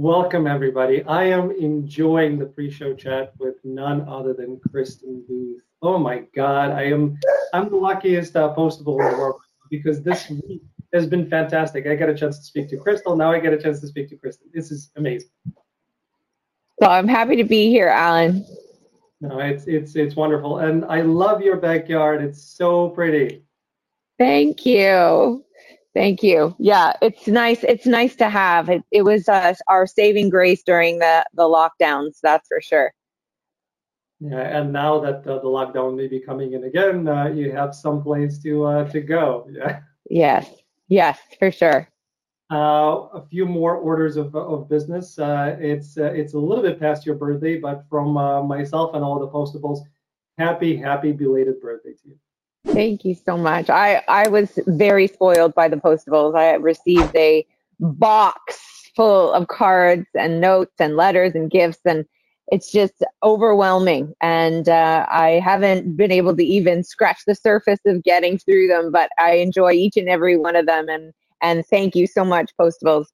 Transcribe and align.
Welcome, 0.00 0.46
everybody. 0.46 1.02
I 1.02 1.24
am 1.24 1.50
enjoying 1.50 2.38
the 2.38 2.46
pre-show 2.46 2.94
chat 2.94 3.34
with 3.38 3.56
none 3.64 4.08
other 4.08 4.32
than 4.32 4.58
Kristin 4.72 5.28
Booth. 5.28 5.60
Oh 5.82 5.98
my 5.98 6.20
God, 6.34 6.70
I 6.70 6.84
am 6.84 7.18
I'm 7.52 7.68
the 7.68 7.76
luckiest 7.76 8.34
uh, 8.34 8.54
postable 8.56 8.98
in 8.98 9.12
the 9.12 9.18
world 9.18 9.42
because 9.70 10.00
this 10.00 10.30
week 10.30 10.62
has 10.94 11.06
been 11.06 11.28
fantastic. 11.28 11.86
I 11.86 11.96
got 11.96 12.08
a 12.08 12.14
chance 12.14 12.38
to 12.38 12.44
speak 12.44 12.70
to 12.70 12.78
Crystal. 12.78 13.14
Now 13.14 13.30
I 13.30 13.40
get 13.40 13.52
a 13.52 13.58
chance 13.58 13.78
to 13.82 13.86
speak 13.88 14.08
to 14.08 14.16
Kristin. 14.16 14.50
This 14.54 14.70
is 14.70 14.90
amazing. 14.96 15.28
Well, 16.78 16.92
I'm 16.92 17.06
happy 17.06 17.36
to 17.36 17.44
be 17.44 17.68
here, 17.68 17.88
Alan. 17.88 18.46
No, 19.20 19.38
it's 19.38 19.66
it's 19.66 19.96
it's 19.96 20.16
wonderful, 20.16 20.60
and 20.60 20.86
I 20.86 21.02
love 21.02 21.42
your 21.42 21.56
backyard. 21.56 22.22
It's 22.22 22.42
so 22.42 22.88
pretty. 22.88 23.44
Thank 24.18 24.64
you. 24.64 25.44
Thank 26.00 26.22
you. 26.22 26.56
Yeah, 26.58 26.94
it's 27.02 27.26
nice. 27.26 27.62
It's 27.62 27.84
nice 27.84 28.16
to 28.16 28.30
have. 28.30 28.70
It, 28.70 28.82
it 28.90 29.02
was 29.02 29.28
uh, 29.28 29.52
our 29.68 29.86
saving 29.86 30.30
grace 30.30 30.62
during 30.62 30.98
the 30.98 31.26
the 31.34 31.42
lockdowns. 31.42 32.20
That's 32.22 32.48
for 32.48 32.62
sure. 32.62 32.94
Yeah, 34.18 34.40
and 34.40 34.72
now 34.72 34.98
that 35.00 35.26
uh, 35.26 35.40
the 35.40 35.52
lockdown 35.58 35.96
may 35.96 36.08
be 36.08 36.18
coming 36.18 36.54
in 36.54 36.64
again, 36.64 37.06
uh, 37.06 37.26
you 37.26 37.52
have 37.52 37.74
some 37.74 38.02
place 38.02 38.38
to 38.44 38.64
uh, 38.64 38.84
to 38.92 39.00
go. 39.02 39.46
Yeah. 39.50 39.80
Yes. 40.08 40.48
Yes, 40.88 41.18
for 41.38 41.52
sure. 41.52 41.86
Uh, 42.50 43.06
a 43.20 43.26
few 43.30 43.44
more 43.44 43.76
orders 43.76 44.16
of, 44.16 44.34
of 44.34 44.70
business. 44.70 45.18
Uh, 45.18 45.54
it's 45.60 45.98
uh, 45.98 46.04
it's 46.04 46.32
a 46.32 46.38
little 46.38 46.64
bit 46.64 46.80
past 46.80 47.04
your 47.04 47.16
birthday, 47.16 47.58
but 47.58 47.84
from 47.90 48.14
myself 48.48 48.94
and 48.94 49.04
all 49.04 49.18
the 49.18 49.28
postables, 49.28 49.80
happy 50.38 50.78
happy 50.78 51.12
belated 51.12 51.60
birthday 51.60 51.92
to 51.92 52.08
you. 52.08 52.18
Thank 52.66 53.04
you 53.04 53.14
so 53.14 53.36
much. 53.36 53.68
I, 53.68 54.02
I 54.08 54.28
was 54.28 54.58
very 54.66 55.06
spoiled 55.06 55.54
by 55.54 55.68
the 55.68 55.76
Postables. 55.76 56.36
I 56.36 56.54
received 56.54 57.14
a 57.16 57.46
box 57.80 58.90
full 58.94 59.32
of 59.32 59.48
cards 59.48 60.06
and 60.14 60.40
notes 60.40 60.74
and 60.78 60.96
letters 60.96 61.34
and 61.34 61.50
gifts, 61.50 61.80
and 61.84 62.04
it's 62.48 62.70
just 62.70 63.04
overwhelming. 63.22 64.14
And 64.20 64.68
uh, 64.68 65.06
I 65.10 65.40
haven't 65.42 65.96
been 65.96 66.12
able 66.12 66.36
to 66.36 66.44
even 66.44 66.84
scratch 66.84 67.22
the 67.26 67.34
surface 67.34 67.80
of 67.86 68.04
getting 68.04 68.38
through 68.38 68.68
them, 68.68 68.92
but 68.92 69.10
I 69.18 69.34
enjoy 69.36 69.72
each 69.72 69.96
and 69.96 70.08
every 70.08 70.36
one 70.36 70.56
of 70.56 70.66
them. 70.66 70.88
And 70.88 71.12
and 71.42 71.64
thank 71.66 71.96
you 71.96 72.06
so 72.06 72.24
much, 72.24 72.50
Postables. 72.60 73.06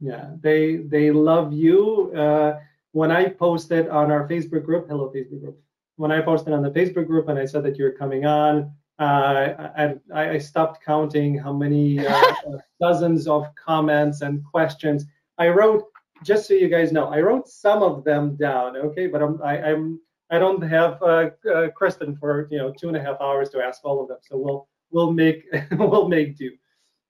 Yeah, 0.00 0.30
they 0.40 0.76
they 0.76 1.10
love 1.12 1.52
you. 1.52 2.12
Uh, 2.14 2.58
when 2.92 3.10
I 3.10 3.28
posted 3.28 3.88
on 3.88 4.10
our 4.10 4.28
Facebook 4.28 4.64
group, 4.64 4.88
hello 4.88 5.10
Facebook 5.14 5.40
group 5.40 5.58
when 5.96 6.12
I 6.12 6.20
posted 6.20 6.52
on 6.52 6.62
the 6.62 6.70
Facebook 6.70 7.06
group 7.06 7.28
and 7.28 7.38
I 7.38 7.44
said 7.44 7.62
that 7.64 7.76
you're 7.76 7.92
coming 7.92 8.26
on, 8.26 8.72
uh, 8.98 9.70
I, 9.76 9.94
I, 10.14 10.38
stopped 10.38 10.84
counting 10.84 11.36
how 11.36 11.52
many 11.52 12.06
uh, 12.06 12.34
dozens 12.80 13.26
of 13.26 13.48
comments 13.56 14.20
and 14.20 14.44
questions 14.44 15.04
I 15.36 15.48
wrote. 15.48 15.84
Just 16.22 16.46
so 16.46 16.54
you 16.54 16.68
guys 16.68 16.92
know, 16.92 17.06
I 17.08 17.20
wrote 17.20 17.48
some 17.48 17.82
of 17.82 18.04
them 18.04 18.36
down. 18.36 18.76
Okay, 18.76 19.08
but 19.08 19.20
I'm 19.20 19.42
I, 19.42 19.60
I'm 19.60 20.00
I 20.30 20.38
don't 20.38 20.62
have 20.62 21.02
uh, 21.02 21.30
uh, 21.52 21.68
Kristin 21.78 22.16
for 22.18 22.46
you 22.52 22.58
know 22.58 22.72
two 22.72 22.86
and 22.86 22.96
a 22.96 23.02
half 23.02 23.20
hours 23.20 23.50
to 23.50 23.60
ask 23.60 23.84
all 23.84 24.00
of 24.00 24.08
them. 24.08 24.18
So 24.22 24.36
we'll 24.36 24.68
we'll 24.92 25.12
make 25.12 25.44
we'll 25.72 26.08
make 26.08 26.36
do. 26.36 26.52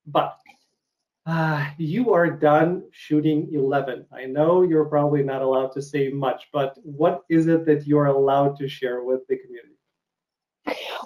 But 0.06 0.38
uh, 1.26 1.66
you 1.78 2.12
are 2.12 2.30
done 2.30 2.82
shooting 2.90 3.48
11. 3.52 4.06
I 4.12 4.26
know 4.26 4.62
you're 4.62 4.84
probably 4.84 5.22
not 5.22 5.42
allowed 5.42 5.72
to 5.72 5.82
say 5.82 6.10
much, 6.10 6.48
but 6.52 6.76
what 6.82 7.22
is 7.30 7.46
it 7.46 7.64
that 7.66 7.86
you're 7.86 8.06
allowed 8.06 8.58
to 8.58 8.68
share 8.68 9.02
with 9.02 9.20
the 9.28 9.38
community? 9.38 9.70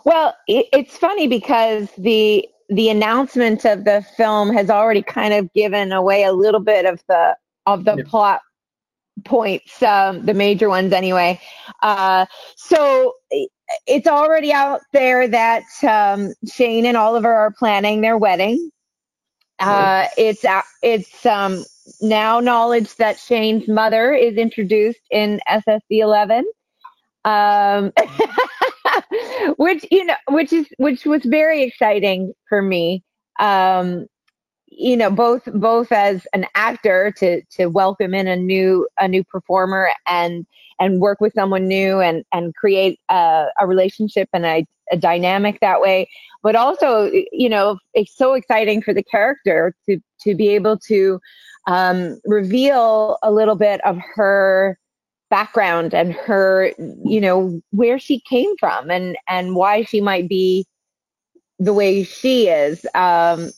Well, 0.04 0.34
it's 0.46 0.96
funny 0.96 1.26
because 1.26 1.90
the 1.98 2.48
the 2.70 2.90
announcement 2.90 3.64
of 3.64 3.84
the 3.84 4.04
film 4.16 4.52
has 4.52 4.68
already 4.68 5.02
kind 5.02 5.32
of 5.32 5.52
given 5.54 5.90
away 5.90 6.22
a 6.24 6.32
little 6.32 6.60
bit 6.60 6.84
of 6.84 7.02
the 7.08 7.36
of 7.66 7.84
the 7.84 7.96
yeah. 7.96 8.04
plot 8.06 8.40
points, 9.24 9.82
um, 9.82 10.24
the 10.24 10.34
major 10.34 10.68
ones 10.68 10.92
anyway. 10.92 11.40
Uh, 11.82 12.26
so 12.56 13.14
it's 13.86 14.06
already 14.06 14.52
out 14.52 14.80
there 14.92 15.28
that 15.28 15.64
um, 15.82 16.32
Shane 16.50 16.86
and 16.86 16.96
Oliver 16.96 17.32
are 17.32 17.52
planning 17.52 18.00
their 18.00 18.16
wedding. 18.16 18.70
Uh, 19.60 20.06
it's 20.16 20.44
uh, 20.44 20.62
it's 20.82 21.26
um, 21.26 21.64
now 22.00 22.40
knowledge 22.40 22.94
that 22.96 23.18
Shane's 23.18 23.66
mother 23.68 24.12
is 24.12 24.36
introduced 24.36 25.00
in 25.10 25.40
SSD 25.48 25.80
11, 25.90 26.44
um, 27.24 27.92
which 29.56 29.84
you 29.90 30.04
know, 30.04 30.14
which 30.28 30.52
is 30.52 30.66
which 30.78 31.04
was 31.04 31.24
very 31.24 31.62
exciting 31.64 32.32
for 32.48 32.62
me. 32.62 33.02
Um, 33.40 34.06
you 34.70 34.96
know, 34.96 35.10
both 35.10 35.42
both 35.54 35.90
as 35.90 36.26
an 36.32 36.46
actor 36.54 37.12
to 37.18 37.42
to 37.56 37.66
welcome 37.66 38.14
in 38.14 38.28
a 38.28 38.36
new 38.36 38.86
a 39.00 39.08
new 39.08 39.24
performer 39.24 39.90
and 40.06 40.46
and 40.78 41.00
work 41.00 41.20
with 41.20 41.32
someone 41.34 41.66
new 41.66 42.00
and 42.00 42.24
and 42.32 42.54
create 42.54 43.00
a, 43.08 43.46
a 43.60 43.66
relationship 43.66 44.28
and 44.32 44.46
a, 44.46 44.64
a 44.92 44.96
dynamic 44.96 45.58
that 45.60 45.80
way 45.80 46.08
but 46.42 46.56
also 46.56 47.10
you 47.32 47.48
know 47.48 47.78
it's 47.94 48.16
so 48.16 48.34
exciting 48.34 48.82
for 48.82 48.94
the 48.94 49.02
character 49.02 49.74
to 49.88 49.98
to 50.20 50.34
be 50.34 50.48
able 50.48 50.78
to 50.78 51.20
um, 51.66 52.18
reveal 52.24 53.18
a 53.22 53.30
little 53.30 53.56
bit 53.56 53.80
of 53.84 53.98
her 54.14 54.78
background 55.30 55.92
and 55.94 56.12
her 56.12 56.72
you 57.04 57.20
know 57.20 57.60
where 57.70 57.98
she 57.98 58.20
came 58.20 58.56
from 58.58 58.90
and 58.90 59.16
and 59.28 59.54
why 59.54 59.82
she 59.82 60.00
might 60.00 60.28
be 60.28 60.64
the 61.58 61.72
way 61.72 62.02
she 62.04 62.48
is. 62.48 62.86
Um, 62.94 63.50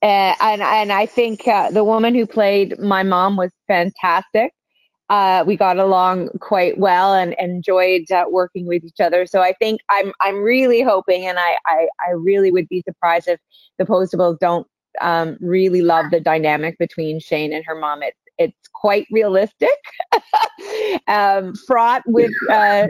and 0.00 0.62
and 0.62 0.92
I 0.92 1.06
think 1.06 1.46
uh, 1.46 1.70
the 1.70 1.84
woman 1.84 2.14
who 2.14 2.26
played 2.26 2.78
my 2.80 3.02
mom 3.02 3.36
was 3.36 3.52
fantastic 3.68 4.52
uh, 5.12 5.44
we 5.46 5.56
got 5.56 5.76
along 5.76 6.30
quite 6.40 6.78
well 6.78 7.12
and, 7.12 7.36
enjoyed 7.38 8.10
uh, 8.10 8.24
working 8.30 8.66
with 8.66 8.82
each 8.82 8.98
other. 8.98 9.26
So 9.26 9.42
I 9.42 9.52
think 9.52 9.82
I'm 9.90 10.12
I'm 10.22 10.42
really 10.42 10.80
hoping, 10.80 11.26
and 11.26 11.38
I 11.38 11.58
I, 11.66 11.86
I 12.00 12.12
really 12.12 12.50
would 12.50 12.66
be 12.68 12.82
surprised 12.88 13.28
if 13.28 13.38
the 13.78 13.84
Postables 13.84 14.38
don't 14.38 14.66
um, 15.02 15.36
really 15.40 15.82
love 15.82 16.06
the 16.10 16.18
dynamic 16.18 16.78
between 16.78 17.20
Shane 17.20 17.52
and 17.52 17.62
her 17.66 17.74
mom. 17.74 18.02
It's 18.02 18.16
it's 18.38 18.68
quite 18.72 19.06
realistic, 19.10 19.76
um, 21.08 21.52
fraught 21.66 22.02
with 22.06 22.32
uh, 22.50 22.86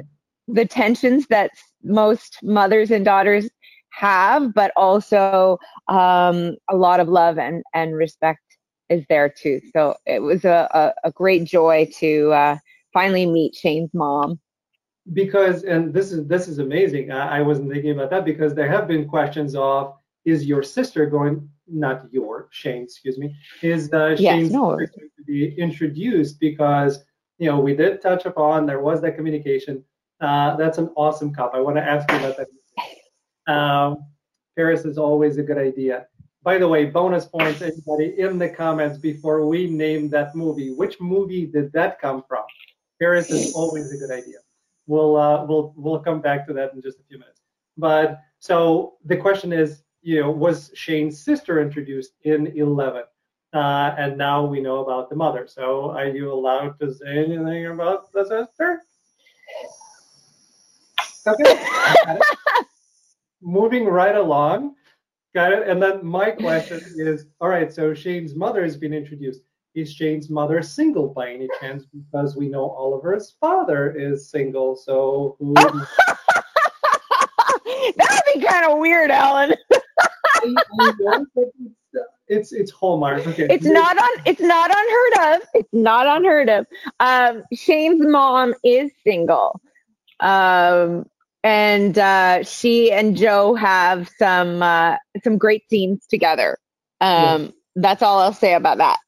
the 0.47 0.65
tensions 0.65 1.27
that 1.27 1.51
most 1.83 2.39
mothers 2.45 2.93
and 2.93 3.05
daughters 3.05 3.51
have, 3.91 4.55
but 4.55 4.71
also 4.77 5.59
um, 5.89 6.55
a 6.71 6.77
lot 6.77 7.01
of 7.01 7.09
love 7.09 7.37
and 7.37 7.65
and 7.75 7.97
respect 7.97 8.52
is 8.93 9.05
there 9.09 9.29
too. 9.29 9.61
So 9.73 9.97
it 10.07 10.21
was 10.21 10.45
a, 10.45 10.69
a, 10.73 11.09
a 11.09 11.13
great 11.13 11.45
joy 11.45 11.91
to 11.99 12.33
uh, 12.33 12.57
finally 12.93 13.27
meet 13.27 13.55
Shane's 13.55 13.93
mom. 13.93 14.41
Because 15.13 15.65
and 15.65 15.93
this 15.93 16.13
is 16.13 16.29
this 16.29 16.47
is 16.47 16.59
amazing. 16.59 17.11
I, 17.11 17.39
I 17.39 17.43
wasn't 17.43 17.73
thinking 17.73 17.91
about 17.91 18.11
that 18.11 18.25
because 18.25 18.55
there 18.55 18.69
have 18.69 18.87
been 18.87 19.09
questions 19.09 19.57
of 19.57 19.95
is 20.25 20.45
your 20.47 20.63
sister 20.63 21.07
going 21.07 21.49
not 21.67 22.07
your 22.13 22.49
Shane, 22.51 22.85
excuse 22.85 23.19
me, 23.19 23.35
is 23.63 23.93
uh, 23.93 24.11
Shane's 24.11 24.21
yes, 24.21 24.51
no. 24.51 24.77
going 24.77 24.87
to 24.87 25.25
be 25.27 25.55
introduced 25.57 26.39
because 26.39 27.05
you 27.39 27.49
know 27.49 27.59
we 27.59 27.75
did 27.75 28.01
touch 28.01 28.27
upon 28.27 28.67
there 28.67 28.81
was 28.81 29.01
that 29.01 29.17
communication. 29.17 29.83
Uh, 30.21 30.55
that's 30.55 30.79
an 30.79 30.91
awesome 30.97 31.35
cup. 31.35 31.53
I 31.55 31.61
want 31.61 31.77
to 31.77 31.83
ask 31.83 32.11
you 32.11 32.19
about 32.19 32.37
that. 32.37 32.49
Um, 33.49 34.07
Paris 34.55 34.85
is 34.85 34.99
always 34.99 35.37
a 35.37 35.43
good 35.43 35.59
idea. 35.59 36.07
By 36.43 36.59
the 36.59 36.67
way, 36.67 36.87
bonus 36.87 37.25
points, 37.25 37.63
anybody 37.63 38.19
in 38.19 38.39
the 38.39 38.49
comments 38.49 38.99
before 38.99 39.47
we 39.47 39.69
name 39.71 40.09
that 40.11 40.35
movie. 40.35 40.73
Which 40.73 41.01
movie 41.01 41.47
did 41.47 41.73
that 41.73 42.01
come 42.01 42.25
from? 42.27 42.45
Paris 43.01 43.31
is 43.31 43.55
always 43.55 43.93
a 43.93 43.97
good 43.97 44.11
idea. 44.11 44.39
We'll 44.87 45.17
uh, 45.17 45.45
we'll 45.45 45.73
we'll 45.77 46.01
come 46.01 46.21
back 46.21 46.47
to 46.49 46.53
that 46.55 46.75
in 46.75 46.83
just 46.83 46.99
a 46.99 47.05
few 47.09 47.19
minutes. 47.19 47.41
But 47.77 48.21
so 48.41 48.95
the 49.05 49.17
question 49.17 49.53
is, 49.53 49.83
you 50.03 50.21
know, 50.21 50.31
was 50.31 50.73
Shane's 50.75 51.23
sister 51.23 51.61
introduced 51.61 52.13
in 52.25 52.49
11? 52.49 53.05
Uh, 53.55 53.95
and 53.99 54.17
now 54.17 54.45
we 54.45 54.61
know 54.61 54.85
about 54.85 55.11
the 55.11 55.17
mother. 55.17 55.47
So 55.47 55.91
are 55.91 56.09
you 56.09 56.33
allowed 56.33 56.81
to 56.81 56.93
say 56.93 57.25
anything 57.25 57.67
about 57.67 58.13
the 58.13 58.25
sister? 58.25 58.83
Okay. 61.27 61.65
Moving 63.43 63.85
right 63.85 64.17
along. 64.17 64.75
Got 65.35 65.53
it. 65.53 65.67
And 65.67 65.83
then 65.83 66.05
my 66.05 66.31
question 66.31 66.83
is, 66.97 67.27
all 67.41 67.49
right, 67.49 67.73
so 67.73 67.95
Shane's 67.95 68.35
mother 68.35 68.63
has 68.63 68.77
been 68.77 68.93
introduced. 68.93 69.41
Is 69.75 69.91
Shane's 69.91 70.29
mother 70.29 70.63
single 70.63 71.09
by 71.09 71.33
any 71.33 71.49
chance? 71.59 71.85
Because 71.87 72.37
we 72.37 72.49
know 72.49 72.69
Oliver's 72.71 73.37
father 73.41 73.93
is 73.93 74.29
single. 74.29 74.77
So 74.77 75.37
who? 75.39 75.55
That'd 77.97 78.23
be 78.35 78.41
kind 78.43 78.71
of 78.71 78.79
weird, 78.79 79.11
Alan. 79.11 79.55
it's 82.29 82.53
it's 82.53 82.71
Hallmark. 82.71 83.27
Okay. 83.27 83.47
It's 83.49 83.65
not 83.65 83.97
on. 83.97 84.23
It's 84.27 84.43
not 84.43 84.71
unheard 84.71 85.37
of. 85.37 85.49
It's 85.55 85.73
not 85.73 86.07
unheard 86.07 86.51
of. 86.51 86.67
Um, 87.01 87.43
Shane's 87.55 88.07
mom 88.07 88.53
is 88.63 88.91
single. 89.03 89.59
Um, 90.21 91.07
and 91.45 91.99
uh, 91.99 92.43
she 92.45 92.93
and 92.93 93.17
Joe 93.17 93.55
have 93.55 94.11
some 94.19 94.63
uh, 94.63 94.97
some 95.23 95.39
great 95.39 95.69
scenes 95.69 96.07
together. 96.07 96.59
Um, 97.01 97.53
That's 97.75 98.03
all 98.03 98.21
I'll 98.21 98.33
say 98.33 98.55
about 98.55 98.79
that. 98.79 98.99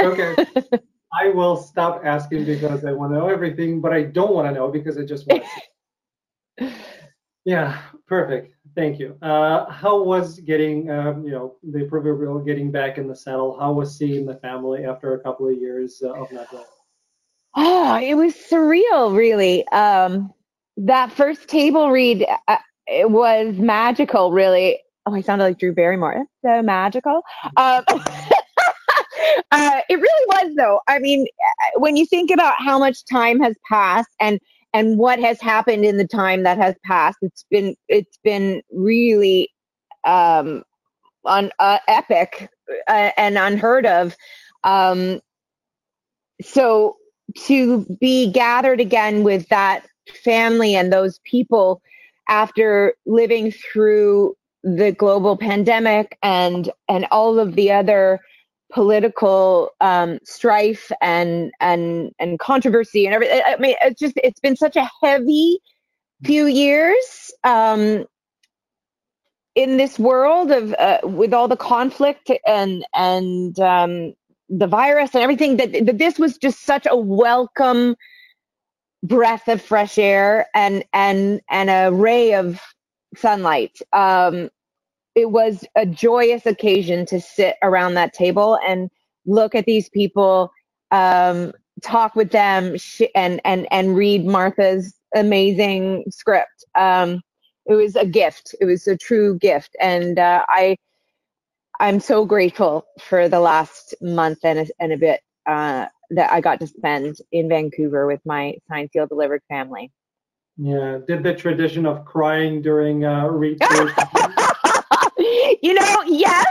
okay. 0.00 0.36
I 1.14 1.28
will 1.28 1.56
stop 1.56 2.02
asking 2.04 2.46
because 2.46 2.84
I 2.84 2.92
want 2.92 3.12
to 3.12 3.18
know 3.18 3.28
everything, 3.28 3.80
but 3.80 3.92
I 3.92 4.02
don't 4.02 4.32
want 4.32 4.48
to 4.48 4.54
know 4.54 4.68
because 4.68 4.96
I 4.96 5.04
just 5.04 5.26
want 5.26 5.44
to. 6.58 6.72
yeah, 7.44 7.82
perfect. 8.06 8.54
Thank 8.74 8.98
you. 8.98 9.18
Uh, 9.20 9.70
how 9.70 10.02
was 10.02 10.40
getting, 10.40 10.90
um, 10.90 11.24
you 11.24 11.32
know, 11.32 11.56
the 11.62 11.84
proverbial 11.84 12.38
getting 12.38 12.70
back 12.70 12.96
in 12.96 13.08
the 13.08 13.14
saddle? 13.14 13.58
How 13.60 13.72
was 13.72 13.96
seeing 13.96 14.24
the 14.24 14.36
family 14.36 14.86
after 14.86 15.12
a 15.14 15.20
couple 15.20 15.48
of 15.48 15.58
years 15.58 16.00
uh, 16.02 16.14
of 16.14 16.32
not 16.32 16.48
driving? 16.50 16.66
Oh, 17.54 17.96
it 17.96 18.14
was 18.14 18.32
surreal, 18.32 19.14
really. 19.14 19.68
Um, 19.68 20.32
that 20.76 21.12
first 21.12 21.48
table 21.48 21.90
read, 21.90 22.26
uh, 22.48 22.56
it 22.86 23.10
was 23.10 23.56
magical, 23.56 24.32
really. 24.32 24.80
Oh, 25.06 25.14
I 25.14 25.20
sounded 25.20 25.44
like 25.44 25.58
Drew 25.58 25.74
Barrymore. 25.74 26.24
So 26.44 26.62
magical. 26.62 27.22
Um, 27.56 27.84
uh, 27.88 29.80
it 29.88 29.96
really 29.96 30.26
was, 30.26 30.54
though. 30.56 30.80
I 30.88 30.98
mean, 30.98 31.26
when 31.76 31.96
you 31.96 32.06
think 32.06 32.30
about 32.30 32.54
how 32.58 32.78
much 32.78 33.04
time 33.10 33.40
has 33.40 33.56
passed 33.68 34.10
and 34.20 34.40
and 34.74 34.96
what 34.98 35.18
has 35.18 35.38
happened 35.40 35.84
in 35.84 35.98
the 35.98 36.06
time 36.06 36.44
that 36.44 36.56
has 36.56 36.74
passed, 36.84 37.18
it's 37.22 37.44
been 37.50 37.76
it's 37.88 38.18
been 38.24 38.62
really 38.72 39.50
um, 40.04 40.62
un, 41.24 41.50
uh, 41.58 41.78
epic 41.88 42.48
uh, 42.88 43.10
and 43.16 43.36
unheard 43.36 43.86
of. 43.86 44.16
Um, 44.64 45.20
so 46.40 46.96
to 47.36 47.84
be 48.00 48.30
gathered 48.30 48.80
again 48.80 49.22
with 49.22 49.48
that 49.48 49.86
family 50.08 50.74
and 50.74 50.92
those 50.92 51.20
people 51.24 51.82
after 52.28 52.94
living 53.06 53.52
through 53.52 54.36
the 54.62 54.92
global 54.92 55.36
pandemic 55.36 56.16
and 56.22 56.70
and 56.88 57.06
all 57.10 57.38
of 57.38 57.56
the 57.56 57.72
other 57.72 58.20
political 58.72 59.70
um, 59.80 60.18
strife 60.24 60.90
and 61.00 61.52
and 61.60 62.12
and 62.18 62.38
controversy 62.38 63.04
and 63.06 63.14
everything. 63.14 63.42
I 63.44 63.56
mean, 63.56 63.76
it's 63.82 64.00
just 64.00 64.14
it's 64.22 64.40
been 64.40 64.56
such 64.56 64.76
a 64.76 64.88
heavy 65.02 65.58
few 66.24 66.46
years 66.46 67.32
um, 67.44 68.06
in 69.54 69.76
this 69.76 69.98
world 69.98 70.50
of 70.50 70.74
uh, 70.74 70.98
with 71.02 71.34
all 71.34 71.48
the 71.48 71.56
conflict 71.56 72.30
and 72.46 72.84
and 72.94 73.58
um, 73.60 74.14
the 74.48 74.66
virus 74.66 75.14
and 75.14 75.22
everything. 75.22 75.56
That, 75.56 75.72
that 75.86 75.98
this 75.98 76.18
was 76.18 76.38
just 76.38 76.64
such 76.64 76.86
a 76.88 76.96
welcome 76.96 77.96
breath 79.04 79.48
of 79.48 79.62
fresh 79.62 79.98
air 79.98 80.48
and 80.54 80.84
and 80.94 81.42
and 81.50 81.70
a 81.70 81.92
ray 81.96 82.34
of 82.34 82.60
sunlight. 83.16 83.78
Um, 83.92 84.50
it 85.14 85.30
was 85.30 85.64
a 85.76 85.86
joyous 85.86 86.46
occasion 86.46 87.06
to 87.06 87.20
sit 87.20 87.56
around 87.62 87.94
that 87.94 88.14
table 88.14 88.58
and 88.66 88.90
look 89.26 89.54
at 89.54 89.66
these 89.66 89.88
people, 89.90 90.52
um, 90.90 91.52
talk 91.82 92.16
with 92.16 92.32
them, 92.32 92.78
sh- 92.78 93.02
and 93.14 93.40
and 93.44 93.68
and 93.72 93.96
read 93.96 94.26
Martha's 94.26 94.94
amazing 95.16 96.04
script. 96.10 96.64
Um, 96.76 97.22
it 97.66 97.74
was 97.74 97.96
a 97.96 98.06
gift. 98.06 98.54
It 98.60 98.66
was 98.66 98.86
a 98.88 98.96
true 98.96 99.38
gift, 99.38 99.76
and 99.80 100.18
uh, 100.18 100.44
I 100.48 100.76
I'm 101.80 102.00
so 102.00 102.24
grateful 102.24 102.86
for 103.00 103.28
the 103.28 103.40
last 103.40 103.94
month 104.00 104.38
and 104.44 104.60
a, 104.60 104.66
and 104.80 104.92
a 104.92 104.96
bit 104.96 105.20
uh, 105.46 105.86
that 106.10 106.30
I 106.30 106.40
got 106.40 106.60
to 106.60 106.66
spend 106.66 107.16
in 107.30 107.48
Vancouver 107.48 108.06
with 108.06 108.20
my 108.24 108.54
Signed 108.68 108.90
Sealed 108.92 109.08
Delivered 109.08 109.42
family. 109.48 109.90
Yeah, 110.56 110.98
did 111.06 111.22
the 111.22 111.34
tradition 111.34 111.86
of 111.86 112.04
crying 112.04 112.60
during 112.60 113.04
uh, 113.04 113.26
read 113.26 113.58
you 115.62 115.74
know, 115.74 116.02
yes, 116.06 116.46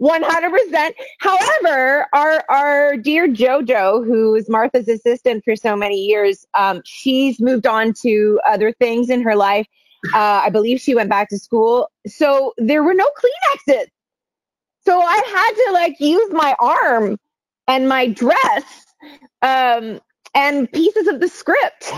100%. 0.00 0.92
However, 1.18 2.06
our, 2.12 2.44
our 2.48 2.96
dear 2.96 3.28
JoJo, 3.28 4.06
who 4.06 4.34
is 4.34 4.48
Martha's 4.48 4.88
assistant 4.88 5.44
for 5.44 5.56
so 5.56 5.76
many 5.76 5.96
years, 5.96 6.46
um, 6.54 6.80
she's 6.84 7.40
moved 7.40 7.66
on 7.66 7.92
to 8.02 8.40
other 8.46 8.72
things 8.72 9.10
in 9.10 9.22
her 9.22 9.36
life. 9.36 9.66
Uh, 10.14 10.42
I 10.44 10.50
believe 10.50 10.80
she 10.80 10.94
went 10.94 11.10
back 11.10 11.28
to 11.28 11.38
school. 11.38 11.90
So 12.06 12.54
there 12.56 12.82
were 12.82 12.94
no 12.94 13.06
Kleenexes. 13.18 13.86
So 14.86 14.98
I 14.98 15.16
had 15.16 15.52
to 15.66 15.72
like 15.72 16.00
use 16.00 16.32
my 16.32 16.56
arm 16.58 17.18
and 17.70 17.88
my 17.88 18.08
dress 18.08 18.64
um, 19.42 20.00
and 20.34 20.70
pieces 20.72 21.06
of 21.06 21.20
the 21.20 21.28
script. 21.28 21.90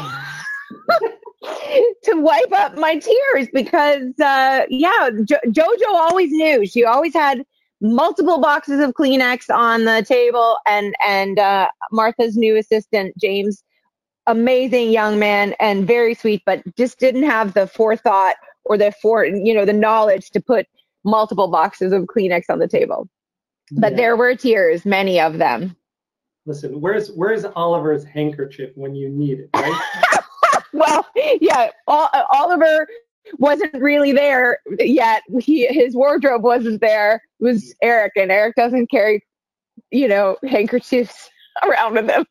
to 2.05 2.15
wipe 2.15 2.53
up 2.53 2.77
my 2.77 2.99
tears 2.99 3.49
because 3.53 4.13
uh, 4.21 4.63
yeah 4.69 5.11
jo- 5.25 5.37
jojo 5.49 5.87
always 5.95 6.31
knew 6.31 6.65
she 6.65 6.85
always 6.85 7.13
had 7.13 7.43
multiple 7.81 8.41
boxes 8.41 8.79
of 8.81 8.93
kleenex 8.93 9.53
on 9.53 9.85
the 9.85 10.05
table 10.07 10.57
and 10.67 10.95
and 11.05 11.41
uh, 11.41 11.69
martha's 11.91 12.37
new 12.37 12.57
assistant 12.57 13.13
james 13.19 13.65
amazing 14.29 14.93
young 14.93 15.19
man 15.19 15.53
and 15.59 15.85
very 15.85 16.15
sweet 16.15 16.43
but 16.47 16.63
just 16.77 17.01
didn't 17.01 17.25
have 17.25 17.55
the 17.55 17.67
forethought 17.67 18.37
or 18.65 18.79
the 18.79 18.93
for 19.03 19.25
you 19.25 19.53
know 19.53 19.65
the 19.65 19.73
knowledge 19.73 20.31
to 20.31 20.41
put 20.41 20.67
multiple 21.05 21.49
boxes 21.49 21.93
of 21.93 22.05
kleenex 22.05 22.45
on 22.49 22.61
the 22.61 22.69
table 22.69 23.09
but 23.73 23.93
yeah. 23.93 23.97
there 23.97 24.17
were 24.17 24.35
tears 24.35 24.85
many 24.85 25.21
of 25.21 25.39
them 25.39 25.77
listen 26.47 26.81
where's 26.81 27.11
where's 27.13 27.45
oliver's 27.57 28.05
handkerchief 28.05 28.71
when 28.75 28.95
you 28.95 29.09
need 29.09 29.41
it 29.41 29.49
right 29.55 30.19
well, 30.73 31.07
yeah, 31.41 31.69
Oliver 31.87 32.89
wasn't 33.39 33.75
really 33.75 34.13
there 34.13 34.59
yet. 34.79 35.23
He 35.41 35.67
his 35.67 35.95
wardrobe 35.95 36.43
wasn't 36.43 36.81
there. 36.81 37.23
It 37.41 37.45
was 37.45 37.75
Eric, 37.83 38.13
and 38.17 38.33
Eric 38.33 38.57
doesn't 38.57 38.91
carry, 38.91 39.23
you 39.91 40.09
know, 40.09 40.37
handkerchiefs 40.49 41.31
around 41.63 41.95
with 41.95 42.09
him. 42.09 42.27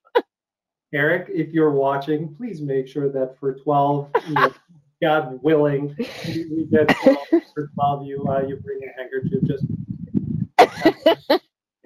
Eric, 0.94 1.28
if 1.30 1.54
you're 1.54 1.72
watching, 1.72 2.36
please 2.36 2.62
make 2.62 2.88
sure 2.88 3.10
that 3.12 3.40
for 3.40 3.54
12, 3.54 4.10
you 4.28 4.34
know, 4.34 4.54
God 5.02 5.40
willing, 5.42 5.96
we 5.98 6.68
get 6.70 6.90
12, 6.90 7.18
for 7.54 7.70
12 7.76 8.06
you 8.06 8.28
uh, 8.28 8.42
you 8.42 8.58
bring 8.58 8.80
a 8.84 9.00
handkerchief. 9.00 9.44
Just 9.44 9.66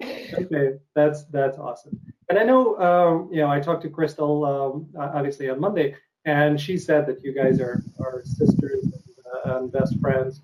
okay, 0.02 0.78
that's 0.94 1.24
that's 1.24 1.58
awesome. 1.58 2.00
And 2.28 2.38
I 2.38 2.44
know, 2.44 2.78
um, 2.80 3.28
you 3.32 3.40
know, 3.40 3.50
I 3.50 3.60
talked 3.60 3.82
to 3.82 3.88
Crystal 3.88 4.44
um, 4.44 4.88
obviously 4.98 5.48
on 5.48 5.60
Monday, 5.60 5.94
and 6.24 6.60
she 6.60 6.76
said 6.76 7.06
that 7.06 7.24
you 7.24 7.32
guys 7.32 7.60
are 7.60 7.82
are 8.00 8.22
sisters 8.24 8.84
and, 8.84 8.92
uh, 9.44 9.58
and 9.58 9.72
best 9.72 9.98
friends. 10.00 10.42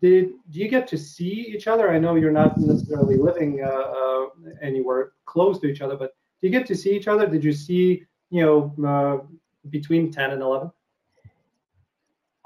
Did 0.00 0.30
do 0.50 0.60
you 0.60 0.68
get 0.68 0.86
to 0.88 0.98
see 0.98 1.52
each 1.54 1.66
other? 1.66 1.90
I 1.90 1.98
know 1.98 2.14
you're 2.14 2.32
not 2.32 2.58
necessarily 2.58 3.16
living 3.16 3.62
uh, 3.62 3.68
uh, 3.68 4.26
anywhere 4.62 5.12
close 5.24 5.58
to 5.60 5.66
each 5.66 5.80
other, 5.80 5.96
but 5.96 6.14
do 6.40 6.48
you 6.48 6.50
get 6.50 6.66
to 6.66 6.74
see 6.74 6.94
each 6.96 7.08
other? 7.08 7.26
Did 7.26 7.44
you 7.44 7.52
see 7.52 8.02
you 8.30 8.42
know 8.42 8.74
uh, 8.86 9.26
between 9.70 10.12
ten 10.12 10.30
and 10.30 10.42
eleven? 10.42 10.70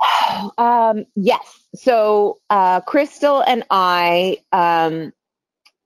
Um, 0.57 1.05
yes. 1.17 1.67
So 1.75 2.39
uh, 2.49 2.81
Crystal 2.81 3.43
and 3.43 3.65
I, 3.71 4.39
um, 4.53 5.13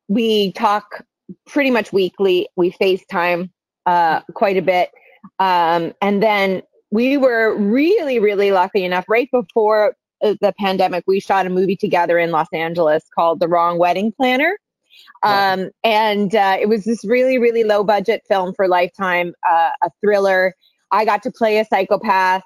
we 0.09 0.53
talk 0.53 1.05
pretty 1.47 1.71
much 1.71 1.93
weekly. 1.93 2.49
We 2.57 2.73
FaceTime 2.73 3.51
uh, 3.87 4.21
quite 4.35 4.57
a 4.57 4.63
bit. 4.63 4.91
Um, 5.39 5.93
and 6.03 6.23
then 6.23 6.63
we 6.91 7.17
were 7.17 7.57
really, 7.57 8.19
really 8.19 8.53
lucky 8.53 8.85
enough 8.85 9.05
right 9.09 9.29
before 9.33 9.95
uh, 10.23 10.35
the 10.41 10.55
pandemic, 10.59 11.05
we 11.07 11.21
shot 11.21 11.47
a 11.47 11.51
movie 11.51 11.77
together 11.77 12.19
in 12.19 12.31
Los 12.31 12.47
Angeles 12.53 13.05
called 13.15 13.41
The 13.41 13.49
Wrong 13.49 13.79
Wedding 13.79 14.13
Planner. 14.13 14.59
Um, 15.23 15.71
and 15.83 16.35
uh, 16.35 16.57
it 16.61 16.69
was 16.69 16.85
this 16.85 17.05
really, 17.05 17.39
really 17.39 17.65
low 17.65 17.83
budget 17.83 18.23
film 18.29 18.53
for 18.55 18.69
Lifetime, 18.69 19.35
uh, 19.49 19.71
a 19.83 19.91
thriller. 20.01 20.55
I 20.93 21.05
got 21.05 21.23
to 21.25 21.31
play 21.31 21.59
a 21.59 21.65
psychopath 21.65 22.43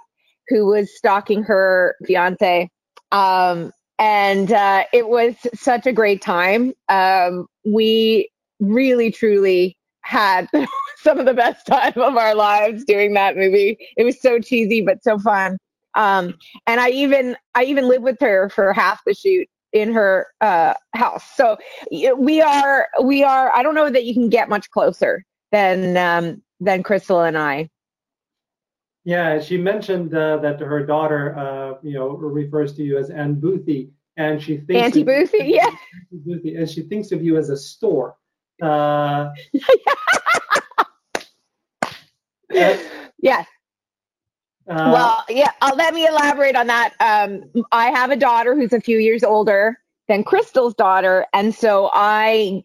who 0.49 0.67
was 0.67 0.97
stalking 0.97 1.43
her 1.43 1.95
fiance. 2.07 2.71
Um, 3.13 3.73
and 3.99 4.53
uh, 4.53 4.85
it 4.93 5.09
was 5.09 5.35
such 5.55 5.87
a 5.87 5.93
great 5.93 6.23
time. 6.23 6.73
Um, 6.89 7.47
we 7.65 8.31
really, 8.61 9.11
truly 9.11 9.77
had 10.03 10.49
some 10.99 11.19
of 11.19 11.27
the 11.27 11.35
best 11.35 11.67
time 11.67 11.97
of 11.97 12.17
our 12.17 12.35
lives 12.35 12.85
doing 12.85 13.15
that 13.15 13.37
movie. 13.37 13.79
It 13.97 14.05
was 14.05 14.21
so 14.21 14.39
cheesy 14.39 14.81
but 14.81 15.03
so 15.03 15.19
fun. 15.19 15.59
Um, 15.95 16.35
and 16.67 16.81
I 16.81 16.91
even 16.91 17.37
I 17.55 17.65
even 17.65 17.89
lived 17.89 18.05
with 18.05 18.21
her 18.21 18.49
for 18.51 18.73
half 18.73 19.01
the 19.05 19.15
shoot 19.15 19.49
in 19.73 19.93
her 19.93 20.29
uh, 20.41 20.75
house. 20.95 21.25
So 21.35 21.59
we 21.91 22.41
are 22.41 22.89
we 23.03 23.25
are. 23.25 23.51
I 23.53 23.63
don't 23.63 23.75
know 23.75 23.91
that 23.91 24.05
you 24.05 24.15
can 24.15 24.29
get 24.29 24.49
much 24.49 24.71
closer 24.71 25.25
than 25.51 25.97
um, 25.97 26.43
than 26.61 26.83
Crystal 26.83 27.23
and 27.23 27.37
I. 27.37 27.69
Yeah, 29.09 29.41
she 29.41 29.57
mentioned 29.57 30.15
uh, 30.15 30.37
that 30.37 30.61
her 30.61 30.85
daughter, 30.85 31.35
uh, 31.35 31.79
you 31.83 31.95
know, 31.95 32.11
refers 32.11 32.75
to 32.75 32.83
you 32.83 32.99
as 32.99 33.09
Auntie 33.09 33.41
Boothie, 33.41 33.91
and 34.19 34.43
she 34.43 34.59
thinks 34.59 34.83
Auntie 34.85 35.03
Boothie, 35.03 35.49
yeah, 35.51 35.71
Boothie, 36.15 36.59
and 36.59 36.69
she 36.69 36.83
thinks 36.83 37.11
of 37.11 37.25
you 37.25 37.39
as 37.39 37.49
a 37.49 37.57
store. 37.57 38.19
Uh, 38.61 39.31
yes. 42.51 43.47
Uh, 44.69 44.91
well, 44.93 45.25
yeah. 45.31 45.53
Uh, 45.63 45.73
let 45.75 45.95
me 45.95 46.07
elaborate 46.07 46.55
on 46.55 46.67
that. 46.67 46.93
Um, 47.01 47.45
I 47.73 47.87
have 47.87 48.11
a 48.11 48.17
daughter 48.17 48.55
who's 48.55 48.75
a 48.75 48.81
few 48.83 48.99
years 48.99 49.25
older 49.25 49.79
than 50.09 50.23
Crystal's 50.23 50.75
daughter, 50.75 51.25
and 51.33 51.55
so 51.55 51.89
I 51.95 52.63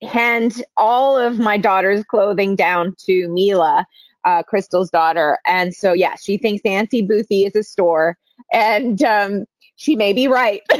hand 0.00 0.64
all 0.78 1.18
of 1.18 1.38
my 1.38 1.58
daughter's 1.58 2.02
clothing 2.02 2.56
down 2.56 2.94
to 3.00 3.28
Mila, 3.28 3.86
uh, 4.24 4.42
Crystal's 4.42 4.90
daughter. 4.90 5.38
And 5.46 5.74
so, 5.74 5.92
yeah, 5.92 6.14
she 6.20 6.36
thinks 6.36 6.62
Auntie 6.64 7.06
Boothie 7.06 7.46
is 7.46 7.54
a 7.56 7.62
store, 7.62 8.16
and 8.52 9.02
um, 9.02 9.44
she 9.76 9.96
may 9.96 10.12
be 10.12 10.28
right. 10.28 10.62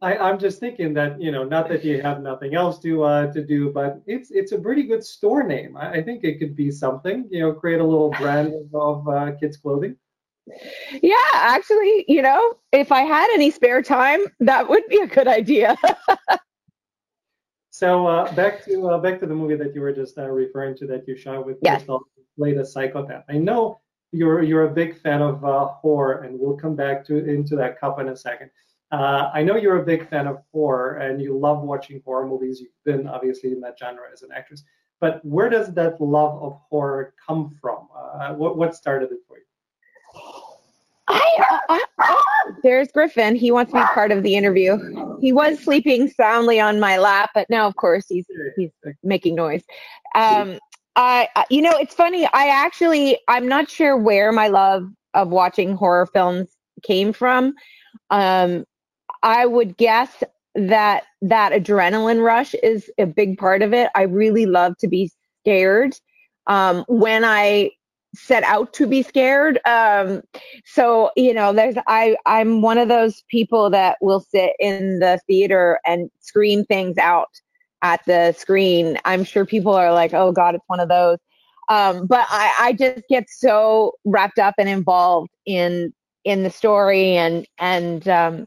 I, 0.00 0.30
am 0.30 0.38
just 0.38 0.60
thinking 0.60 0.94
that 0.94 1.20
you 1.20 1.32
know, 1.32 1.42
not 1.42 1.68
that 1.70 1.84
you 1.84 2.00
have 2.02 2.22
nothing 2.22 2.54
else 2.54 2.78
to 2.80 3.02
uh, 3.02 3.32
to 3.32 3.44
do, 3.44 3.72
but 3.72 4.00
it's 4.06 4.30
it's 4.30 4.52
a 4.52 4.58
pretty 4.58 4.84
good 4.84 5.02
store 5.04 5.42
name. 5.42 5.76
I, 5.76 5.94
I 5.94 6.02
think 6.02 6.22
it 6.22 6.38
could 6.38 6.54
be 6.54 6.70
something. 6.70 7.26
You 7.30 7.40
know, 7.40 7.52
create 7.52 7.80
a 7.80 7.84
little 7.84 8.10
brand 8.10 8.54
of, 8.74 9.08
uh, 9.08 9.32
kids 9.40 9.56
clothing. 9.56 9.96
Yeah, 11.02 11.16
actually, 11.34 12.04
you 12.08 12.22
know, 12.22 12.54
if 12.72 12.90
I 12.90 13.02
had 13.02 13.28
any 13.34 13.50
spare 13.50 13.82
time, 13.82 14.20
that 14.40 14.68
would 14.68 14.86
be 14.88 14.98
a 15.00 15.06
good 15.06 15.28
idea. 15.28 15.76
so 17.78 18.08
uh, 18.08 18.32
back 18.34 18.64
to 18.64 18.88
uh, 18.88 18.98
back 18.98 19.20
to 19.20 19.26
the 19.26 19.34
movie 19.34 19.54
that 19.54 19.72
you 19.72 19.80
were 19.80 19.92
just 19.92 20.18
uh, 20.18 20.28
referring 20.28 20.76
to 20.78 20.86
that 20.88 21.06
you 21.06 21.16
shot 21.16 21.46
with 21.46 21.58
yes. 21.62 21.84
Played 22.36 22.58
a 22.58 22.64
psychopath. 22.64 23.24
I 23.28 23.38
know 23.38 23.80
you're 24.10 24.42
you're 24.42 24.64
a 24.64 24.74
big 24.82 25.00
fan 25.00 25.22
of 25.22 25.44
uh, 25.44 25.66
horror, 25.66 26.22
and 26.22 26.38
we'll 26.40 26.56
come 26.56 26.74
back 26.74 27.06
to 27.06 27.14
into 27.24 27.54
that 27.54 27.78
cup 27.78 28.00
in 28.00 28.08
a 28.08 28.16
second. 28.16 28.50
Uh, 28.90 29.30
I 29.32 29.44
know 29.44 29.54
you're 29.54 29.80
a 29.80 29.84
big 29.84 30.08
fan 30.08 30.26
of 30.26 30.42
horror 30.50 30.96
and 30.96 31.22
you 31.22 31.38
love 31.38 31.62
watching 31.62 32.02
horror 32.04 32.26
movies. 32.26 32.60
You've 32.60 32.72
been 32.84 33.06
obviously 33.06 33.52
in 33.52 33.60
that 33.60 33.78
genre 33.78 34.06
as 34.12 34.22
an 34.22 34.30
actress. 34.34 34.64
But 35.00 35.24
where 35.24 35.48
does 35.48 35.72
that 35.74 36.00
love 36.00 36.42
of 36.42 36.58
horror 36.70 37.14
come 37.24 37.56
from? 37.60 37.86
Uh, 37.94 38.34
what, 38.34 38.56
what 38.56 38.74
started 38.74 39.12
it 39.12 39.18
for 39.28 39.36
you? 39.38 39.44
I, 41.06 41.58
uh, 41.68 41.78
uh, 41.98 42.16
there's 42.62 42.90
Griffin. 42.92 43.36
He 43.36 43.50
wants 43.50 43.72
to 43.72 43.78
be 43.78 43.84
part 43.86 44.12
of 44.12 44.22
the 44.22 44.36
interview. 44.36 44.78
He 45.20 45.32
was 45.32 45.58
sleeping 45.58 46.08
soundly 46.08 46.60
on 46.60 46.80
my 46.80 46.96
lap, 46.98 47.30
but 47.34 47.48
now, 47.50 47.66
of 47.66 47.76
course, 47.76 48.06
he's 48.08 48.26
he's 48.56 48.70
making 49.02 49.34
noise. 49.34 49.62
Um, 50.14 50.58
I, 50.96 51.28
you 51.48 51.62
know, 51.62 51.76
it's 51.78 51.94
funny. 51.94 52.26
I 52.26 52.48
actually, 52.48 53.18
I'm 53.28 53.46
not 53.46 53.70
sure 53.70 53.96
where 53.96 54.32
my 54.32 54.48
love 54.48 54.88
of 55.14 55.28
watching 55.28 55.74
horror 55.74 56.06
films 56.06 56.48
came 56.82 57.12
from. 57.12 57.54
Um, 58.10 58.64
I 59.22 59.46
would 59.46 59.76
guess 59.76 60.24
that 60.54 61.04
that 61.22 61.52
adrenaline 61.52 62.22
rush 62.22 62.54
is 62.54 62.90
a 62.98 63.06
big 63.06 63.38
part 63.38 63.62
of 63.62 63.72
it. 63.72 63.90
I 63.94 64.02
really 64.02 64.46
love 64.46 64.76
to 64.78 64.88
be 64.88 65.10
scared. 65.42 65.94
Um, 66.48 66.84
when 66.88 67.24
I 67.24 67.70
set 68.18 68.42
out 68.44 68.72
to 68.74 68.86
be 68.86 69.02
scared. 69.02 69.58
Um, 69.64 70.22
so 70.64 71.10
you 71.16 71.32
know, 71.32 71.52
there's 71.52 71.76
I 71.86 72.16
I'm 72.26 72.62
one 72.62 72.78
of 72.78 72.88
those 72.88 73.22
people 73.30 73.70
that 73.70 73.98
will 74.00 74.20
sit 74.20 74.52
in 74.58 74.98
the 74.98 75.20
theater 75.26 75.80
and 75.86 76.10
scream 76.20 76.64
things 76.64 76.98
out 76.98 77.28
at 77.82 78.04
the 78.06 78.32
screen. 78.32 78.98
I'm 79.04 79.24
sure 79.24 79.46
people 79.46 79.72
are 79.74 79.92
like, 79.92 80.12
oh 80.12 80.32
God, 80.32 80.54
it's 80.54 80.64
one 80.66 80.80
of 80.80 80.88
those. 80.88 81.18
Um, 81.68 82.06
but 82.06 82.26
I, 82.30 82.52
I 82.60 82.72
just 82.72 83.06
get 83.08 83.28
so 83.28 83.92
wrapped 84.04 84.38
up 84.38 84.54
and 84.58 84.68
involved 84.68 85.30
in 85.46 85.92
in 86.24 86.42
the 86.42 86.50
story 86.50 87.16
and 87.16 87.46
and 87.58 88.08
um, 88.08 88.46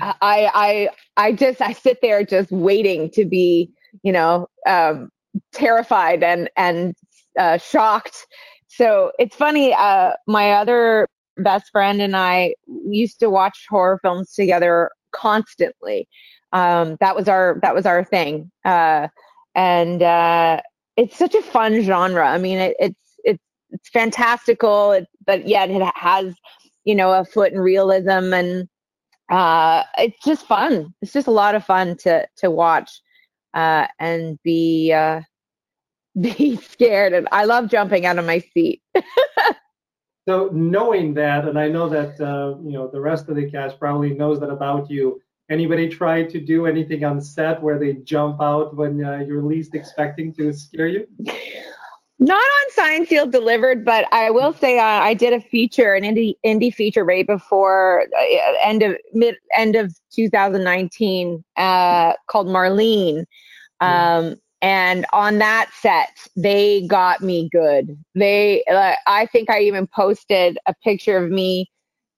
I 0.00 0.50
I 0.54 0.88
I 1.16 1.32
just 1.32 1.60
I 1.60 1.72
sit 1.72 1.98
there 2.02 2.24
just 2.24 2.50
waiting 2.50 3.10
to 3.10 3.24
be 3.24 3.70
you 4.02 4.12
know 4.12 4.48
um, 4.66 5.10
terrified 5.52 6.22
and 6.22 6.50
and 6.56 6.94
uh, 7.38 7.58
shocked. 7.58 8.26
So 8.68 9.12
it's 9.18 9.36
funny. 9.36 9.74
Uh, 9.74 10.12
my 10.26 10.52
other 10.52 11.08
best 11.38 11.70
friend 11.70 12.00
and 12.02 12.16
I 12.16 12.54
used 12.66 13.20
to 13.20 13.30
watch 13.30 13.66
horror 13.68 13.98
films 14.02 14.34
together 14.34 14.90
constantly. 15.12 16.08
Um, 16.52 16.96
that 17.00 17.14
was 17.16 17.28
our 17.28 17.58
that 17.62 17.74
was 17.74 17.86
our 17.86 18.04
thing, 18.04 18.50
uh, 18.64 19.08
and 19.54 20.02
uh, 20.02 20.60
it's 20.96 21.16
such 21.16 21.34
a 21.34 21.42
fun 21.42 21.82
genre. 21.82 22.26
I 22.26 22.38
mean, 22.38 22.58
it, 22.58 22.76
it's 22.78 23.00
it's 23.24 23.44
it's 23.70 23.88
fantastical, 23.90 24.92
it, 24.92 25.06
but 25.26 25.46
yet 25.46 25.70
it 25.70 25.82
has 25.94 26.34
you 26.84 26.94
know 26.94 27.12
a 27.12 27.24
foot 27.24 27.52
in 27.52 27.60
realism 27.60 28.32
and 28.32 28.68
uh, 29.30 29.82
it's 29.98 30.24
just 30.24 30.46
fun. 30.46 30.94
It's 31.02 31.12
just 31.12 31.26
a 31.26 31.32
lot 31.32 31.54
of 31.54 31.64
fun 31.64 31.96
to 31.98 32.26
to 32.38 32.50
watch 32.50 32.90
uh, 33.54 33.86
and 33.98 34.38
be 34.42 34.92
uh, 34.92 35.20
be 36.20 36.56
scared. 36.56 37.12
And 37.12 37.28
I 37.32 37.44
love 37.44 37.70
jumping 37.70 38.06
out 38.06 38.18
of 38.18 38.26
my 38.26 38.40
seat. 38.54 38.82
so 40.28 40.50
knowing 40.52 41.14
that, 41.14 41.46
and 41.46 41.58
I 41.58 41.68
know 41.68 41.88
that 41.88 42.20
uh, 42.20 42.58
you 42.62 42.72
know 42.72 42.88
the 42.88 43.00
rest 43.00 43.28
of 43.28 43.36
the 43.36 43.50
cast 43.50 43.78
probably 43.78 44.14
knows 44.14 44.40
that 44.40 44.50
about 44.50 44.90
you. 44.90 45.20
Anybody 45.50 45.88
try 45.88 46.24
to 46.24 46.40
do 46.40 46.66
anything 46.66 47.04
on 47.04 47.22
set 47.22 47.62
where 47.62 47.78
they 47.78 47.94
jump 47.94 48.42
out 48.42 48.76
when 48.76 49.02
uh, 49.02 49.24
you're 49.26 49.42
least 49.42 49.74
expecting 49.74 50.34
to 50.34 50.52
scare 50.52 50.88
you? 50.88 51.06
Not 52.20 52.40
on 52.40 52.70
Signed 52.72 53.06
Sealed 53.06 53.30
Delivered, 53.30 53.84
but 53.84 54.06
I 54.12 54.30
will 54.30 54.52
say 54.52 54.78
uh, 54.78 54.82
I 54.82 55.14
did 55.14 55.32
a 55.32 55.40
feature, 55.40 55.94
an 55.94 56.02
indie 56.02 56.34
indie 56.44 56.74
feature 56.74 57.04
right 57.04 57.26
before 57.26 58.06
uh, 58.18 58.52
end 58.62 58.82
of 58.82 58.96
mid 59.12 59.36
end 59.56 59.76
of 59.76 59.94
2019 60.14 61.44
uh, 61.56 62.12
called 62.26 62.48
Marlene. 62.48 63.24
Um, 63.80 64.34
and 64.60 65.06
on 65.12 65.38
that 65.38 65.70
set, 65.80 66.10
they 66.36 66.86
got 66.86 67.20
me 67.20 67.48
good. 67.52 67.96
They, 68.14 68.64
I 69.06 69.26
think 69.30 69.50
I 69.50 69.60
even 69.60 69.86
posted 69.86 70.58
a 70.66 70.74
picture 70.82 71.16
of 71.16 71.30
me 71.30 71.70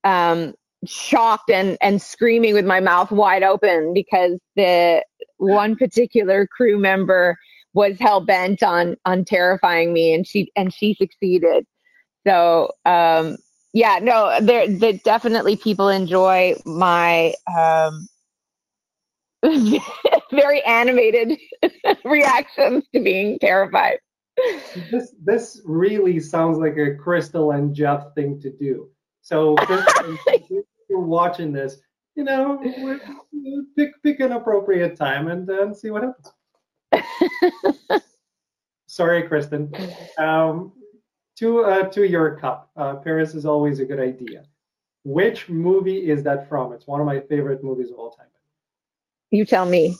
um, 0.05 0.55
shocked 0.87 1.51
and 1.51 1.77
and 1.83 2.01
screaming 2.01 2.55
with 2.55 2.65
my 2.65 2.81
mouth 2.81 3.11
wide 3.11 3.43
open 3.43 3.93
because 3.93 4.39
the 4.57 5.05
one 5.37 5.77
particular 5.77 6.47
crew 6.47 6.79
member 6.79 7.37
was 7.75 7.99
hell 7.99 8.25
bent 8.25 8.63
on 8.63 8.97
on 9.05 9.25
terrifying 9.25 9.93
me, 9.93 10.15
and 10.15 10.27
she 10.27 10.51
and 10.57 10.73
she 10.73 10.95
succeeded. 10.95 11.67
So 12.27 12.73
um, 12.87 13.37
yeah, 13.73 13.99
no, 14.03 14.39
there, 14.41 14.67
there 14.69 14.95
definitely 14.95 15.57
people 15.57 15.89
enjoy 15.89 16.57
my 16.65 17.35
um, 17.57 18.09
very 20.33 20.63
animated 20.65 21.39
reactions 22.05 22.85
to 22.95 23.03
being 23.03 23.39
terrified. 23.39 23.99
This 24.91 25.15
this 25.23 25.61
really 25.65 26.21
sounds 26.21 26.59
like 26.59 26.77
a 26.77 26.95
Crystal 26.95 27.53
and 27.53 27.75
Geoff 27.75 28.15
thing 28.15 28.41
to 28.41 28.51
do. 28.51 28.89
So 29.23 29.57
if 29.69 30.55
you're 30.89 31.01
watching 31.01 31.53
this, 31.53 31.79
you 32.15 32.25
know, 32.25 32.59
pick 33.77 33.91
pick 34.03 34.21
an 34.21 34.33
appropriate 34.33 34.97
time 34.97 35.29
and, 35.29 35.49
and 35.49 35.77
see 35.77 35.91
what 35.91 36.03
happens. 36.03 36.33
Sorry, 38.87 39.23
Kristin. 39.23 39.71
Um, 40.19 40.73
to 41.41 41.65
uh, 41.65 41.85
to 41.89 42.07
your 42.07 42.37
cup. 42.37 42.71
Uh, 42.77 42.97
Paris 42.97 43.35
is 43.35 43.47
always 43.47 43.81
a 43.81 43.85
good 43.85 44.01
idea. 44.01 44.45
Which 45.05 45.49
movie 45.49 46.11
is 46.11 46.23
that 46.25 46.49
from? 46.49 46.73
It's 46.73 46.87
one 46.87 47.01
of 47.01 47.07
my 47.07 47.21
favorite 47.21 47.65
movies 47.65 47.91
of 47.91 47.99
all 47.99 48.11
time. 48.11 48.27
You 49.31 49.45
tell 49.45 49.67
me. 49.67 49.97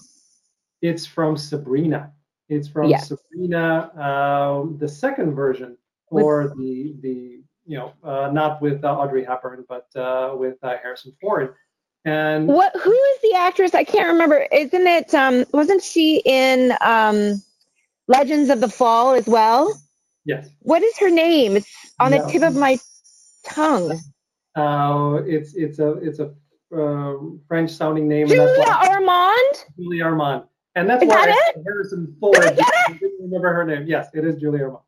It's 0.83 1.07
from 1.07 1.37
Sabrina. 1.37 2.13
It's 2.49 2.67
from 2.69 2.91
yes. 2.91 3.09
Sabrina, 3.09 3.91
uh, 3.97 4.67
the 4.79 4.89
second 4.89 5.35
version, 5.35 5.77
or 6.09 6.43
with, 6.43 6.57
the 6.59 6.95
the 7.01 7.43
you 7.65 7.79
know 7.79 7.93
uh, 8.03 8.31
not 8.33 8.61
with 8.61 8.85
uh, 8.85 8.93
Audrey 8.93 9.25
Hepburn, 9.25 9.65
but 9.69 9.87
uh, 9.95 10.35
with 10.37 10.57
uh, 10.63 10.77
Harrison 10.83 11.13
Ford. 11.21 11.55
And 12.05 12.49
what? 12.49 12.75
Who 12.75 12.93
is 12.93 13.21
the 13.23 13.35
actress? 13.37 13.75
I 13.75 13.85
can't 13.85 14.09
remember. 14.09 14.47
Isn't 14.51 14.87
it? 14.87 15.15
Um, 15.15 15.45
wasn't 15.53 15.83
she 15.83 16.23
in 16.25 16.75
um, 16.81 17.41
Legends 18.09 18.51
of 18.51 18.61
the 18.61 18.69
Fall 18.69 19.13
as 19.13 19.27
well? 19.27 19.73
Yes. 20.25 20.49
What 20.61 20.83
is 20.83 20.99
her 20.99 21.11
name? 21.11 21.57
It's 21.57 21.71
on 22.01 22.11
the 22.11 22.27
tip 22.31 22.43
of 22.43 22.57
my 22.57 22.79
tongue. 23.47 23.93
Uh, 24.57 25.21
it's 25.25 25.55
it's 25.55 25.79
a 25.79 25.93
it's 25.99 26.19
a 26.19 26.35
uh, 26.77 27.15
French 27.49 27.71
sounding 27.71 28.09
name. 28.09 28.29
Julia 28.29 28.79
Ormond. 28.89 29.65
Julia 29.77 30.05
Ormond, 30.07 30.45
and 30.75 30.89
that's 30.89 31.03
is 31.03 31.09
why 31.09 31.27
that 31.27 31.55
Harrison 31.65 32.15
Ford. 32.21 32.35
Did 32.35 32.45
I 32.45 32.55
get 32.55 32.69
it? 32.91 33.01
didn't 33.01 33.23
remember 33.23 33.53
her 33.53 33.65
name. 33.65 33.87
Yes, 33.87 34.09
it 34.15 34.25
is 34.25 34.37
Julia 34.37 34.65
Ormond. 34.65 34.83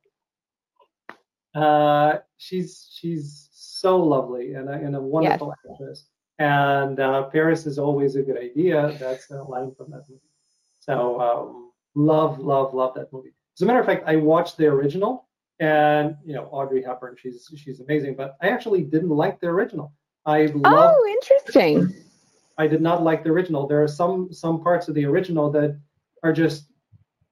Uh, 1.54 2.18
she's 2.38 2.88
she's 2.92 3.48
so 3.52 3.98
lovely 4.02 4.54
and 4.54 4.68
a, 4.68 4.72
and 4.72 4.96
a 4.96 5.00
wonderful 5.00 5.54
yes. 5.64 5.72
actress. 5.72 6.04
And 6.38 6.98
uh, 6.98 7.24
Paris 7.24 7.66
is 7.66 7.78
always 7.78 8.16
a 8.16 8.22
good 8.22 8.38
idea. 8.38 8.96
That's 8.98 9.30
a 9.30 9.42
line 9.42 9.74
from 9.76 9.90
that 9.90 10.08
movie. 10.08 10.20
So 10.80 11.20
um, 11.20 11.72
love, 11.94 12.40
love, 12.40 12.74
love 12.74 12.94
that 12.94 13.12
movie. 13.12 13.32
As 13.56 13.62
a 13.62 13.66
matter 13.66 13.80
of 13.80 13.86
fact, 13.86 14.04
I 14.06 14.16
watched 14.16 14.56
the 14.56 14.66
original, 14.66 15.28
and 15.60 16.16
you 16.24 16.32
know 16.34 16.44
Audrey 16.44 16.82
Hepburn, 16.82 17.16
she's 17.20 17.48
she's 17.56 17.80
amazing. 17.80 18.16
But 18.16 18.36
I 18.40 18.48
actually 18.48 18.82
didn't 18.82 19.10
like 19.10 19.40
the 19.40 19.48
original. 19.48 19.92
I 20.26 20.46
love, 20.46 20.94
oh, 20.96 21.18
interesting. 21.20 21.94
I 22.58 22.66
did 22.66 22.80
not 22.80 23.02
like 23.02 23.24
the 23.24 23.30
original. 23.30 23.66
There 23.66 23.82
are 23.82 23.88
some 23.88 24.32
some 24.32 24.62
parts 24.62 24.88
of 24.88 24.94
the 24.94 25.04
original 25.04 25.50
that 25.52 25.78
are 26.22 26.32
just 26.32 26.66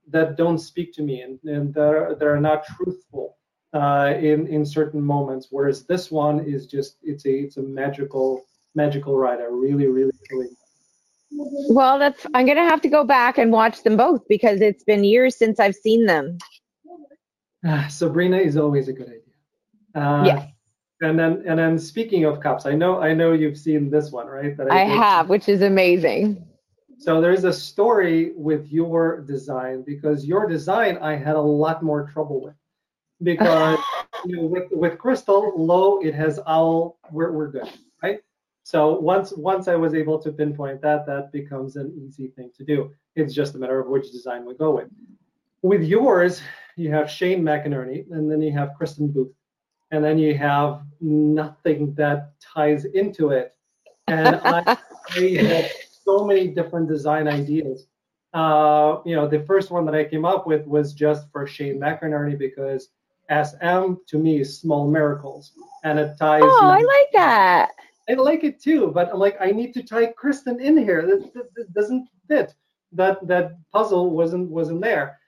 that 0.08 0.36
don't 0.36 0.58
speak 0.58 0.92
to 0.94 1.02
me 1.02 1.20
and, 1.20 1.38
and 1.44 1.72
that, 1.74 1.94
are, 1.94 2.16
that 2.16 2.26
are 2.26 2.40
not 2.40 2.66
truthful 2.66 3.36
uh, 3.72 4.14
in 4.18 4.46
in 4.48 4.64
certain 4.64 5.02
moments. 5.02 5.48
Whereas 5.50 5.84
this 5.86 6.10
one 6.10 6.40
is 6.40 6.66
just 6.66 6.96
it's 7.02 7.26
a 7.26 7.30
it's 7.30 7.56
a 7.58 7.62
magical 7.62 8.44
magical 8.74 9.16
ride. 9.16 9.40
I 9.40 9.44
really, 9.44 9.86
really, 9.86 10.12
really. 10.30 10.48
Well, 11.30 11.98
that's 11.98 12.26
I'm 12.34 12.46
gonna 12.46 12.68
have 12.68 12.80
to 12.82 12.88
go 12.88 13.04
back 13.04 13.38
and 13.38 13.52
watch 13.52 13.82
them 13.82 13.96
both 13.96 14.26
because 14.28 14.60
it's 14.60 14.84
been 14.84 15.04
years 15.04 15.36
since 15.36 15.60
I've 15.60 15.76
seen 15.76 16.06
them. 16.06 16.38
Uh, 17.66 17.86
Sabrina 17.88 18.38
is 18.38 18.56
always 18.56 18.88
a 18.88 18.92
good 18.92 19.08
idea. 19.08 19.20
Uh, 19.94 20.24
yes. 20.24 20.48
And 21.02 21.18
then 21.18 21.42
and 21.46 21.58
then 21.58 21.78
speaking 21.78 22.24
of 22.24 22.40
cups, 22.40 22.66
I 22.66 22.72
know 22.72 23.00
I 23.00 23.14
know 23.14 23.32
you've 23.32 23.56
seen 23.56 23.90
this 23.90 24.12
one, 24.12 24.26
right? 24.26 24.56
That 24.56 24.70
I, 24.70 24.82
I 24.82 24.84
have, 24.84 25.28
which 25.30 25.48
is 25.48 25.62
amazing. 25.62 26.44
So 26.98 27.22
there's 27.22 27.44
a 27.44 27.52
story 27.52 28.32
with 28.36 28.68
your 28.70 29.22
design 29.22 29.82
because 29.86 30.26
your 30.26 30.46
design 30.46 30.98
I 30.98 31.16
had 31.16 31.36
a 31.36 31.40
lot 31.40 31.82
more 31.82 32.10
trouble 32.12 32.42
with. 32.42 32.54
Because 33.22 33.78
you 34.26 34.36
know, 34.36 34.42
with 34.42 34.64
with 34.72 34.98
Crystal 34.98 35.54
Lowe 35.56 36.00
it 36.00 36.14
has 36.14 36.38
owl 36.46 36.98
we're 37.10 37.32
we're 37.32 37.50
good 37.50 37.70
right? 38.02 38.20
So 38.62 39.00
once 39.00 39.32
once 39.32 39.68
I 39.68 39.76
was 39.76 39.94
able 39.94 40.18
to 40.18 40.30
pinpoint 40.30 40.82
that 40.82 41.06
that 41.06 41.32
becomes 41.32 41.76
an 41.76 41.92
easy 42.06 42.28
thing 42.28 42.50
to 42.58 42.64
do. 42.64 42.92
It's 43.16 43.34
just 43.34 43.54
a 43.54 43.58
matter 43.58 43.80
of 43.80 43.88
which 43.88 44.12
design 44.12 44.44
we 44.44 44.54
go 44.54 44.72
with. 44.72 44.88
With 45.62 45.82
yours 45.82 46.42
you 46.76 46.90
have 46.92 47.10
Shane 47.10 47.42
McInerney 47.42 48.10
and 48.10 48.30
then 48.30 48.42
you 48.42 48.52
have 48.52 48.72
Kristin 48.78 49.12
Booth 49.12 49.32
and 49.90 50.04
then 50.04 50.18
you 50.18 50.36
have 50.36 50.82
nothing 51.00 51.94
that 51.94 52.32
ties 52.40 52.84
into 52.84 53.30
it 53.30 53.54
and 54.08 54.36
I, 54.36 54.76
I 55.10 55.20
have 55.20 55.70
so 56.04 56.24
many 56.24 56.48
different 56.48 56.88
design 56.88 57.28
ideas 57.28 57.86
uh, 58.32 59.00
you 59.04 59.16
know, 59.16 59.26
the 59.26 59.40
first 59.40 59.70
one 59.70 59.84
that 59.86 59.94
I 59.94 60.04
came 60.04 60.24
up 60.24 60.46
with 60.46 60.66
was 60.66 60.92
just 60.92 61.30
for 61.32 61.46
Shane 61.46 61.80
McInerney 61.80 62.38
because 62.38 62.90
SM 63.28 63.94
to 64.06 64.18
me 64.18 64.40
is 64.40 64.60
small 64.60 64.88
miracles, 64.88 65.52
and 65.84 65.98
it 65.98 66.16
ties. 66.18 66.42
Oh, 66.44 66.60
I 66.62 66.78
like 66.78 67.12
that. 67.12 67.70
I 68.08 68.14
like 68.14 68.44
it 68.44 68.60
too, 68.60 68.88
but 68.88 69.10
I'm 69.12 69.18
like, 69.18 69.36
I 69.40 69.50
need 69.50 69.72
to 69.74 69.82
tie 69.82 70.12
Kristin 70.12 70.60
in 70.60 70.76
here. 70.76 71.06
This, 71.06 71.24
this, 71.34 71.46
this 71.56 71.66
doesn't 71.68 72.08
fit. 72.28 72.54
That 72.92 73.24
that 73.26 73.56
puzzle 73.72 74.10
wasn't 74.10 74.50
wasn't 74.50 74.80
there. 74.80 75.18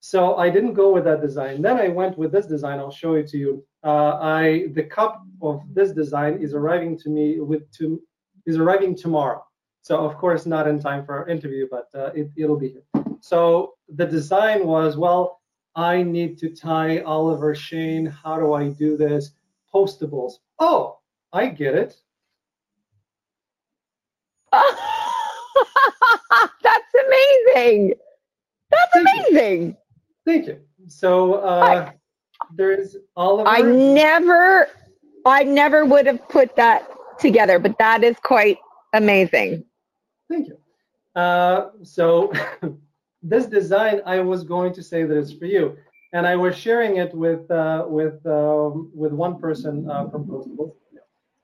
So 0.00 0.36
I 0.36 0.50
didn't 0.50 0.74
go 0.74 0.92
with 0.92 1.04
that 1.04 1.20
design. 1.20 1.62
Then 1.62 1.78
I 1.78 1.88
went 1.88 2.18
with 2.18 2.32
this 2.32 2.46
design. 2.46 2.78
I'll 2.78 2.90
show 2.90 3.14
it 3.14 3.28
to 3.28 3.38
you. 3.38 3.64
Uh, 3.84 4.18
I 4.20 4.68
the 4.74 4.84
cup 4.84 5.24
of 5.40 5.62
this 5.72 5.92
design 5.92 6.38
is 6.40 6.54
arriving 6.54 6.96
to 6.98 7.08
me 7.08 7.40
with 7.40 7.70
to 7.78 8.00
is 8.46 8.56
arriving 8.56 8.96
tomorrow. 8.96 9.44
So 9.82 9.98
of 9.98 10.16
course 10.16 10.46
not 10.46 10.68
in 10.68 10.78
time 10.78 11.04
for 11.04 11.18
our 11.18 11.28
interview, 11.28 11.66
but 11.70 11.88
uh, 11.94 12.10
it, 12.14 12.30
it'll 12.36 12.58
be 12.58 12.68
here. 12.68 13.04
So 13.20 13.74
the 13.88 14.06
design 14.06 14.66
was 14.66 14.96
well 14.96 15.40
I 15.74 16.02
need 16.02 16.38
to 16.38 16.50
tie 16.50 17.00
Oliver 17.00 17.54
Shane. 17.54 18.06
How 18.06 18.38
do 18.38 18.52
I 18.52 18.68
do 18.68 18.96
this? 18.96 19.32
Postables. 19.72 20.34
Oh, 20.58 20.98
I 21.32 21.48
get 21.48 21.74
it. 21.74 21.96
That's 24.52 24.68
amazing. 27.06 27.94
That's 28.70 28.92
Thank 28.92 29.30
amazing. 29.30 29.62
You. 29.62 29.76
Thank 30.26 30.46
you. 30.46 30.60
So 30.88 31.34
uh, 31.34 31.90
there's 32.54 32.96
Oliver. 33.16 33.48
I 33.48 33.62
never, 33.62 34.68
I 35.24 35.44
never 35.44 35.84
would 35.84 36.06
have 36.06 36.26
put 36.28 36.54
that 36.56 36.88
together, 37.18 37.58
but 37.58 37.78
that 37.78 38.04
is 38.04 38.16
quite 38.22 38.58
amazing. 38.92 39.64
Thank 40.30 40.48
you. 40.48 40.58
Uh, 41.14 41.70
so 41.82 42.32
this 43.22 43.46
design, 43.46 44.00
I 44.06 44.20
was 44.20 44.44
going 44.44 44.72
to 44.74 44.82
say 44.82 45.04
that 45.04 45.16
it's 45.16 45.32
for 45.32 45.46
you, 45.46 45.76
and 46.12 46.26
I 46.26 46.36
was 46.36 46.56
sharing 46.56 46.96
it 46.96 47.14
with 47.14 47.50
uh, 47.50 47.84
with 47.88 48.24
um, 48.26 48.90
with 48.94 49.12
one 49.12 49.38
person 49.38 49.88
uh, 49.90 50.08
from 50.08 50.24
Postables 50.24 50.72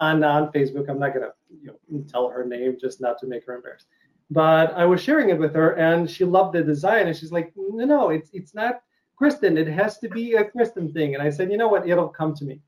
on 0.00 0.24
on 0.24 0.52
Facebook. 0.52 0.88
I'm 0.88 0.98
not 0.98 1.14
gonna 1.14 1.32
you 1.62 1.76
know, 1.90 2.04
tell 2.08 2.28
her 2.28 2.44
name 2.44 2.76
just 2.80 3.00
not 3.00 3.18
to 3.18 3.26
make 3.26 3.46
her 3.46 3.56
embarrassed. 3.56 3.86
But 4.30 4.74
I 4.74 4.84
was 4.84 5.00
sharing 5.02 5.30
it 5.30 5.38
with 5.38 5.54
her, 5.54 5.72
and 5.76 6.08
she 6.10 6.24
loved 6.24 6.54
the 6.54 6.62
design, 6.62 7.06
and 7.06 7.16
she's 7.16 7.32
like, 7.32 7.52
no, 7.56 7.84
no, 7.84 8.10
it's 8.10 8.30
it's 8.32 8.54
not 8.54 8.82
Kristin. 9.20 9.56
It 9.58 9.68
has 9.68 9.98
to 9.98 10.08
be 10.08 10.34
a 10.34 10.44
Kristin 10.44 10.92
thing. 10.92 11.14
And 11.14 11.22
I 11.22 11.30
said, 11.30 11.50
you 11.50 11.56
know 11.56 11.68
what? 11.68 11.88
It'll 11.88 12.08
come 12.08 12.34
to 12.36 12.44
me. 12.44 12.60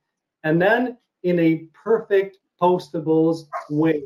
And 0.44 0.60
then 0.60 0.96
in 1.22 1.38
a 1.38 1.66
perfect 1.74 2.38
Postables 2.60 3.46
way, 3.70 4.04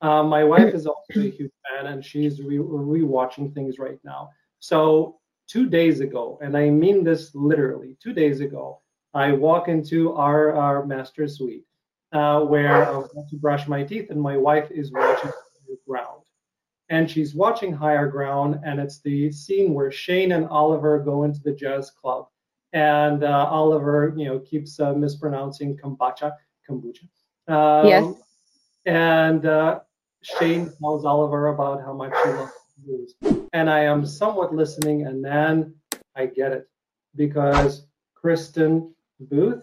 uh, 0.00 0.22
my 0.22 0.42
wife 0.44 0.74
is 0.74 0.86
also 0.86 1.20
a 1.20 1.30
huge 1.30 1.52
fan, 1.70 1.86
and 1.86 2.04
she's 2.04 2.40
re- 2.40 2.56
rewatching 2.58 3.54
things 3.54 3.78
right 3.78 3.98
now. 4.04 4.30
So 4.58 5.18
two 5.46 5.68
days 5.68 6.00
ago, 6.00 6.38
and 6.42 6.56
I 6.56 6.70
mean 6.70 7.04
this 7.04 7.34
literally, 7.34 7.96
two 8.02 8.12
days 8.12 8.40
ago, 8.40 8.80
I 9.14 9.32
walk 9.32 9.68
into 9.68 10.14
our, 10.14 10.52
our 10.54 10.84
master 10.86 11.28
suite 11.28 11.64
uh, 12.12 12.40
where 12.40 12.86
I 12.86 12.90
about 12.90 13.28
to 13.30 13.36
brush 13.36 13.68
my 13.68 13.82
teeth, 13.84 14.10
and 14.10 14.20
my 14.20 14.36
wife 14.36 14.70
is 14.70 14.90
watching 14.92 15.30
Ground. 15.88 16.11
And 16.92 17.10
she's 17.10 17.34
watching 17.34 17.72
Higher 17.72 18.06
Ground, 18.06 18.60
and 18.66 18.78
it's 18.78 19.00
the 19.00 19.32
scene 19.32 19.72
where 19.72 19.90
Shane 19.90 20.32
and 20.32 20.46
Oliver 20.48 20.98
go 20.98 21.24
into 21.24 21.40
the 21.40 21.52
jazz 21.52 21.90
club, 21.90 22.26
and 22.74 23.24
uh, 23.24 23.46
Oliver, 23.50 24.12
you 24.14 24.26
know, 24.26 24.38
keeps 24.40 24.78
uh, 24.78 24.92
mispronouncing 24.92 25.74
kombucha, 25.78 26.32
kombucha. 26.68 27.08
Um, 27.48 27.86
yes. 27.86 28.14
And 28.84 29.46
uh, 29.46 29.80
Shane 30.20 30.70
tells 30.82 31.06
Oliver 31.06 31.48
about 31.48 31.80
how 31.80 31.94
much 31.94 32.12
he 32.24 32.30
loves 32.30 32.52
blues. 32.84 33.14
And 33.54 33.70
I 33.70 33.84
am 33.84 34.04
somewhat 34.04 34.54
listening, 34.54 35.06
and 35.06 35.24
then 35.24 35.74
I 36.14 36.26
get 36.26 36.52
it 36.52 36.68
because 37.16 37.86
Kristin 38.22 38.92
Booth 39.18 39.62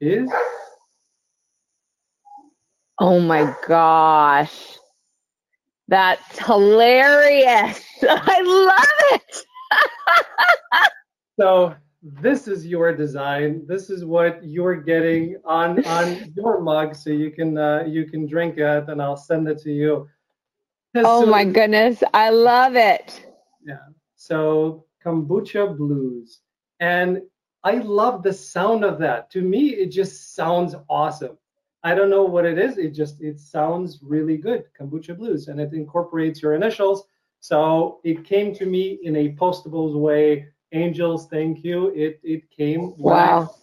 is. 0.00 0.30
Oh 3.00 3.18
my 3.18 3.52
gosh. 3.66 4.78
That's 5.88 6.38
hilarious. 6.46 7.82
I 8.02 8.40
love 8.42 9.20
it. 9.20 9.44
so 11.40 11.74
this 12.02 12.46
is 12.46 12.66
your 12.66 12.94
design. 12.94 13.66
This 13.66 13.88
is 13.88 14.04
what 14.04 14.44
you're 14.44 14.76
getting 14.76 15.36
on 15.44 15.84
on 15.86 16.32
your 16.36 16.60
mug, 16.60 16.94
so 16.94 17.10
you 17.10 17.30
can 17.30 17.56
uh, 17.56 17.84
you 17.86 18.04
can 18.04 18.26
drink 18.26 18.58
it, 18.58 18.88
and 18.88 19.00
I'll 19.00 19.16
send 19.16 19.48
it 19.48 19.58
to 19.62 19.72
you. 19.72 20.08
Oh 20.94 21.26
my 21.26 21.44
goodness, 21.44 22.02
I 22.12 22.30
love 22.30 22.76
it. 22.76 23.26
Yeah. 23.64 23.78
So 24.16 24.84
kombucha 25.04 25.76
blues, 25.76 26.40
and 26.80 27.22
I 27.64 27.74
love 27.78 28.22
the 28.22 28.32
sound 28.32 28.84
of 28.84 28.98
that. 28.98 29.30
To 29.30 29.42
me, 29.42 29.70
it 29.70 29.90
just 29.90 30.34
sounds 30.34 30.74
awesome. 30.88 31.38
I 31.84 31.94
don't 31.94 32.10
know 32.10 32.24
what 32.24 32.44
it 32.44 32.58
is. 32.58 32.78
It 32.78 32.90
just 32.90 33.20
it 33.20 33.38
sounds 33.38 34.00
really 34.02 34.36
good, 34.36 34.64
kombucha 34.78 35.16
blues, 35.16 35.48
and 35.48 35.60
it 35.60 35.72
incorporates 35.72 36.42
your 36.42 36.54
initials. 36.54 37.04
So 37.40 38.00
it 38.04 38.24
came 38.24 38.54
to 38.56 38.66
me 38.66 38.98
in 39.02 39.14
a 39.16 39.34
postables 39.34 39.94
way 39.98 40.48
Angels, 40.72 41.28
thank 41.28 41.64
you. 41.64 41.88
It 41.94 42.20
it 42.22 42.50
came. 42.50 42.94
Wow. 42.98 43.54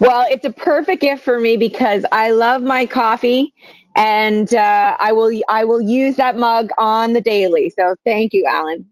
Well, 0.00 0.26
it's 0.28 0.44
a 0.44 0.50
perfect 0.50 1.02
gift 1.02 1.22
for 1.22 1.38
me 1.38 1.56
because 1.56 2.04
I 2.10 2.30
love 2.30 2.62
my 2.62 2.84
coffee, 2.84 3.54
and 3.94 4.52
uh, 4.54 4.96
I 4.98 5.12
will 5.12 5.40
I 5.48 5.64
will 5.64 5.80
use 5.80 6.16
that 6.16 6.36
mug 6.36 6.70
on 6.78 7.12
the 7.12 7.20
daily. 7.20 7.70
So 7.70 7.94
thank 8.04 8.32
you, 8.32 8.44
Alan. 8.46 8.86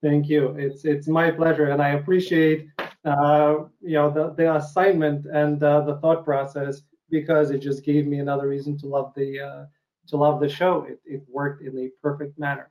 Thank 0.00 0.28
you. 0.28 0.50
It's 0.50 0.84
it's 0.84 1.08
my 1.08 1.32
pleasure, 1.32 1.70
and 1.70 1.82
I 1.82 1.90
appreciate 1.90 2.68
uh, 3.04 3.64
you 3.80 3.94
know 3.94 4.10
the 4.10 4.34
the 4.34 4.54
assignment 4.56 5.26
and 5.26 5.62
uh, 5.62 5.80
the 5.80 5.96
thought 5.96 6.24
process 6.24 6.82
because 7.10 7.50
it 7.50 7.58
just 7.58 7.84
gave 7.84 8.06
me 8.06 8.18
another 8.18 8.48
reason 8.48 8.78
to 8.78 8.86
love 8.86 9.12
the 9.16 9.40
uh, 9.40 9.64
to 10.08 10.16
love 10.16 10.40
the 10.40 10.48
show. 10.48 10.86
It 10.88 11.00
it 11.04 11.22
worked 11.28 11.62
in 11.62 11.76
a 11.78 11.90
perfect 12.02 12.38
manner. 12.38 12.70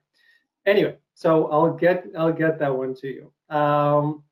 Anyway, 0.66 0.98
so 1.14 1.48
I'll 1.52 1.74
get 1.74 2.06
I'll 2.18 2.34
get 2.34 2.60
that 2.60 2.76
one 2.76 2.96
to 2.96 3.08
you. 3.08 3.56
Um, 3.56 4.24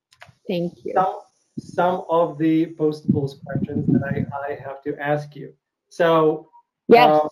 Thank 0.47 0.85
you. 0.85 0.93
Some, 0.95 1.19
some 1.59 2.05
of 2.09 2.37
the 2.37 2.67
post 2.77 3.07
postables 3.07 3.43
questions 3.43 3.87
that 3.87 4.03
I, 4.03 4.51
I 4.51 4.55
have 4.55 4.81
to 4.83 4.97
ask 5.01 5.35
you. 5.35 5.53
So 5.89 6.49
yes. 6.87 7.21
Uh, 7.23 7.27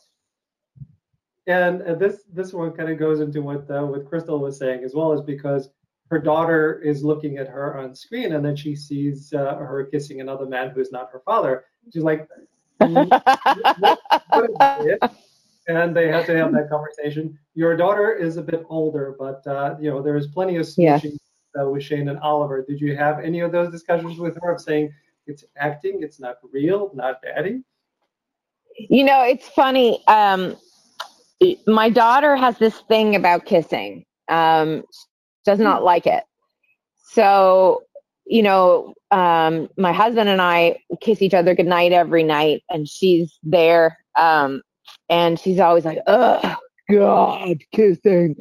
and 1.48 1.82
this 2.00 2.24
this 2.34 2.54
one 2.54 2.72
kind 2.72 2.90
of 2.90 2.98
goes 2.98 3.20
into 3.20 3.42
what 3.42 3.70
uh, 3.70 3.86
what 3.86 4.08
Crystal 4.10 4.40
was 4.40 4.58
saying 4.58 4.84
as 4.84 4.96
well, 4.96 5.14
is 5.14 5.22
because 5.22 5.70
her 6.10 6.20
daughter 6.20 6.80
is 6.82 7.04
looking 7.04 7.38
at 7.38 7.48
her 7.48 7.78
on 7.78 7.96
screen 7.96 8.34
and 8.34 8.46
then 8.46 8.56
she 8.56 8.76
sees 8.76 9.34
uh, 9.34 9.56
her 9.56 9.86
kissing 9.92 10.22
another 10.22 10.46
man 10.46 10.70
who 10.70 10.80
is 10.80 10.92
not 10.92 11.10
her 11.12 11.22
father. 11.26 11.66
She's 11.92 12.04
like, 12.04 12.28
what, 12.78 14.00
what 14.30 15.16
and 15.68 15.96
they 15.96 16.08
have 16.10 16.26
to 16.28 16.38
have 16.38 16.52
that 16.54 16.70
conversation. 16.70 17.38
Your 17.56 17.76
daughter 17.76 18.14
is 18.14 18.38
a 18.38 18.42
bit 18.42 18.66
older, 18.70 19.16
but 19.18 19.46
uh, 19.48 19.76
you 19.80 19.90
know 19.90 20.02
there 20.02 20.16
is 20.16 20.28
plenty 20.28 20.58
of 20.58 20.68
switching 20.68 21.18
yeah. 21.56 21.64
uh, 21.64 21.70
with 21.70 21.84
Shane 21.84 22.10
and 22.10 22.20
Oliver. 22.20 22.64
Did 22.68 22.80
you 22.80 22.96
have 22.96 23.20
any 23.20 23.40
of 23.40 23.52
those 23.52 23.72
discussions 23.72 24.20
with 24.20 24.38
her 24.42 24.52
of 24.52 24.62
saying 24.62 24.94
it's 25.28 25.44
acting, 25.58 26.04
it's 26.04 26.20
not 26.20 26.38
real, 26.52 26.92
not 26.94 27.22
daddy? 27.22 27.64
You 28.78 29.04
know, 29.04 29.24
it's 29.24 29.48
funny. 29.50 30.06
Um, 30.08 30.56
my 31.66 31.90
daughter 31.90 32.36
has 32.36 32.58
this 32.58 32.82
thing 32.82 33.16
about 33.16 33.46
kissing. 33.46 34.06
Um, 34.28 34.84
does 35.46 35.60
not 35.60 35.80
hmm. 35.80 35.86
like 35.86 36.08
it. 36.08 36.24
So, 37.12 37.84
you 38.26 38.42
know, 38.42 38.94
um, 39.12 39.70
my 39.78 39.94
husband 39.94 40.30
and 40.30 40.42
I 40.42 40.80
kiss 41.00 41.22
each 41.22 41.34
other 41.34 41.56
goodnight 41.56 41.92
every 41.92 42.24
night, 42.24 42.64
and 42.70 42.88
she's 42.88 43.38
there 43.44 43.98
um, 44.16 44.62
and 45.10 45.40
she's 45.40 45.60
always 45.60 45.86
like, 45.86 46.00
oh, 46.08 46.56
God, 46.92 47.58
kissing. 47.72 48.36